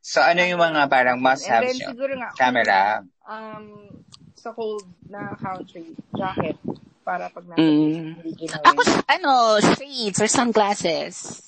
So 0.00 0.22
ano 0.22 0.40
yung 0.40 0.62
mga 0.62 0.86
parang 0.88 1.18
must-haves 1.20 1.76
then 1.76 1.82
nyo? 1.82 1.88
siguro 1.92 2.12
nga, 2.16 2.30
Camera. 2.38 3.02
um, 3.26 3.90
sa 4.38 4.54
cold 4.54 4.86
na 5.10 5.34
country, 5.34 5.90
jacket, 6.14 6.54
para 7.02 7.26
pag 7.28 7.42
nasa 7.44 7.58
Mm. 7.58 8.14
Ako, 8.62 8.80
ano, 9.10 9.32
shades 9.74 10.22
or 10.22 10.30
sunglasses. 10.30 11.42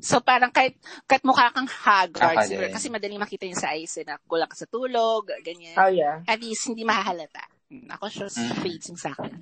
So 0.00 0.20
parang 0.20 0.50
kahit, 0.50 0.76
kahit 1.04 1.22
mukha 1.22 1.52
kang 1.52 1.68
haggard, 1.68 2.44
siguro, 2.44 2.66
din. 2.66 2.74
kasi 2.74 2.86
madaling 2.88 3.20
makita 3.20 3.44
yung 3.44 3.58
sa 3.60 3.72
eyes 3.72 3.92
eh, 4.00 4.04
na 4.04 4.16
kulang 4.24 4.48
ka 4.48 4.56
sa 4.56 4.68
tulog, 4.68 5.28
ganyan. 5.44 5.76
Oh, 5.76 5.92
yeah. 5.92 6.24
At 6.24 6.40
least, 6.40 6.66
hindi 6.68 6.82
mahahalata. 6.82 7.44
Mm, 7.70 7.86
Ako 7.94 8.04
siya 8.08 8.26
Mm. 8.26 8.66
yung 8.66 8.98
sa 8.98 9.12
akin. 9.14 9.34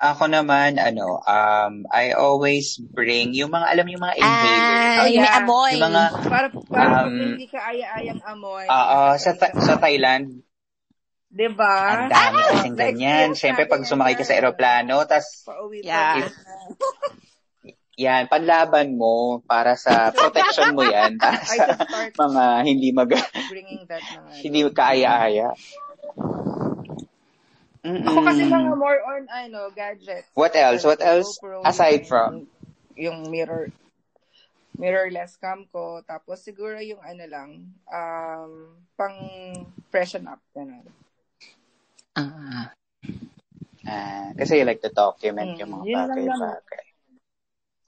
Ako 0.00 0.24
naman, 0.30 0.80
ano, 0.80 1.20
um, 1.20 1.84
I 1.92 2.16
always 2.16 2.80
bring 2.80 3.36
yung 3.36 3.52
mga, 3.52 3.66
alam 3.76 3.86
yung 3.90 4.02
mga 4.02 4.16
inhaler. 4.16 4.56
Ah, 4.56 4.98
Oh, 5.04 5.08
yung 5.10 5.20
may 5.20 5.30
yeah. 5.30 5.40
amoy. 5.44 5.72
Yung 5.76 5.86
mga, 5.90 6.02
Para, 6.26 6.46
para 6.64 6.96
Um, 7.04 7.36
hindi 7.36 7.46
ka 7.50 7.58
aya-ayang 7.60 8.22
amoy. 8.24 8.64
oo, 8.66 9.00
sa, 9.20 9.30
Tha- 9.36 9.56
sa 9.60 9.74
Thailand, 9.76 10.40
Diba? 11.30 11.62
ang 11.62 12.10
dami 12.10 12.42
kasing 12.42 12.74
Na-experience 12.74 12.76
ganyan. 12.76 13.28
Siyempre, 13.38 13.64
pag 13.64 13.86
sumakay 13.86 14.18
ka 14.18 14.26
sa 14.26 14.34
yan. 14.34 14.40
eroplano, 14.42 15.06
tas 15.06 15.46
Pauwi 15.46 15.78
Yeah. 15.86 16.26
pa. 16.26 16.34
yan, 17.94 18.22
panlaban 18.26 18.98
mo 18.98 19.38
para 19.44 19.78
sa 19.78 20.08
protection 20.16 20.74
mo 20.74 20.82
yan, 20.82 21.14
para 21.16 21.38
sa 21.46 21.78
mga 22.18 22.44
hindi 22.66 22.90
mag, 22.90 23.10
hindi 24.42 24.60
kaaya-aya. 24.74 25.54
Mm-mm. 27.80 28.04
Ako 28.04 28.20
kasi 28.20 28.42
mga 28.44 28.74
more 28.74 29.00
on, 29.00 29.24
ano, 29.30 29.70
gadgets. 29.72 30.28
What 30.34 30.52
else? 30.52 30.82
What 30.82 31.00
else? 31.00 31.38
GoPro, 31.38 31.64
Aside 31.64 32.04
from? 32.04 32.44
Yung 32.92 33.30
mirror, 33.30 33.72
mirrorless 34.76 35.40
cam 35.40 35.64
ko. 35.70 36.04
Tapos 36.04 36.44
siguro 36.44 36.76
yung 36.80 37.00
ano 37.00 37.24
lang, 37.24 37.48
um, 37.86 38.52
pang 38.98 39.16
freshen 39.88 40.28
up. 40.28 40.42
Ganun. 40.52 40.84
Ah. 42.20 42.66
Ah, 43.88 44.28
kasi 44.36 44.60
you 44.60 44.66
like 44.68 44.84
to 44.84 44.92
document 44.92 45.56
Mm, 45.56 45.60
yung 45.64 45.70
mga 45.72 45.84
yun 45.88 45.96
lang 45.96 46.10
bagay-bagay. 46.12 46.84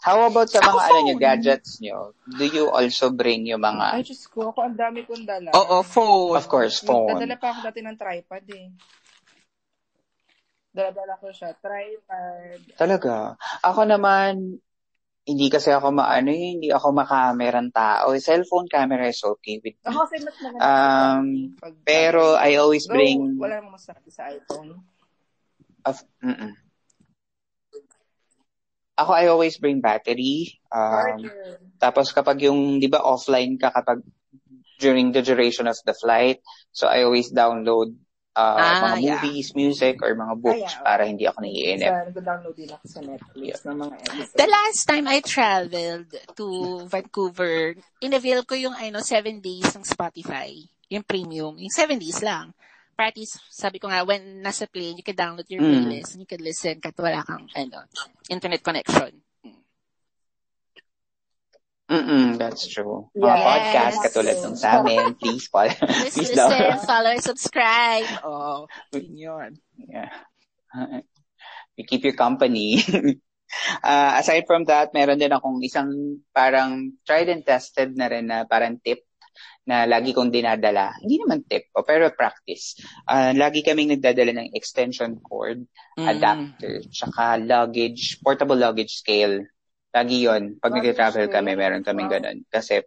How 0.03 0.27
about 0.27 0.51
sa 0.51 0.59
Ako 0.59 0.83
mga 0.83 0.83
ano 0.83 0.99
nyo, 1.07 1.15
gadgets 1.15 1.79
nyo? 1.79 2.11
Do 2.27 2.43
you 2.43 2.67
also 2.67 3.15
bring 3.15 3.47
yung 3.47 3.63
mga, 3.63 3.95
Ay, 3.95 4.03
Diyos 4.03 4.27
ko, 4.27 4.51
ako 4.51 4.67
ang 4.67 4.75
dami 4.75 5.07
kong 5.07 5.23
dala. 5.23 5.55
Oo, 5.55 5.87
phone. 5.87 6.35
of 6.35 6.51
course, 6.51 6.83
phone? 6.83 7.07
Nagdadala 7.07 7.37
pa 7.39 7.55
ako 7.55 7.59
dati 7.71 7.81
ng 7.87 7.95
tripod 7.95 8.45
eh. 8.51 8.67
Dala-dala 10.73 11.15
ko 11.21 11.29
siya. 11.31 11.55
Tripod. 11.55 12.61
Talaga. 12.75 13.39
Ako 13.63 13.85
naman, 13.87 14.59
hindi 15.23 15.47
kasi 15.47 15.71
ako 15.71 15.95
maano 15.95 16.35
eh, 16.35 16.59
hindi 16.59 16.69
ako 16.75 16.87
makamerang 16.99 17.71
tao. 17.71 18.11
Cellphone 18.19 18.67
camera 18.67 19.07
is 19.07 19.23
okay 19.23 19.63
with 19.63 19.79
me. 19.79 19.87
Ako 19.87 19.99
kasi 20.03 20.17
mas 20.19 20.37
maganda. 20.43 20.63
Um, 20.67 21.27
pag- 21.63 21.83
Pero 21.87 22.35
I 22.35 22.59
always 22.59 22.91
Though, 22.91 22.99
bring 22.99 23.39
wala 23.39 23.63
namang 23.63 23.79
masabi 23.79 24.11
sa 24.11 24.27
iPhone. 24.31 24.83
of 25.87 25.99
mm 26.23 26.53
Ako 28.93 29.11
I 29.17 29.25
always 29.33 29.57
bring 29.57 29.81
battery. 29.81 30.61
Um, 30.69 31.25
tapos 31.81 32.13
kapag 32.13 32.45
yung 32.45 32.77
'di 32.77 32.93
ba 32.93 33.01
offline 33.01 33.57
ka 33.57 33.73
kapag 33.73 34.05
during 34.77 35.15
the 35.17 35.25
duration 35.25 35.65
of 35.71 35.79
the 35.87 35.97
flight, 35.97 36.45
so 36.75 36.91
I 36.91 37.07
always 37.07 37.33
download 37.33 37.95
uh, 38.33 38.57
Ah, 38.59 38.81
mga 38.91 38.99
yeah. 39.01 39.21
movies, 39.21 39.49
music 39.55 40.01
or 40.01 40.13
mga 40.15 40.35
books 40.41 40.73
Ah, 40.73 40.81
yeah. 40.81 40.85
para 40.85 41.03
hindi 41.05 41.25
ako 41.25 41.39
naiinip. 41.45 41.89
Sa, 41.89 42.05
nag-download 42.09 42.55
din 42.57 42.71
ako 42.73 42.85
sa 42.89 43.01
Netflix 43.01 43.53
ng 43.65 43.77
mga 43.77 43.95
episodes. 44.01 44.33
The 44.37 44.49
last 44.49 44.81
time 44.89 45.07
I 45.07 45.19
traveled 45.21 46.11
to 46.37 46.47
Vancouver, 46.89 47.77
in-avail 48.01 48.41
ko 48.45 48.55
yung 48.57 48.75
ano, 48.75 49.01
seven 49.01 49.41
days 49.41 49.69
ng 49.77 49.85
Spotify. 49.85 50.53
Yung 50.89 51.05
premium. 51.05 51.57
Yung 51.57 51.73
seven 51.73 51.97
days 51.97 52.21
lang. 52.21 52.53
Practice, 52.93 53.41
sabi 53.49 53.81
ko 53.81 53.89
nga, 53.89 54.05
when 54.05 54.45
nasa 54.45 54.69
plane, 54.69 55.01
you 55.01 55.03
can 55.03 55.17
download 55.17 55.49
your 55.49 55.65
Mm. 55.65 55.89
playlist 55.89 56.13
and 56.13 56.21
you 56.23 56.29
can 56.29 56.45
listen 56.45 56.77
kahit 56.77 56.97
wala 57.01 57.25
kang 57.25 57.49
ano, 57.57 57.89
internet 58.29 58.61
connection. 58.61 59.17
Mm 61.93 62.41
that's 62.41 62.65
true. 62.67 63.13
Mga 63.13 63.37
Yes. 63.37 63.45
podcast 63.45 63.97
katulad 64.01 64.37
ng 64.41 64.57
sa 64.57 64.81
amin, 64.81 65.13
please 65.21 65.45
follow. 65.53 65.77
Please 65.77 66.17
please 66.17 66.33
listen, 66.33 66.81
follow, 66.89 67.11
and 67.13 67.21
subscribe. 67.31 68.09
Oh, 68.25 68.65
yun. 68.97 69.61
Yeah. 69.77 70.09
We 71.77 71.85
keep 71.85 72.05
you 72.05 72.13
company. 72.13 72.81
uh, 73.85 74.13
aside 74.17 74.45
from 74.49 74.65
that, 74.69 74.93
meron 74.93 75.21
din 75.21 75.33
akong 75.33 75.61
isang 75.61 76.21
parang 76.33 76.97
tried 77.05 77.29
and 77.29 77.45
tested 77.45 77.97
na 77.97 78.09
rin 78.09 78.29
na 78.29 78.45
parang 78.45 78.77
tip 78.81 79.05
na 79.65 79.89
lagi 79.89 80.13
kong 80.13 80.29
dinadala. 80.29 80.93
Hindi 81.01 81.23
naman 81.23 81.47
tip, 81.47 81.71
o, 81.73 81.85
pero 81.87 82.11
practice. 82.13 82.77
Uh, 83.07 83.31
lagi 83.33 83.63
kaming 83.63 83.95
nagdadala 83.95 84.35
ng 84.35 84.53
extension 84.53 85.17
cord, 85.23 85.65
Mm. 85.93 86.09
adapter, 86.09 86.81
tsaka 86.89 87.37
luggage, 87.37 88.17
portable 88.25 88.57
luggage 88.57 88.97
scale. 88.97 89.45
Lagi 89.93 90.25
yon 90.25 90.57
Pag 90.57 90.73
Luggage 90.73 90.97
nag-travel 90.97 91.27
kami, 91.29 91.51
meron 91.53 91.85
kaming 91.85 92.09
Wow. 92.09 92.17
ganun. 92.17 92.39
Kasi 92.49 92.81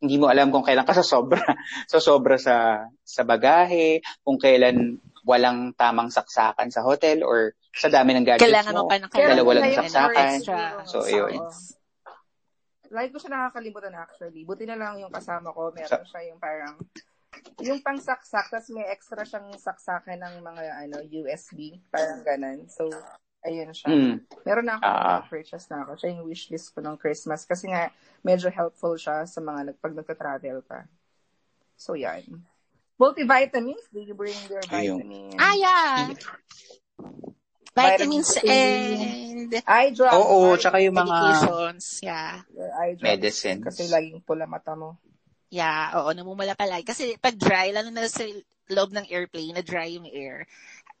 hindi 0.00 0.16
mo 0.20 0.28
alam 0.28 0.48
kung 0.52 0.64
kailan 0.64 0.84
ka 0.88 0.96
sa 0.96 1.04
sobra. 1.04 1.40
so 1.90 2.00
sobra 2.00 2.36
sa 2.40 2.88
sa 3.04 3.22
bagahe, 3.24 4.00
kung 4.24 4.40
kailan 4.40 4.96
walang 5.26 5.74
tamang 5.76 6.08
saksakan 6.08 6.70
sa 6.70 6.80
hotel 6.86 7.26
or 7.26 7.52
sa 7.76 7.92
dami 7.92 8.14
ng 8.16 8.24
gadgets 8.24 8.46
Kailangan 8.46 8.72
mo 8.72 8.82
mo. 8.86 8.88
pa 8.88 8.96
ng 8.96 9.10
Dalawa 9.12 9.50
lang 9.58 9.72
saksakan. 9.74 10.36
So, 10.86 11.04
yun. 11.04 11.42
Lagi 12.86 13.10
ko 13.10 13.18
siya 13.18 13.30
nakakalimutan 13.34 13.92
actually. 13.98 14.46
Buti 14.46 14.64
na 14.64 14.78
lang 14.78 15.02
yung 15.02 15.10
kasama 15.10 15.50
ko, 15.50 15.74
meron 15.74 16.06
siya 16.06 16.22
yung 16.30 16.38
parang 16.38 16.78
yung 17.60 17.82
pang 17.84 18.00
saksak, 18.00 18.48
tapos 18.48 18.72
may 18.72 18.86
extra 18.88 19.26
siyang 19.26 19.50
saksakan 19.58 20.22
ng 20.24 20.34
mga 20.40 20.62
ano 20.88 20.96
USB, 21.04 21.82
parang 21.92 22.22
ganun. 22.24 22.64
So, 22.70 22.88
ayun 23.46 23.70
siya. 23.70 23.88
Mm. 23.88 24.14
Meron 24.42 24.66
na 24.66 24.74
ako, 24.76 24.84
Ah. 24.84 25.22
purchase 25.24 25.66
na 25.70 25.86
ako. 25.86 25.94
Siya 25.96 26.08
yung 26.12 26.26
wishlist 26.26 26.74
ko 26.74 26.82
ng 26.82 26.98
Christmas 26.98 27.46
kasi 27.46 27.70
nga 27.70 27.88
medyo 28.20 28.50
helpful 28.50 28.98
siya 28.98 29.22
sa 29.24 29.38
mga 29.38 29.70
nag, 29.70 29.76
pag 29.78 29.94
nagta-travel 29.94 30.66
ka. 30.66 30.90
So, 31.78 31.94
yan. 31.94 32.26
Multivitamins, 32.96 33.86
do 33.92 34.00
you 34.00 34.16
bring 34.16 34.34
your 34.48 34.64
Ayun. 34.72 35.04
vitamins? 35.04 35.36
Ah, 35.36 35.54
yeah. 35.54 35.94
Vitamins 37.76 37.76
Vitamin 37.76 38.22
C. 38.24 38.36
and 38.48 39.52
Eye 39.68 39.92
drops. 39.92 40.16
Oo, 40.16 40.56
tsaka 40.56 40.80
yung 40.80 40.96
mga 40.96 41.12
medications. 41.12 42.00
Yeah. 42.00 42.40
eye 42.80 42.96
drops. 42.96 43.04
medicines. 43.04 43.62
Kasi 43.68 43.92
laging 43.92 44.24
pula 44.24 44.48
mata 44.48 44.72
mo. 44.72 44.96
Yeah, 45.52 45.92
oo, 46.00 46.08
namumula 46.16 46.56
palagi. 46.56 46.88
Kasi 46.88 47.20
pag 47.20 47.36
dry, 47.36 47.70
lalo 47.76 47.92
na 47.92 48.08
sa 48.08 48.24
loob 48.72 48.90
ng 48.96 49.06
airplane, 49.12 49.54
na 49.54 49.62
dry 49.62 49.94
yung 49.94 50.08
air, 50.08 50.48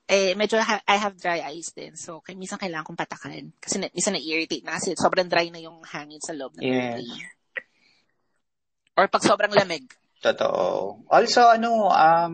eh, 0.06 0.38
medyo 0.38 0.54
ha- 0.62 0.86
I 0.86 0.96
have 1.02 1.18
dry 1.18 1.42
eyes 1.42 1.74
din. 1.74 1.98
So, 1.98 2.22
kaya 2.22 2.38
minsan 2.38 2.62
kailangan 2.62 2.86
kong 2.86 3.00
patakan. 3.02 3.50
Kasi 3.58 3.82
na, 3.82 3.90
minsan 3.90 4.14
na-irritate 4.14 4.62
na 4.62 4.78
kasi 4.78 4.94
sobrang 4.94 5.26
dry 5.26 5.50
na 5.50 5.58
yung 5.58 5.82
hangin 5.82 6.22
sa 6.22 6.30
loob 6.30 6.54
ng 6.54 6.62
airplane. 6.62 7.26
Or 8.94 9.10
pag 9.10 9.26
sobrang 9.26 9.50
lamig. 9.50 9.90
Totoo. 10.22 11.02
Also, 11.10 11.42
ano, 11.50 11.90
um, 11.90 12.32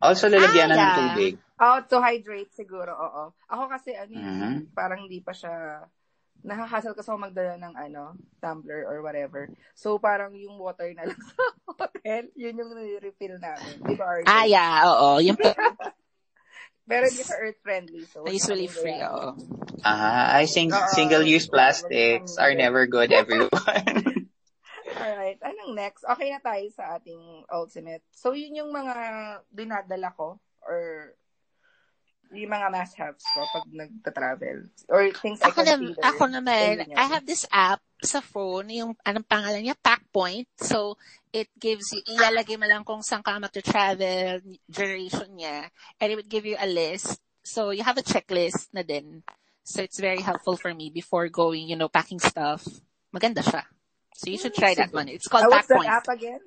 also 0.00 0.32
lalagyan 0.32 0.72
Ah, 0.72 0.74
na 0.74 0.76
ng 0.76 0.80
yeah. 0.80 0.96
tubig. 0.96 1.32
Oh, 1.58 1.78
to 1.84 1.98
hydrate 2.00 2.54
siguro, 2.54 2.94
oo. 2.96 3.24
Ako 3.52 3.68
kasi, 3.68 3.92
ano, 3.92 4.16
Mhm. 4.16 4.72
parang 4.72 5.04
hindi 5.04 5.20
pa 5.20 5.34
siya, 5.36 5.84
nakahasal 6.40 6.96
kasi 6.96 7.10
ako 7.12 7.18
magdala 7.28 7.58
ng, 7.60 7.74
ano, 7.76 8.16
tumbler 8.40 8.88
or 8.88 9.04
whatever. 9.04 9.44
So, 9.76 10.00
parang 10.00 10.32
yung 10.38 10.56
water 10.56 10.88
na 10.96 11.04
lang 11.04 11.18
sa 11.28 11.34
hotel, 11.68 12.32
yun 12.32 12.56
yung 12.56 12.72
refill 13.02 13.36
namin. 13.36 13.76
Di 13.84 13.94
ba, 13.94 14.06
Arthur? 14.08 14.30
Ah, 14.30 14.46
yeah, 14.48 14.88
oo. 14.88 15.20
Yung 15.20 15.36
Pero 16.88 17.04
hindi 17.04 17.20
sa 17.20 17.36
earth-friendly. 17.36 18.02
So, 18.08 18.24
usually 18.24 18.66
free, 18.66 18.96
oo. 19.04 19.36
Ah, 19.84 20.32
I 20.40 20.48
think 20.48 20.72
Oo. 20.72 20.88
single-use 20.96 21.46
plastics 21.52 22.40
are 22.40 22.56
never 22.56 22.88
good, 22.88 23.12
everyone. 23.12 23.52
Alright. 24.98 25.38
Anong 25.44 25.76
next? 25.76 26.02
Okay 26.08 26.32
na 26.32 26.40
tayo 26.40 26.64
sa 26.72 26.96
ating 26.96 27.44
ultimate. 27.52 28.00
So, 28.16 28.32
yun 28.32 28.56
yung 28.56 28.72
mga 28.72 28.96
dinadala 29.52 30.16
ko 30.16 30.40
or 30.64 31.12
yung 32.32 32.52
mga 32.52 32.68
must-haves 32.72 33.24
ko 33.36 33.44
pag 33.52 33.68
nagta-travel. 33.68 34.58
Or 34.88 35.12
things 35.12 35.44
I 35.44 35.52
Ako, 35.52 35.60
na, 35.64 35.76
ako 36.00 36.24
naman. 36.28 36.88
I 36.96 37.04
have 37.04 37.28
this 37.28 37.44
app 37.52 37.77
sa 38.02 38.22
phone, 38.22 38.70
yung 38.70 38.92
anong 39.02 39.26
pangalan 39.26 39.62
niya, 39.62 39.76
Packpoint. 39.78 40.46
So, 40.58 40.98
it 41.34 41.50
gives 41.58 41.92
you, 41.92 42.02
ilalagay 42.06 42.56
mo 42.58 42.66
lang 42.66 42.86
kung 42.86 43.02
saan 43.02 43.22
ka 43.22 43.38
mag-travel, 43.38 44.42
duration 44.66 45.30
niya, 45.34 45.68
and 46.00 46.08
it 46.12 46.16
would 46.16 46.30
give 46.30 46.46
you 46.46 46.56
a 46.58 46.66
list. 46.66 47.18
So, 47.42 47.70
you 47.70 47.82
have 47.82 47.98
a 47.98 48.06
checklist 48.06 48.70
na 48.72 48.82
din. 48.82 49.22
So 49.68 49.84
it's 49.84 50.00
very 50.00 50.24
helpful 50.24 50.56
for 50.56 50.72
me 50.72 50.88
before 50.88 51.28
going, 51.28 51.68
you 51.68 51.76
know, 51.76 51.92
packing 51.92 52.24
stuff. 52.24 52.64
Maganda 53.12 53.44
siya. 53.44 53.68
So 54.16 54.32
you 54.32 54.40
should 54.40 54.56
try 54.56 54.72
that 54.72 54.96
one. 54.96 55.12
It's 55.12 55.28
called 55.28 55.44
Oh, 55.44 55.52
what's 55.52 55.68
that 55.68 55.76
Packpoint. 55.76 55.92
app 55.92 56.08
again? 56.08 56.40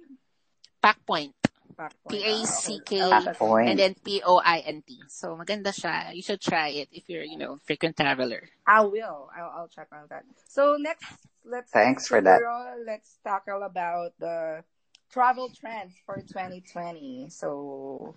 Packpoint. 0.82 1.34
Packpoint. 1.82 2.14
P-A-C-K. 2.14 2.92
Ah, 3.02 3.34
And 3.66 3.80
then 3.80 3.96
P-O-I-N-T. 4.06 4.90
So 5.10 5.34
maganda 5.34 5.74
siya. 5.74 6.14
You 6.14 6.22
should 6.22 6.42
try 6.42 6.70
it 6.86 6.90
if 6.94 7.10
you're, 7.10 7.26
you 7.26 7.38
know, 7.42 7.58
frequent 7.66 7.98
traveler. 7.98 8.46
I 8.68 8.82
will. 8.86 9.34
I'll, 9.34 9.66
I'll 9.66 9.72
check 9.74 9.90
on 9.90 10.06
that. 10.14 10.24
So 10.48 10.78
next, 10.78 11.10
let's 11.42 11.72
Thanks 11.74 12.06
for 12.06 12.22
that. 12.22 12.38
Siguro, 12.42 12.86
Let's 12.86 13.18
tackle 13.26 13.64
about 13.66 14.14
the 14.22 14.62
travel 15.10 15.50
trends 15.50 15.98
for 16.06 16.22
2020. 16.22 17.34
So 17.34 18.14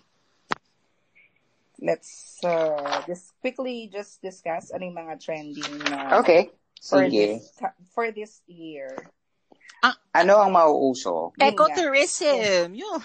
let's 1.81 2.39
uh, 2.43 3.01
just 3.07 3.33
quickly 3.41 3.89
just 3.91 4.21
discuss 4.21 4.71
ano 4.71 4.93
mga 4.93 5.19
trending 5.19 5.73
na 5.89 6.21
Okay. 6.23 6.53
for 6.79 7.03
Sige. 7.03 7.41
this 7.41 7.51
for 7.91 8.11
this 8.13 8.41
year. 8.47 8.93
Ano 10.15 10.33
ang 10.39 10.51
mauuso? 10.55 11.35
Yun 11.35 11.41
nga. 11.41 11.47
Ecotourism. 11.51 12.71
Yun. 12.73 13.01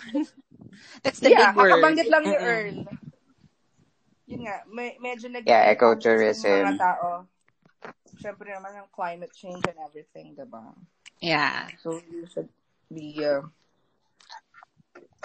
That's 1.03 1.21
the 1.21 1.31
yeah, 1.35 1.51
big 1.51 1.59
word. 1.59 1.71
kakabanggit 1.75 2.09
lang 2.09 2.23
ni. 2.25 2.37
Earl. 2.37 2.77
Yun 4.31 4.41
nga, 4.47 4.57
me- 4.71 4.99
medyo 5.03 5.27
nag 5.27 5.43
Yeah, 5.45 5.67
yung 5.67 5.75
ecotourism. 5.75 6.77
mga 6.77 6.79
tao. 6.79 7.27
Siyempre 8.21 8.53
naman 8.53 8.77
yung 8.77 8.91
climate 8.93 9.33
change 9.33 9.65
and 9.67 9.81
everything, 9.81 10.37
diba? 10.37 10.77
Yeah. 11.19 11.67
So 11.83 11.99
you 12.11 12.29
should 12.29 12.49
be 12.93 13.17
uh, 13.25 13.43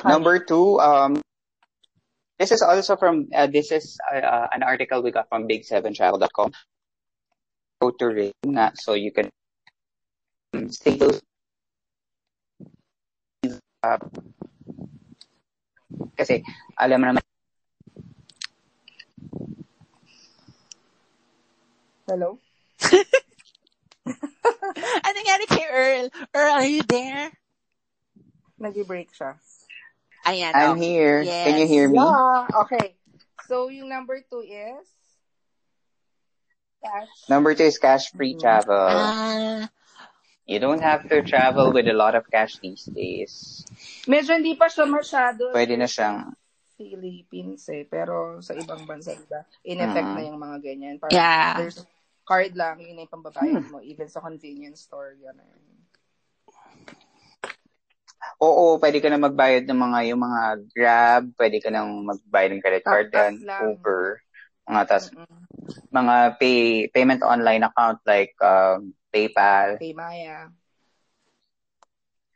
Number 0.03 0.39
two, 0.43 0.79
um, 0.79 1.21
this 2.37 2.51
is 2.51 2.61
also 2.61 2.95
from, 2.97 3.29
uh, 3.33 3.47
this 3.47 3.71
is 3.71 3.97
uh, 4.11 4.47
an 4.51 4.63
article 4.63 5.01
we 5.01 5.11
got 5.11 5.29
from 5.29 5.47
big7travel.com. 5.47 6.51
Go 7.79 7.91
to 7.91 8.05
rate 8.07 8.35
nga, 8.43 8.71
so 8.75 8.93
you 8.93 9.11
can 9.11 9.29
um, 10.53 10.67
stay 10.69 10.97
close. 10.97 11.21
Uh, 13.85 14.01
kasi, 16.17 16.41
alam 16.73 16.97
mo 16.97 17.05
naman, 17.13 17.23
hello? 22.09 22.41
Ano 25.05 25.13
nangyari 25.17 25.45
kay 25.49 25.65
Earl? 25.69 26.05
Earl, 26.33 26.53
are 26.61 26.69
you 26.69 26.81
there? 26.85 27.29
Nag-break 28.57 29.09
siya. 29.13 29.37
Ayan. 30.25 30.53
I'm 30.53 30.73
oh. 30.73 30.81
here. 30.81 31.21
Yes. 31.21 31.45
Can 31.45 31.61
you 31.61 31.67
hear 31.69 31.85
me? 31.89 32.01
Yeah. 32.01 32.49
Okay. 32.65 32.97
So 33.45 33.69
yung 33.69 33.89
number 33.89 34.21
two 34.25 34.41
is 34.41 34.85
cash. 36.81 37.13
Number 37.29 37.53
two 37.53 37.69
is 37.69 37.77
cash-free 37.77 38.33
Mhm. 38.37 38.41
travel. 38.41 38.89
Ah, 38.89 39.69
You 40.45 40.61
don't 40.61 40.81
have 40.81 41.09
to 41.09 41.25
travel 41.25 41.73
with 41.73 41.89
a 41.89 41.97
lot 41.97 42.13
of 42.13 42.29
cash 42.29 42.61
these 42.61 42.85
days. 42.93 43.65
Medyo 44.05 44.37
hindi 44.37 44.53
pa 44.53 44.69
siya 44.69 44.85
masyado 44.85 45.49
Pwede 45.49 45.73
na 45.73 45.89
siyang, 45.89 46.37
Philippines 46.75 47.65
eh. 47.71 47.87
Pero 47.87 48.43
sa 48.43 48.53
ibang 48.53 48.83
bansa, 48.85 49.15
diba? 49.15 49.41
In-effect 49.63 50.11
Mhm. 50.11 50.15
na 50.15 50.23
yung 50.27 50.39
mga 50.39 50.57
ganyan. 50.61 50.95
Parang 51.01 51.15
Yeah. 51.17 51.57
there's 51.57 51.79
card 52.27 52.53
lang, 52.53 52.83
yun 52.83 52.93
na 52.99 53.07
yung 53.07 53.13
pambabayad 53.15 53.65
mo. 53.71 53.79
Even 53.81 54.05
sa 54.11 54.21
convenience 54.21 54.85
store, 54.85 55.15
gano'n. 55.17 55.61
oo, 58.41 58.75
pwede 58.81 58.99
ka 58.99 59.07
na 59.07 59.21
magbayad 59.21 59.63
ng 59.69 59.79
mga, 59.79 59.99
yung 60.11 60.21
mga 60.21 60.41
Grab, 60.75 61.23
pwede 61.39 61.57
ka 61.63 61.69
nang 61.71 62.03
magbayad 62.03 62.51
ng 62.51 62.61
credit 62.61 62.83
card 62.83 63.09
lang. 63.13 63.39
Uber, 63.63 64.19
mga 64.67 64.83
tas, 64.89 65.05
Mm-mm. 65.13 65.41
mga 65.93 66.15
pay, 66.41 66.89
payment 66.91 67.21
online 67.23 67.63
account 67.63 67.99
like 68.03 68.35
um, 68.43 68.91
PayPal, 69.15 69.79
Kay 69.79 69.95
Maya. 69.95 70.51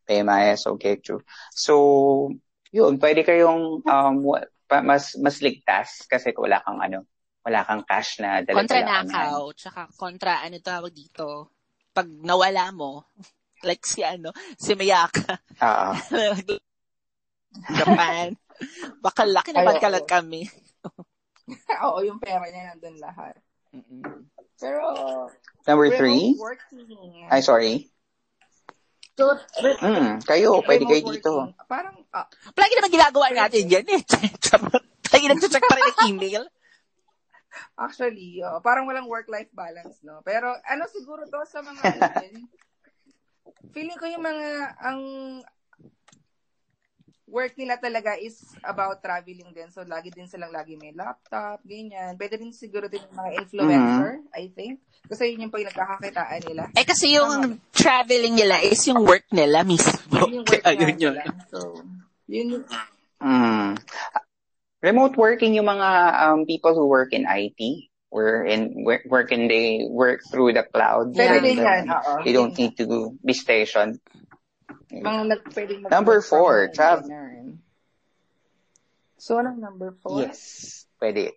PayMyas, 0.10 0.66
okay, 0.66 0.98
true. 0.98 1.22
So, 1.54 2.34
yun, 2.74 2.98
pwede 2.98 3.22
kayong 3.22 3.86
um, 3.86 4.16
mas 4.82 5.14
mas 5.22 5.38
ligtas 5.38 6.10
kasi 6.10 6.34
wala 6.34 6.66
kang 6.66 6.82
ano, 6.82 7.06
wala 7.46 7.62
kang 7.62 7.86
cash 7.86 8.18
na 8.18 8.42
dala 8.42 8.66
kontra 8.66 8.82
nakaw. 8.82 9.54
Tsaka 9.54 9.82
kontra, 9.94 10.42
ano 10.42 10.58
tawag 10.58 10.90
dito? 10.90 11.54
Pag 11.94 12.10
nawala 12.10 12.74
mo, 12.74 13.06
like 13.68 13.86
si 13.86 14.02
ano, 14.02 14.34
si 14.58 14.74
Mayaka. 14.74 15.38
Oo. 15.62 15.94
Japan. 17.78 18.34
Baka 18.98 19.30
laki 19.30 19.54
Ay, 19.54 19.62
naman 19.62 19.78
oo. 19.78 19.84
kalat 19.84 20.06
kami. 20.10 20.42
Oo, 21.86 22.02
yung 22.02 22.18
pera 22.18 22.46
niya 22.50 22.74
nandun 22.74 22.98
lahat. 22.98 23.38
Mm-mm. 23.74 24.26
Pero, 24.58 24.82
Number 25.66 25.88
remote 25.88 25.98
three, 25.98 26.24
working. 26.38 27.28
ay 27.30 27.42
sorry. 27.42 27.90
So, 29.14 29.36
re- 29.60 29.76
Mm, 29.76 30.24
kayo, 30.24 30.64
pwede 30.64 30.88
kayo 30.88 31.04
dito. 31.12 31.34
working. 31.44 31.68
Parang, 31.68 31.96
ah, 32.12 32.24
Lagi 32.56 32.74
naman 32.74 32.92
ginagawa 32.92 33.28
natin 33.30 33.68
yan 33.68 33.84
eh. 33.86 34.02
Lagi 35.12 35.26
nagsacheck 35.28 35.60
pa 35.62 35.76
rin 35.76 35.86
ng 35.86 36.00
email. 36.08 36.44
Actually, 37.76 38.40
oo, 38.40 38.62
parang 38.62 38.88
walang 38.88 39.12
work-life 39.12 39.52
balance, 39.52 40.00
no? 40.02 40.24
Pero 40.24 40.48
ano 40.64 40.84
siguro 40.88 41.28
to 41.28 41.44
sa 41.44 41.60
mga 41.60 41.84
feeling 43.76 43.98
ko 44.00 44.06
yung 44.08 44.24
mga 44.24 44.48
ang 44.80 45.00
work 47.30 47.54
nila 47.56 47.78
talaga 47.78 48.18
is 48.18 48.42
about 48.66 49.00
traveling 49.00 49.54
din. 49.54 49.70
So, 49.70 49.86
lagi 49.86 50.10
din 50.10 50.26
silang 50.26 50.52
lagi 50.52 50.76
may 50.76 50.92
laptop, 50.92 51.62
ganyan. 51.64 52.18
Pwede 52.18 52.42
din 52.42 52.52
siguro 52.52 52.90
din 52.90 53.06
yung 53.06 53.18
mga 53.18 53.32
influencer, 53.40 54.12
I 54.34 54.50
think. 54.52 54.82
Kasi 55.06 55.34
yun 55.34 55.48
yung 55.48 55.54
pag 55.54 55.70
nagkakakitaan 55.70 56.42
nila. 56.44 56.64
Eh 56.74 56.86
kasi 56.86 57.16
yung 57.16 57.58
traveling 57.72 58.36
nila 58.36 58.60
is 58.62 58.82
yung 58.90 59.06
work 59.06 59.26
nila 59.32 59.62
mismo. 59.64 60.26
Yun 60.26 60.42
yung 60.42 60.48
work 60.50 60.64
Kaya 60.66 60.76
nila. 60.76 60.90
yun 60.90 60.98
yun. 61.00 61.16
So, 61.48 61.60
yun 62.28 62.48
yung, 62.60 62.66
Mm. 63.20 63.76
Remote 64.80 65.20
working 65.20 65.60
yung 65.60 65.68
mga 65.68 65.90
um, 66.24 66.48
people 66.48 66.72
who 66.72 66.88
work 66.88 67.12
in 67.12 67.28
IT, 67.28 67.60
were 68.16 68.48
in 68.48 68.88
work, 68.88 69.04
work 69.12 69.28
in 69.36 69.52
they 69.52 69.84
work 69.92 70.24
through 70.32 70.56
the 70.56 70.64
cloud. 70.64 71.12
Yeah. 71.12 71.44
din 71.44 71.60
And, 71.60 71.68
yan. 71.68 71.84
um, 71.92 72.00
Oo. 72.00 72.24
They 72.24 72.32
don't 72.32 72.56
need 72.56 72.80
to 72.80 73.12
be 73.20 73.36
stationed. 73.36 74.00
Mga 74.90 75.22
nag, 75.28 75.42
pwedeng 75.54 75.80
mag- 75.84 75.92
Number 75.92 76.22
four, 76.22 76.70
travel. 76.74 77.10
So, 79.20 79.36
anong 79.38 79.60
number 79.60 79.96
four? 80.00 80.24
Yes, 80.24 80.86
pwede. 81.02 81.36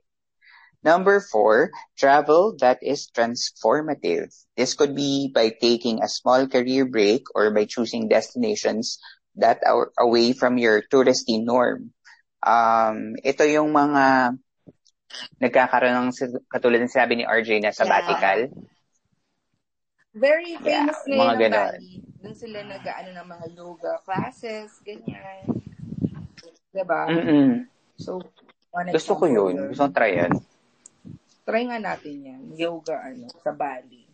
Number 0.82 1.22
four, 1.22 1.70
travel 1.94 2.58
that 2.58 2.82
is 2.82 3.06
transformative. 3.10 4.34
This 4.58 4.74
could 4.74 4.94
be 4.94 5.30
by 5.30 5.54
taking 5.54 6.02
a 6.02 6.10
small 6.10 6.46
career 6.50 6.86
break 6.86 7.22
or 7.34 7.54
by 7.54 7.66
choosing 7.66 8.10
destinations 8.10 8.98
that 9.38 9.62
are 9.62 9.94
away 9.98 10.34
from 10.34 10.58
your 10.58 10.82
touristy 10.82 11.38
norm. 11.38 11.94
Um, 12.42 13.14
ito 13.22 13.46
yung 13.46 13.70
mga 13.70 14.34
nagkakaroon 15.38 16.10
ng 16.10 16.10
katulad 16.50 16.82
ng 16.82 16.90
sabi 16.90 17.22
ni 17.22 17.24
RJ 17.26 17.62
na 17.62 17.70
sabbatical. 17.70 18.50
Very 20.12 20.58
Yeah, 20.60 20.90
famous 20.90 20.98
mga 21.06 21.14
ngayon 21.14 21.30
ng 21.30 21.40
ganon. 21.40 21.74
Bali. 21.78 22.11
Doon 22.22 22.36
sila 22.38 22.62
nag-ano 22.62 23.10
ng 23.10 23.26
mga 23.26 23.46
yoga 23.58 23.92
classes, 24.06 24.78
ganyan. 24.86 25.42
Diba? 26.70 27.10
Mm-mm. 27.10 27.66
So, 27.98 28.22
Gusto 28.72 29.18
ko 29.18 29.26
yun. 29.26 29.58
yun. 29.58 29.68
Gusto 29.74 29.90
ko 29.90 29.92
try 29.92 30.14
yun. 30.22 30.32
Try 31.42 31.62
nga 31.66 31.82
natin 31.82 32.14
yan. 32.22 32.40
Yoga, 32.54 33.10
ano, 33.10 33.26
sa 33.42 33.50
Bali. 33.50 34.06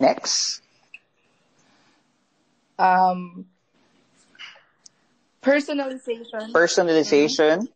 Next. 0.00 0.64
Um, 2.80 3.44
personalization. 5.44 6.52
Personalization 6.56 7.68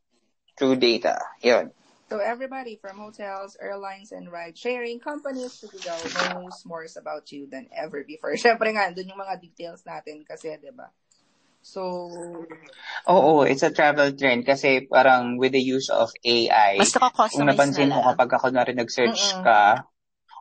through 0.56 0.80
data. 0.80 1.20
Yun. 1.44 1.68
So 2.10 2.18
everybody 2.18 2.74
from 2.74 2.98
hotels, 2.98 3.54
airlines, 3.62 4.10
and 4.10 4.26
ride-sharing 4.34 4.98
companies 4.98 5.62
to 5.62 5.70
go 5.70 5.94
knows 6.34 6.66
more 6.66 6.82
about 6.98 7.30
you 7.30 7.46
than 7.46 7.70
ever 7.70 8.02
before. 8.02 8.34
Siyempre 8.42 8.74
nga, 8.74 8.90
doon 8.90 9.14
yung 9.14 9.22
mga 9.22 9.38
details 9.38 9.86
natin 9.86 10.26
kasi, 10.26 10.50
di 10.58 10.74
ba? 10.74 10.90
So, 11.62 12.10
Oo, 13.06 13.46
it's 13.46 13.62
a 13.62 13.70
travel 13.70 14.10
trend 14.18 14.42
kasi 14.42 14.90
parang 14.90 15.38
with 15.38 15.54
the 15.54 15.62
use 15.62 15.86
of 15.86 16.10
AI, 16.26 16.82
Mas 16.82 16.98
kung 17.30 17.46
napansin 17.46 17.94
na 17.94 18.02
mo 18.02 18.10
kapag 18.10 18.26
ka, 18.34 18.42
kunwari 18.42 18.74
nag-search 18.74 19.38
Mm-mm. 19.38 19.46
ka, 19.46 19.86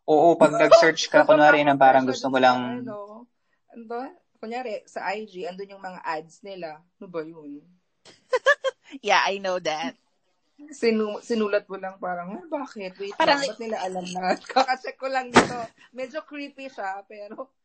oo, 0.09 0.33
pag 0.41 0.57
nag-search 0.65 1.13
ka, 1.13 1.21
kunwari 1.21 1.61
na 1.61 1.77
parang 1.77 2.09
gusto 2.09 2.33
mo 2.33 2.41
lang, 2.41 2.81
Ano, 2.81 3.29
ano? 3.77 4.09
Kunyari, 4.41 4.87
sa 4.89 5.05
IG, 5.13 5.45
andun 5.45 5.77
yung 5.77 5.85
mga 5.85 6.01
ads 6.01 6.41
nila. 6.41 6.81
Ano 6.97 7.05
ba 7.13 7.21
yun? 7.21 7.61
Yeah, 9.05 9.21
I 9.21 9.37
know 9.37 9.61
that. 9.61 9.93
Sinu 10.67 11.23
sinulat 11.23 11.63
mo 11.71 11.79
lang 11.79 11.95
parang, 11.97 12.35
ah, 12.35 12.43
bakit? 12.51 12.91
Wait 12.99 13.15
Parang- 13.15 13.39
lang, 13.39 13.47
ba't 13.47 13.59
nila 13.63 13.77
alam 13.79 14.05
na? 14.11 14.35
Kakacheck 14.51 14.99
ko 14.99 15.07
lang 15.07 15.31
dito. 15.31 15.55
Medyo 15.95 16.27
creepy 16.27 16.67
siya, 16.67 16.99
pero... 17.07 17.55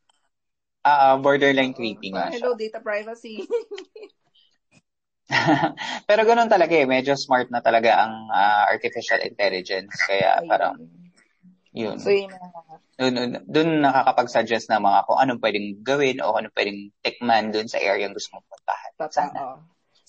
ah, 0.86 1.18
borderline 1.18 1.74
Oo, 1.74 1.78
creepy 1.82 2.14
parang, 2.14 2.30
nga 2.30 2.38
siya. 2.38 2.38
Hello, 2.38 2.50
data 2.54 2.78
privacy. 2.78 3.42
Pero 6.04 6.20
ganun 6.28 6.52
talaga 6.52 6.76
eh. 6.76 6.84
Medyo 6.84 7.16
smart 7.16 7.48
na 7.48 7.64
talaga 7.64 8.04
ang 8.06 8.28
ah, 8.28 8.68
artificial 8.68 9.18
intelligence. 9.24 9.96
Kaya 10.04 10.38
Ayun. 10.38 10.48
parang, 10.48 10.74
yun. 11.72 11.96
So, 11.96 12.12
yun 12.12 12.28
na. 12.30 12.38
Doon, 13.48 13.82
nakakapag-suggest 13.82 14.70
na 14.70 14.78
mga 14.78 15.08
kung 15.08 15.18
anong 15.18 15.42
pwedeng 15.42 15.68
gawin 15.82 16.22
o 16.22 16.36
anong 16.38 16.54
pwedeng 16.54 16.92
tikman 17.02 17.50
doon 17.50 17.66
sa 17.66 17.80
area 17.82 18.06
yung 18.06 18.14
gusto 18.14 18.36
mong 18.36 18.46
puntahan. 18.46 18.92
Sana. 19.10 19.40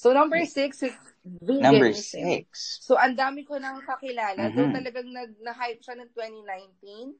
So, 0.06 0.14
number 0.14 0.38
six 0.46 0.86
is 0.86 0.94
veganism. 1.26 1.66
Number 1.66 1.90
six. 1.98 2.78
So, 2.86 2.94
ang 2.94 3.18
dami 3.18 3.42
ko 3.42 3.58
nang 3.58 3.82
kakilala. 3.82 4.38
Mhm. 4.38 4.54
Though 4.54 4.74
talagang 4.78 5.10
nag, 5.10 5.34
na-hype 5.42 5.82
siya 5.82 5.98
ng 5.98 6.14
2019. 6.14 7.18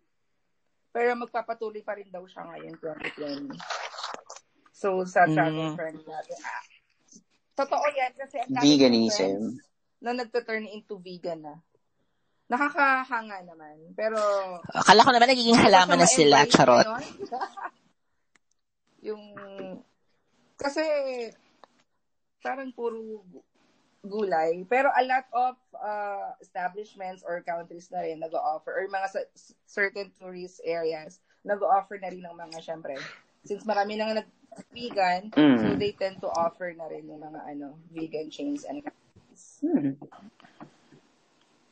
Pero 0.94 1.18
magpapatuloy 1.18 1.82
pa 1.82 1.98
rin 1.98 2.14
daw 2.14 2.22
siya 2.30 2.46
ngayon, 2.46 2.78
2020. 2.78 3.58
So, 4.70 5.02
sa 5.02 5.26
travel 5.26 5.74
Mm. 5.74 5.74
friend 5.74 5.98
natin. 6.06 6.38
Ah, 6.46 6.62
totoo 7.58 7.90
yan 7.90 8.14
kasi 8.14 8.38
ang 8.38 8.54
Veganism. 8.54 9.58
na 10.06 10.14
nagta-turn 10.14 10.70
into 10.70 11.02
vegan 11.02 11.42
na. 11.42 11.58
Nakakahanga 12.54 13.50
naman. 13.50 13.98
Pero, 13.98 14.22
Akala 14.62 15.02
ko 15.02 15.10
naman 15.10 15.34
nagiging 15.34 15.58
halaman 15.58 15.98
na 15.98 16.06
sila, 16.06 16.46
charot. 16.46 16.86
yung, 19.10 19.26
kasi, 20.54 20.86
parang 22.46 22.70
puro 22.70 23.02
gu- 23.26 23.48
gulay. 24.06 24.62
Pero 24.70 24.94
a 24.94 25.02
lot 25.02 25.26
of 25.34 25.56
uh, 25.74 26.38
establishments 26.38 27.26
or 27.26 27.42
countries 27.42 27.90
na 27.90 28.06
rin 28.06 28.22
nag-offer 28.22 28.70
or 28.70 28.86
mga 28.86 29.08
sa- 29.10 29.32
certain 29.66 30.14
tourist 30.22 30.62
areas 30.62 31.18
nag-offer 31.42 31.98
na 32.02 32.10
rin 32.10 32.26
ng 32.26 32.38
mga, 32.38 32.58
syempre, 32.62 32.98
since 33.46 33.66
marami 33.66 33.98
nang 33.98 34.14
nag-vegan, 34.14 35.30
Mm. 35.34 35.58
so 35.62 35.66
they 35.78 35.94
tend 35.94 36.18
to 36.22 36.30
offer 36.30 36.74
na 36.74 36.90
rin 36.90 37.06
yung 37.06 37.22
mga 37.22 37.42
ano 37.54 37.78
vegan 37.94 38.30
chains 38.30 38.66
and 38.66 38.82
Hmm. 39.60 40.00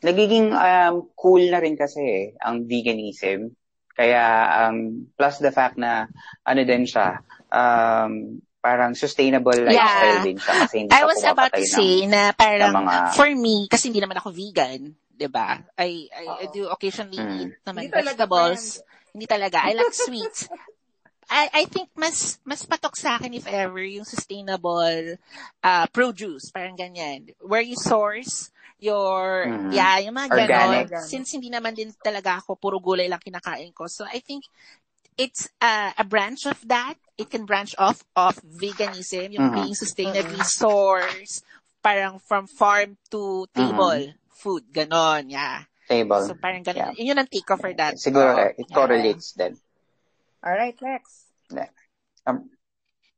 Nagiging 0.03 0.51
um, 0.51 1.07
cool 1.15 1.39
na 1.47 1.63
rin 1.63 1.79
kasi 1.79 2.03
eh, 2.03 2.25
ang 2.43 2.67
veganism. 2.67 3.55
Kaya 3.95 4.19
um, 4.67 5.07
plus 5.15 5.39
the 5.39 5.47
fact 5.47 5.79
na 5.79 6.11
ano 6.43 6.61
din 6.67 6.83
siya, 6.83 7.23
um, 7.47 8.35
parang 8.63 8.95
sustainable 8.95 9.59
lifestyle 9.67 10.23
din 10.23 10.39
siya 10.39 10.53
kasi 10.63 10.75
hindi 10.79 10.95
I 10.95 11.03
was 11.03 11.19
about 11.27 11.51
to 11.51 11.65
say 11.67 12.07
na 12.07 12.31
parang 12.31 12.71
ng 12.71 12.79
mga- 12.79 13.11
for 13.19 13.27
me, 13.35 13.67
kasi 13.67 13.91
hindi 13.91 13.99
naman 13.99 14.23
ako 14.23 14.31
vegan, 14.31 14.95
'di 15.11 15.27
ba? 15.27 15.59
I, 15.75 16.07
I, 16.07 16.25
I 16.39 16.45
do 16.47 16.71
occasionally 16.71 17.19
Mm. 17.19 17.35
eat 17.43 17.53
naman 17.67 17.81
Hindi 17.83 17.91
talaga, 17.91 18.23
vegetables. 18.23 18.63
Hindi 19.11 19.25
talaga. 19.27 19.57
I 19.67 19.71
like 19.75 19.91
sweets. 20.07 20.47
I, 21.27 21.43
I 21.51 21.63
think 21.67 21.91
mas 21.99 22.39
mas 22.47 22.63
patok 22.63 22.95
sa 22.95 23.19
akin 23.19 23.35
if 23.35 23.43
ever 23.47 23.83
yung 23.83 24.07
sustainable 24.07 25.19
uh, 25.59 25.85
produce, 25.91 26.47
parang 26.55 26.79
ganyan. 26.79 27.35
Where 27.43 27.63
you 27.63 27.75
source 27.75 28.47
your, 28.83 29.47
Mhm. 29.47 29.71
yeah, 29.71 29.95
yung 30.03 30.15
mga 30.15 30.29
Organic. 30.35 30.87
ganon. 30.91 31.07
Since 31.07 31.39
hindi 31.39 31.47
naman 31.47 31.71
din 31.71 31.91
talaga 32.03 32.43
ako, 32.43 32.59
puro 32.59 32.83
gulay 32.83 33.07
lang 33.07 33.23
kinakain 33.23 33.71
ko. 33.71 33.87
So 33.87 34.03
I 34.03 34.19
think 34.19 34.43
it's 35.15 35.47
uh, 35.63 35.95
a 35.95 36.03
branch 36.03 36.43
of 36.43 36.59
that. 36.67 36.99
It 37.17 37.29
can 37.29 37.45
branch 37.45 37.75
off 37.77 38.01
of 38.17 38.41
veganism, 38.41 39.37
yung 39.37 39.53
Mhm. 39.53 39.55
being 39.55 39.77
sustainably 39.77 40.41
sourced, 40.41 41.45
parang 41.85 42.17
from 42.17 42.49
farm 42.49 42.97
to 43.13 43.45
table 43.53 44.13
food, 44.33 44.65
ganon, 44.73 45.29
yeah. 45.29 45.63
table. 45.87 46.25
So 46.25 46.33
parang 46.33 46.63
ganon. 46.63 46.95
Yeah. 46.95 47.13
Yun 47.13 47.19
yung 47.21 47.27
take 47.27 47.53
for 47.53 47.71
that. 47.75 47.99
Siguro 47.99 48.33
Oo. 48.33 48.39
eh, 48.39 48.51
it 48.57 48.67
correlates 48.71 49.35
din. 49.35 49.59
Alright, 50.43 50.79
next. 50.81 51.31
Um, 52.25 52.49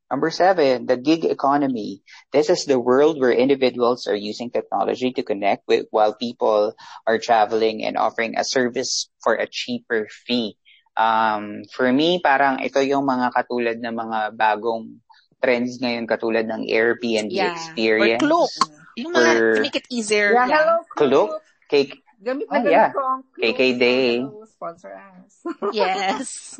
number 0.10 0.34
seven, 0.34 0.86
the 0.90 0.98
gig 0.98 1.26
economy. 1.26 2.02
This 2.34 2.50
is 2.50 2.66
the 2.66 2.82
world 2.82 3.22
where 3.22 3.34
individuals 3.34 4.10
are 4.10 4.18
using 4.18 4.50
technology 4.50 5.14
to 5.14 5.22
connect 5.22 5.66
with 5.70 5.86
while 5.94 6.18
people 6.18 6.74
are 7.06 7.22
traveling 7.22 7.86
and 7.86 7.98
offering 7.98 8.34
a 8.38 8.44
service 8.44 9.14
for 9.22 9.38
a 9.38 9.46
cheaper 9.46 10.10
fee. 10.10 10.58
Um, 10.96 11.68
for 11.70 11.92
me, 11.92 12.20
parang 12.20 12.60
ito 12.60 12.80
yung 12.80 13.04
mga 13.04 13.28
katulad 13.32 13.78
ng 13.78 13.92
mga 13.92 14.20
bagong 14.34 14.96
trends 15.38 15.78
ngayon 15.78 16.08
katulad 16.08 16.48
ng 16.48 16.64
Airbnb 16.66 17.30
Yeah. 17.30 17.52
experience. 17.52 18.24
Or 18.24 18.28
Klook. 18.48 18.54
Yung 18.96 19.12
mga, 19.12 19.30
Or- 19.36 19.56
to 19.60 19.62
make 19.62 19.76
it 19.76 19.88
easier. 19.92 20.32
Yeah, 20.32 20.48
yeah. 20.48 20.56
hello, 20.64 20.76
Klook. 20.88 21.44
Cake. 21.68 22.00
Gamit 22.24 22.48
Oh, 22.48 22.56
na 22.56 22.60
gamit 22.64 22.72
yeah. 22.72 22.90
ko 22.96 23.00
ang 23.04 23.22
Klook. 23.28 23.44
KK 23.44 23.62
Day. 23.76 24.10
Hello, 24.24 24.48
sponsor 24.48 24.92
us. 24.96 25.34
Yes. 25.76 26.58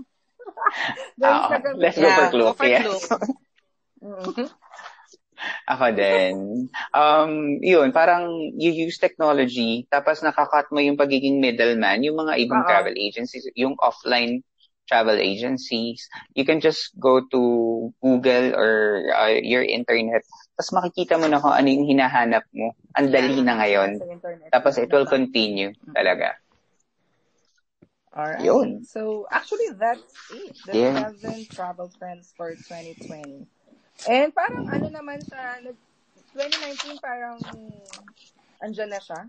Gamit 1.18 1.80
Let's 1.80 1.98
go 1.98 2.10
for 2.12 2.28
Klook. 2.30 2.46
go 2.46 2.54
for 2.60 2.68
yes. 2.68 2.84
Klook. 3.08 3.24
Ako 5.68 5.92
din. 5.92 6.68
Um, 6.96 7.60
yun, 7.60 7.92
parang 7.92 8.32
you 8.56 8.72
use 8.72 8.98
technology, 8.98 9.86
tapos 9.92 10.24
nakakat 10.24 10.72
mo 10.72 10.80
yung 10.80 10.96
pagiging 10.96 11.44
middleman, 11.44 12.02
yung 12.04 12.16
mga 12.16 12.40
ibang 12.40 12.64
Oo. 12.64 12.70
travel 12.70 12.96
agencies, 12.96 13.46
yung 13.56 13.76
offline 13.84 14.42
travel 14.86 15.18
agencies. 15.18 16.06
You 16.38 16.46
can 16.46 16.62
just 16.62 16.94
go 17.02 17.26
to 17.34 17.42
Google 18.02 18.54
or 18.54 18.72
uh, 19.18 19.34
your 19.42 19.66
internet, 19.66 20.22
tapos 20.56 20.72
makikita 20.72 21.18
mo 21.18 21.26
na 21.26 21.42
kung 21.42 21.54
ano 21.54 21.68
yung 21.68 21.90
hinahanap 21.90 22.46
mo. 22.54 22.72
Ang 22.96 23.10
dali 23.12 23.42
na 23.42 23.58
ngayon. 23.60 24.00
Tapos 24.54 24.78
it 24.78 24.94
will 24.94 25.10
continue 25.10 25.74
talaga. 25.92 26.38
Alright. 28.16 28.48
Yun. 28.48 28.88
So, 28.88 29.28
actually, 29.28 29.76
that's 29.76 30.08
it. 30.32 30.56
The 30.64 30.72
Yeah. 30.72 31.12
seven 31.12 31.44
travel 31.52 31.92
trends 32.00 32.32
for 32.32 32.56
2020. 32.56 33.44
And 34.04 34.36
parang 34.36 34.68
ano 34.68 34.88
naman 34.92 35.24
nag- 35.24 35.84
2019 36.36 37.00
parang 37.00 37.40
andyan 38.60 38.92
na 38.92 39.00
siya. 39.00 39.24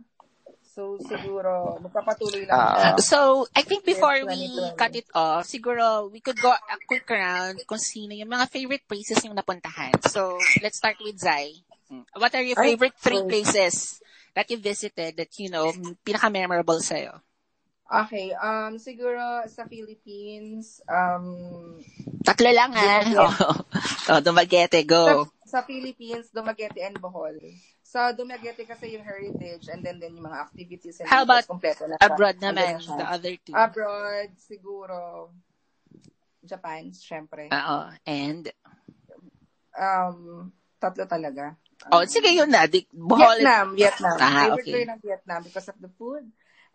So, 0.67 0.99
siguro, 1.01 1.79
magpapatuloy 1.81 2.45
lang 2.45 2.61
siya. 2.77 3.01
So, 3.01 3.49
I 3.57 3.63
think 3.65 3.87
before 3.87 4.13
we 4.29 4.51
2020. 4.51 4.77
cut 4.77 4.93
it 4.93 5.09
off, 5.17 5.49
siguro 5.49 6.11
we 6.13 6.21
could 6.21 6.37
go 6.37 6.53
a 6.53 6.77
quick 6.85 7.09
round 7.09 7.63
kung 7.65 7.81
sino 7.81 8.13
yung 8.13 8.29
mga 8.29 8.51
favorite 8.51 8.85
places 8.85 9.25
yung 9.25 9.39
napuntahan. 9.39 9.97
So, 10.05 10.37
let's 10.61 10.77
start 10.77 11.01
with 11.01 11.17
Zai. 11.17 11.65
What 12.19 12.35
are 12.35 12.45
your 12.45 12.59
Ay, 12.61 12.75
favorite 12.75 12.99
three 13.01 13.25
places 13.25 14.03
that 14.37 14.51
you 14.53 14.59
visited 14.61 15.17
that, 15.17 15.33
you 15.41 15.49
know, 15.49 15.73
pinaka-memorable 16.05 16.83
sa'yo? 16.83 17.25
Okay, 17.87 18.35
um, 18.35 18.83
siguro 18.83 19.47
sa 19.47 19.63
Philippines, 19.71 20.83
um, 20.91 21.79
Tatlo 22.27 22.51
lang, 22.51 22.75
ha? 22.75 22.99
Dumaguete. 23.07 23.23
Oh, 23.23 23.55
oh 24.11 24.21
Dumaguete, 24.21 24.81
go. 24.83 25.03
sa, 25.07 25.15
sa 25.47 25.61
Philippines, 25.63 26.27
Dumaguete 26.35 26.83
and 26.83 26.99
Bohol. 26.99 27.39
Sa 27.87 28.11
Dumaguete 28.11 28.67
kasi 28.67 28.99
yung 28.99 29.07
heritage 29.07 29.71
and 29.71 29.87
then 29.87 30.03
then 30.03 30.19
yung 30.19 30.27
mga 30.27 30.51
activities 30.51 30.99
and 30.99 31.07
How 31.07 31.23
about 31.23 31.47
kompleto 31.47 31.87
na. 31.87 31.95
Abroad 32.03 32.43
naman, 32.43 32.83
na 32.83 32.99
the 32.99 33.07
other 33.07 33.35
two. 33.39 33.55
Abroad, 33.55 34.35
siguro, 34.35 35.31
Japan, 36.43 36.91
syempre. 36.91 37.47
Oo. 37.55 37.79
And, 38.03 38.51
Um, 39.77 40.49
tatlo 40.81 41.05
talaga. 41.05 41.53
oh, 41.93 42.01
sige 42.09 42.33
yun 42.33 42.49
na. 42.49 42.65
Di, 42.65 42.89
Bohol. 42.89 43.45
Vietnam, 43.45 43.67
Vietnam. 43.77 44.17
Ah, 44.17 44.49
okay. 44.57 44.73
ko 44.73 44.77
yun 44.81 44.89
ang 44.89 45.03
Vietnam 45.05 45.41
because 45.45 45.69
of 45.69 45.77
the 45.85 45.93
food 46.01 46.25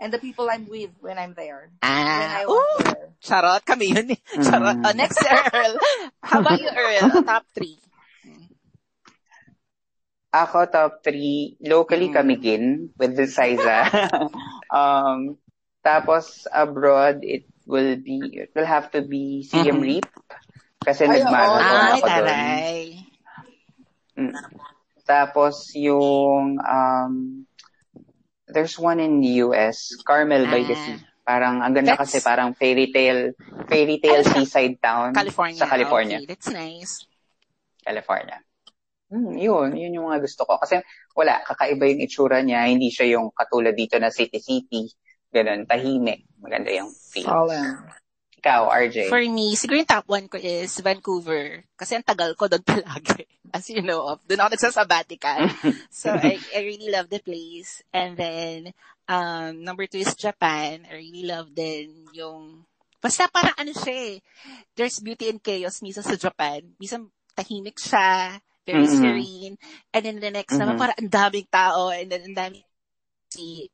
and 0.01 0.09
the 0.11 0.17
people 0.17 0.49
I'm 0.49 0.65
with 0.65 0.89
when 0.99 1.21
I'm 1.21 1.37
there. 1.37 1.69
when 1.77 1.85
Ah, 1.85 2.41
I 2.41 2.43
ooh, 2.49 2.81
there. 2.81 3.13
charot. 3.21 3.61
Kami 3.61 3.93
yun 3.93 4.17
eh. 4.17 4.21
Charot. 4.41 4.81
Mm. 4.81 4.85
Oh, 4.89 4.93
next, 4.97 5.21
Earl. 5.21 5.73
How 6.25 6.41
about 6.41 6.57
you, 6.59 6.73
Earl? 6.73 7.21
Top 7.21 7.45
three. 7.53 7.77
Ako, 10.31 10.63
top 10.65 11.03
three, 11.03 11.59
locally 11.61 12.07
Mm. 12.09 12.15
Camiguin 12.15 12.65
with 12.97 13.13
the 13.19 13.27
Siza. 13.27 13.83
um, 14.73 15.35
tapos, 15.83 16.47
abroad, 16.47 17.19
it 17.21 17.45
will 17.67 17.99
be, 17.99 18.39
it 18.39 18.55
will 18.55 18.65
have 18.65 18.89
to 18.95 19.03
be 19.03 19.43
Siem 19.43 19.77
Mhm. 19.77 19.83
Reap. 19.83 20.07
Kasi 20.81 21.03
Ay, 21.05 21.19
oo. 21.19 21.19
nagmarathon 21.19 21.83
Ay, 21.83 21.91
ako 21.93 22.07
doon. 22.07 22.07
taray. 22.09 22.81
Mm. 24.17 24.33
Tapos, 25.03 25.55
yung, 25.75 26.57
um, 26.57 27.13
there's 28.51 28.77
one 28.77 28.99
in 28.99 29.19
the 29.19 29.41
US, 29.43 29.95
Carmel 30.03 30.45
by 30.45 30.61
the 30.61 30.75
Ah. 30.75 30.83
Sea. 30.83 30.97
Parang, 31.21 31.61
ang 31.61 31.71
ganda 31.71 31.93
That's- 31.95 32.11
kasi 32.11 32.17
parang 32.19 32.57
fairy 32.57 32.89
tale, 32.89 33.37
fairy 33.69 34.01
tale 34.01 34.25
sa- 34.25 34.35
seaside 34.35 34.81
town. 34.81 35.13
California. 35.13 35.57
Sa 35.57 35.69
California. 35.69 36.17
Okay, 36.17 36.27
that's 36.27 36.49
nice. 36.49 37.05
California. 37.79 38.41
Hmm, 39.11 39.35
yun, 39.35 39.75
yun 39.75 39.91
yung 39.93 40.07
mga 40.07 40.23
gusto 40.23 40.47
ko. 40.47 40.57
Kasi 40.57 40.79
wala, 41.13 41.43
kakaiba 41.43 41.83
yung 41.85 42.01
itsura 42.01 42.39
niya. 42.41 42.63
Hindi 42.65 42.89
siya 42.89 43.19
yung 43.19 43.29
katulad 43.31 43.75
dito 43.75 43.99
na 43.99 44.07
city-city. 44.09 44.87
Ganun, 45.29 45.67
tahimik. 45.67 46.25
Maganda 46.39 46.71
yung 46.71 46.89
feel. 46.89 47.27
Solemn. 47.27 47.85
Ikaw, 48.41 48.73
RJ. 48.73 49.13
For 49.13 49.21
me, 49.21 49.53
siguro 49.53 49.85
yung 49.85 49.93
top 49.93 50.09
one 50.09 50.25
ko 50.25 50.41
is 50.41 50.73
Vancouver. 50.81 51.61
Kasi 51.77 51.93
ang 51.93 52.01
tagal 52.01 52.33
ko 52.33 52.49
doon 52.49 52.65
palagi. 52.69 53.29
As 53.53 53.69
you 53.69 53.85
know. 53.85 54.17
Doon 54.25 54.41
ako 54.41 54.49
nagsasabatical. 54.57 55.45
so, 55.93 56.09
I, 56.09 56.41
I 56.57 56.65
really 56.65 56.89
love 56.89 57.05
the 57.13 57.21
place. 57.21 57.85
And 57.93 58.17
then, 58.17 58.73
um, 59.05 59.61
number 59.61 59.85
two 59.85 60.01
is 60.01 60.17
Japan. 60.17 60.89
I 60.89 60.97
really 60.97 61.29
love 61.29 61.53
din 61.53 62.09
yung, 62.17 62.65
basta 62.97 63.29
parang 63.29 63.53
ano 63.61 63.77
siya 63.77 64.17
eh. 64.17 64.25
There's 64.73 64.97
beauty 64.97 65.29
and 65.29 65.37
chaos 65.37 65.85
minsan 65.85 66.01
sa 66.01 66.17
Japan. 66.17 66.65
Minsan 66.81 67.13
tahimik 67.37 67.77
siya. 67.77 68.41
very 68.61 68.85
Mhm. 68.85 68.93
serene. 68.93 69.55
And 69.89 70.01
then 70.05 70.17
the 70.21 70.29
next 70.29 70.53
naman, 70.53 70.77
Mhm. 70.77 70.81
parang 70.85 70.97
ang 71.01 71.09
daming 71.09 71.49
tao, 71.49 71.89
and 71.89 72.13
then 72.13 72.21
ang 72.29 72.37
daming 72.37 72.65
see. 73.33 73.73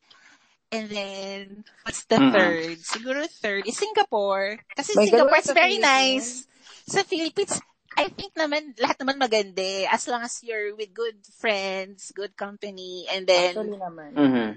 And 0.67 0.87
then, 0.91 1.63
what's 1.87 2.03
the 2.11 2.19
Mhm. 2.19 2.33
third? 2.35 2.75
Siguro 2.83 3.23
third 3.39 3.63
is 3.63 3.79
Singapore. 3.79 4.59
Kasi 4.75 4.99
May 4.99 5.07
Singapore 5.07 5.39
is 5.39 5.51
very 5.55 5.79
nice. 5.79 6.43
Sa 6.91 7.07
Philippines, 7.07 7.55
I 7.95 8.11
think 8.11 8.35
naman, 8.35 8.75
lahat 8.75 8.99
naman 8.99 9.15
maganda 9.17 9.63
eh. 9.63 9.87
As 9.87 10.05
long 10.11 10.21
as 10.27 10.43
you're 10.43 10.75
with 10.75 10.91
good 10.91 11.23
friends, 11.39 12.11
good 12.11 12.35
company, 12.35 13.07
and 13.07 13.23
then, 13.25 13.55
Actually 13.55 13.79
naman. 13.79 14.11
Mhm. 14.13 14.49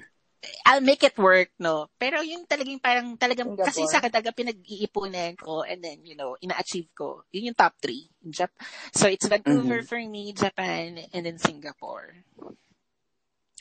I'll 0.65 0.81
make 0.81 1.05
it 1.05 1.15
work, 1.21 1.53
no? 1.61 1.93
Pero 2.01 2.25
yung 2.25 2.49
talagang 2.49 2.81
parang, 2.81 3.13
talagang, 3.15 3.55
Singapore. 3.55 3.69
kasi 3.71 3.85
sa 3.87 4.01
akin 4.01 4.11
talaga 4.11 4.33
pinag-iipunan 4.33 5.37
ko 5.37 5.63
and 5.63 5.85
then, 5.85 6.01
you 6.03 6.17
know, 6.17 6.33
ina-achieve 6.41 6.89
ko. 6.97 7.23
Yun 7.31 7.53
yung 7.53 7.59
top 7.61 7.77
three. 7.79 8.09
In 8.25 8.33
Jap- 8.33 8.57
so 8.91 9.05
it's 9.07 9.29
Vancouver 9.29 9.85
Mhm. 9.85 9.89
for 9.89 10.01
me, 10.01 10.33
Japan, 10.33 10.97
and 11.13 11.23
then 11.29 11.37
Singapore. 11.39 12.25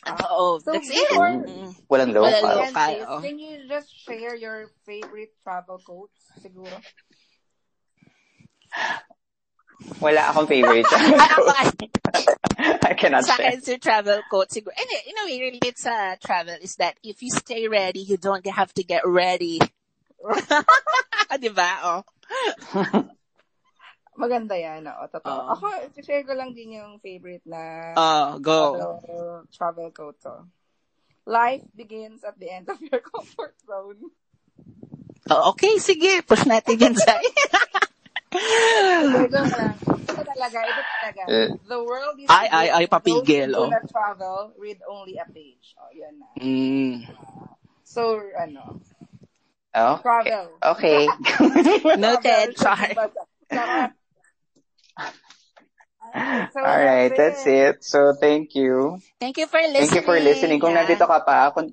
Ah. 0.08 0.16
Oo, 0.32 0.60
So 0.64 0.72
that's 0.72 0.88
it. 0.88 1.10
before-. 1.12 1.43
Walang 1.91 2.16
Walang 2.16 2.16
local. 2.16 2.32
local. 2.39 2.58
Yan, 2.64 2.74
sis, 2.74 3.06
oh. 3.08 3.20
Can 3.20 3.36
you 3.39 3.68
just 3.68 3.89
share 3.91 4.36
your 4.36 4.72
favorite 4.88 5.36
travel 5.43 5.80
quotes, 5.84 6.24
siguro? 6.39 6.72
Wala 10.00 10.32
akong 10.32 10.47
favorite. 10.47 10.88
Ako, 10.91 11.52
I 12.89 12.93
cannot 12.95 13.24
sa 13.24 13.36
share. 13.39 13.56
akin, 13.56 13.62
sa 13.64 13.76
travel 13.80 14.20
quote, 14.28 14.52
siguro, 14.52 14.76
and 14.76 14.88
in 15.08 15.16
a 15.20 15.24
way, 15.28 15.39
related 15.39 15.76
sa 15.80 16.16
travel 16.20 16.56
is 16.60 16.76
that 16.80 16.95
if 17.04 17.24
you 17.24 17.32
stay 17.32 17.68
ready, 17.68 18.00
you 18.04 18.16
don't 18.20 18.43
have 18.47 18.72
to 18.76 18.84
get 18.84 19.04
ready. 19.08 19.60
Di 21.39 21.50
ba? 21.52 21.72
Oh. 21.84 22.02
Maganda 24.20 24.51
yan, 24.53 24.84
oo, 24.84 25.03
totoo. 25.07 25.32
Oo. 25.32 25.51
Ako, 25.55 25.65
share 26.03 26.28
ko 26.28 26.36
lang 26.36 26.51
din 26.51 26.76
yung 26.76 26.99
favorite 26.99 27.47
na 27.47 27.95
Oh, 27.95 28.36
go. 28.38 28.76
travel, 28.76 29.47
travel 29.47 29.88
quote 29.95 30.20
to. 30.20 30.43
Life 31.24 31.63
begins 31.72 32.28
at 32.28 32.36
the 32.36 32.51
end 32.51 32.67
of 32.67 32.76
your 32.84 32.99
comfort 33.15 33.55
zone. 33.63 34.11
Oh, 35.30 35.55
okay, 35.55 35.80
sige. 35.80 36.20
Push 36.26 36.43
natin 36.43 36.76
yan, 36.76 36.95
Zay. 36.99 37.24
Ito 38.30 40.22
talaga, 40.22 40.59
ito 40.61 40.82
talaga. 40.84 41.22
Eh. 41.30 41.49
The 41.65 41.80
world 41.80 42.17
is 42.20 42.28
Ay, 42.30 42.47
ay, 42.51 42.67
ay, 42.70 42.86
papigil, 42.86 43.49
Those 43.53 43.72
who 43.72 43.80
oh. 43.80 43.88
travel, 43.89 44.39
read 44.59 44.80
only 44.86 45.15
a 45.17 45.26
page. 45.26 45.74
Oh, 45.80 45.89
yun 45.89 46.13
na. 46.20 46.28
mm. 46.38 46.95
So, 47.84 48.20
ano, 48.36 48.78
Oh, 49.70 49.97
travel. 50.01 50.57
okay. 50.65 51.05
Noted. 52.01 52.57
Char. 52.57 52.89
So, 56.50 56.60
All 56.66 56.80
right, 56.82 57.12
that's 57.14 57.45
it. 57.45 57.84
So, 57.86 58.14
thank 58.18 58.56
you. 58.56 58.97
Thank 59.20 59.38
you 59.38 59.45
for 59.45 59.62
listening. 59.62 59.86
Thank 59.86 59.95
you 59.95 60.04
for 60.04 60.18
listening. 60.18 60.58
Kung 60.60 60.74
Yeah. 60.74 60.84
nandito 60.84 61.06
ka 61.06 61.20
pa, 61.22 61.54
kung, 61.54 61.70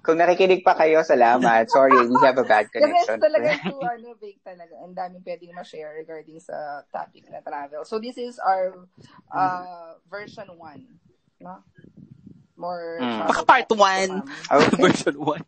kung 0.00 0.16
nakikinig 0.16 0.64
pa 0.64 0.72
kayo, 0.72 1.04
salamat. 1.04 1.68
Sorry, 1.68 2.00
we 2.08 2.16
have 2.24 2.38
a 2.40 2.46
bad 2.46 2.66
Kasi 2.72 2.80
connection. 2.80 3.18
talaga 3.20 3.50
too, 3.68 3.80
ano, 3.84 4.16
big 4.16 4.40
talaga. 4.40 4.80
Ang 4.80 4.96
daming 4.96 5.22
pwedeng 5.26 5.52
ma-share 5.52 5.92
regarding 6.00 6.40
sa 6.40 6.82
topic 6.88 7.28
na 7.28 7.44
travel. 7.44 7.84
So, 7.84 8.00
this 8.00 8.16
is 8.16 8.40
our 8.40 8.88
uh, 9.28 10.00
version 10.08 10.48
1. 10.56 11.44
No? 11.44 11.60
More 12.56 13.00
Mm. 13.00 13.24
Baka 13.28 13.42
part 13.44 13.64
topics 13.68 13.68
to 13.68 13.76
one. 13.76 14.12
come. 14.24 14.28
Okay, 14.52 14.80
Version 14.88 15.16
1. 15.16 15.40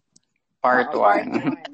part 0.62 0.90
Oo, 0.92 1.00
one. 1.00 1.28
one. 1.32 1.72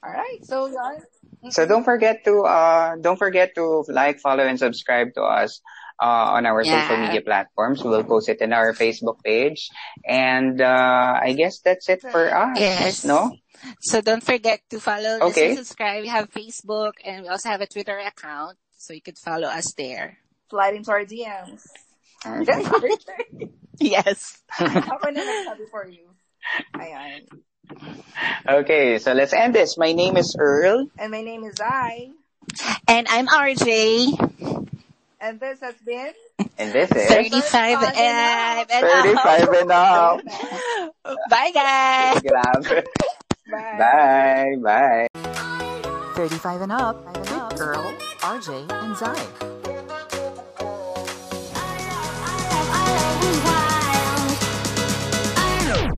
Alright, 0.00 0.40
so 0.48 0.64
yun. 0.64 1.00
So 1.48 1.64
don't 1.64 1.84
forget 1.88 2.20
to 2.28 2.44
uh 2.44 2.96
don't 3.00 3.16
forget 3.16 3.54
to 3.56 3.84
like, 3.88 4.20
follow, 4.20 4.44
and 4.44 4.58
subscribe 4.60 5.16
to 5.16 5.22
us 5.24 5.64
uh, 5.96 6.36
on 6.36 6.44
our 6.44 6.60
Yeah. 6.60 6.84
social 6.84 7.00
media 7.00 7.22
platforms. 7.24 7.80
We'll 7.82 8.04
post 8.04 8.28
it 8.28 8.40
in 8.44 8.52
our 8.52 8.72
Facebook 8.76 9.24
page, 9.24 9.68
and 10.04 10.60
uh, 10.60 11.16
I 11.16 11.32
guess 11.32 11.60
that's 11.64 11.88
it 11.88 12.00
for 12.04 12.28
us. 12.28 12.60
Yes. 12.60 13.04
No. 13.04 13.32
So 13.80 14.00
don't 14.00 14.24
forget 14.24 14.60
to 14.72 14.80
follow, 14.80 15.20
Okay. 15.32 15.52
listen, 15.52 15.64
subscribe. 15.68 16.00
We 16.00 16.08
have 16.08 16.32
Facebook 16.32 16.96
and 17.04 17.24
we 17.24 17.28
also 17.28 17.48
have 17.52 17.60
a 17.60 17.68
Twitter 17.68 17.96
account. 18.00 18.56
So 18.80 18.92
you 18.96 19.04
could 19.04 19.18
follow 19.20 19.48
us 19.48 19.72
there. 19.76 20.16
Slide 20.48 20.74
into 20.80 20.90
our 20.92 21.04
DMs. 21.04 21.68
Yes. 23.80 24.44
Ako 24.60 25.08
na 25.08 25.24
nagsabi 25.24 25.64
for 25.72 25.88
you. 25.88 26.04
Ayan. 26.76 27.24
Okay, 28.48 28.98
so 28.98 29.12
let's 29.12 29.32
end 29.32 29.54
this. 29.54 29.76
My 29.78 29.92
name 29.92 30.16
is 30.16 30.36
Earl. 30.38 30.88
And 30.98 31.10
my 31.10 31.22
name 31.22 31.44
is 31.44 31.60
I. 31.60 32.10
And 32.88 33.06
I'm 33.08 33.26
RJ. 33.28 34.66
And 35.20 35.38
this 35.38 35.60
has 35.60 35.74
been. 35.84 36.12
And 36.58 36.72
this 36.72 36.90
is 36.90 37.08
35 37.08 37.82
and, 37.96 37.96
and 37.96 38.68
35 38.68 39.48
and 39.48 39.70
up. 39.70 40.20
Bye 41.30 41.50
guys. 41.52 42.22
Bye. 42.22 42.84
Bye. 43.78 44.56
Bye. 44.62 45.08
35 46.14 46.62
and 46.62 46.72
up 46.72 46.96
Earl, 47.58 47.94
RJ, 48.20 48.70
and 48.70 48.96
Zai. 48.96 49.50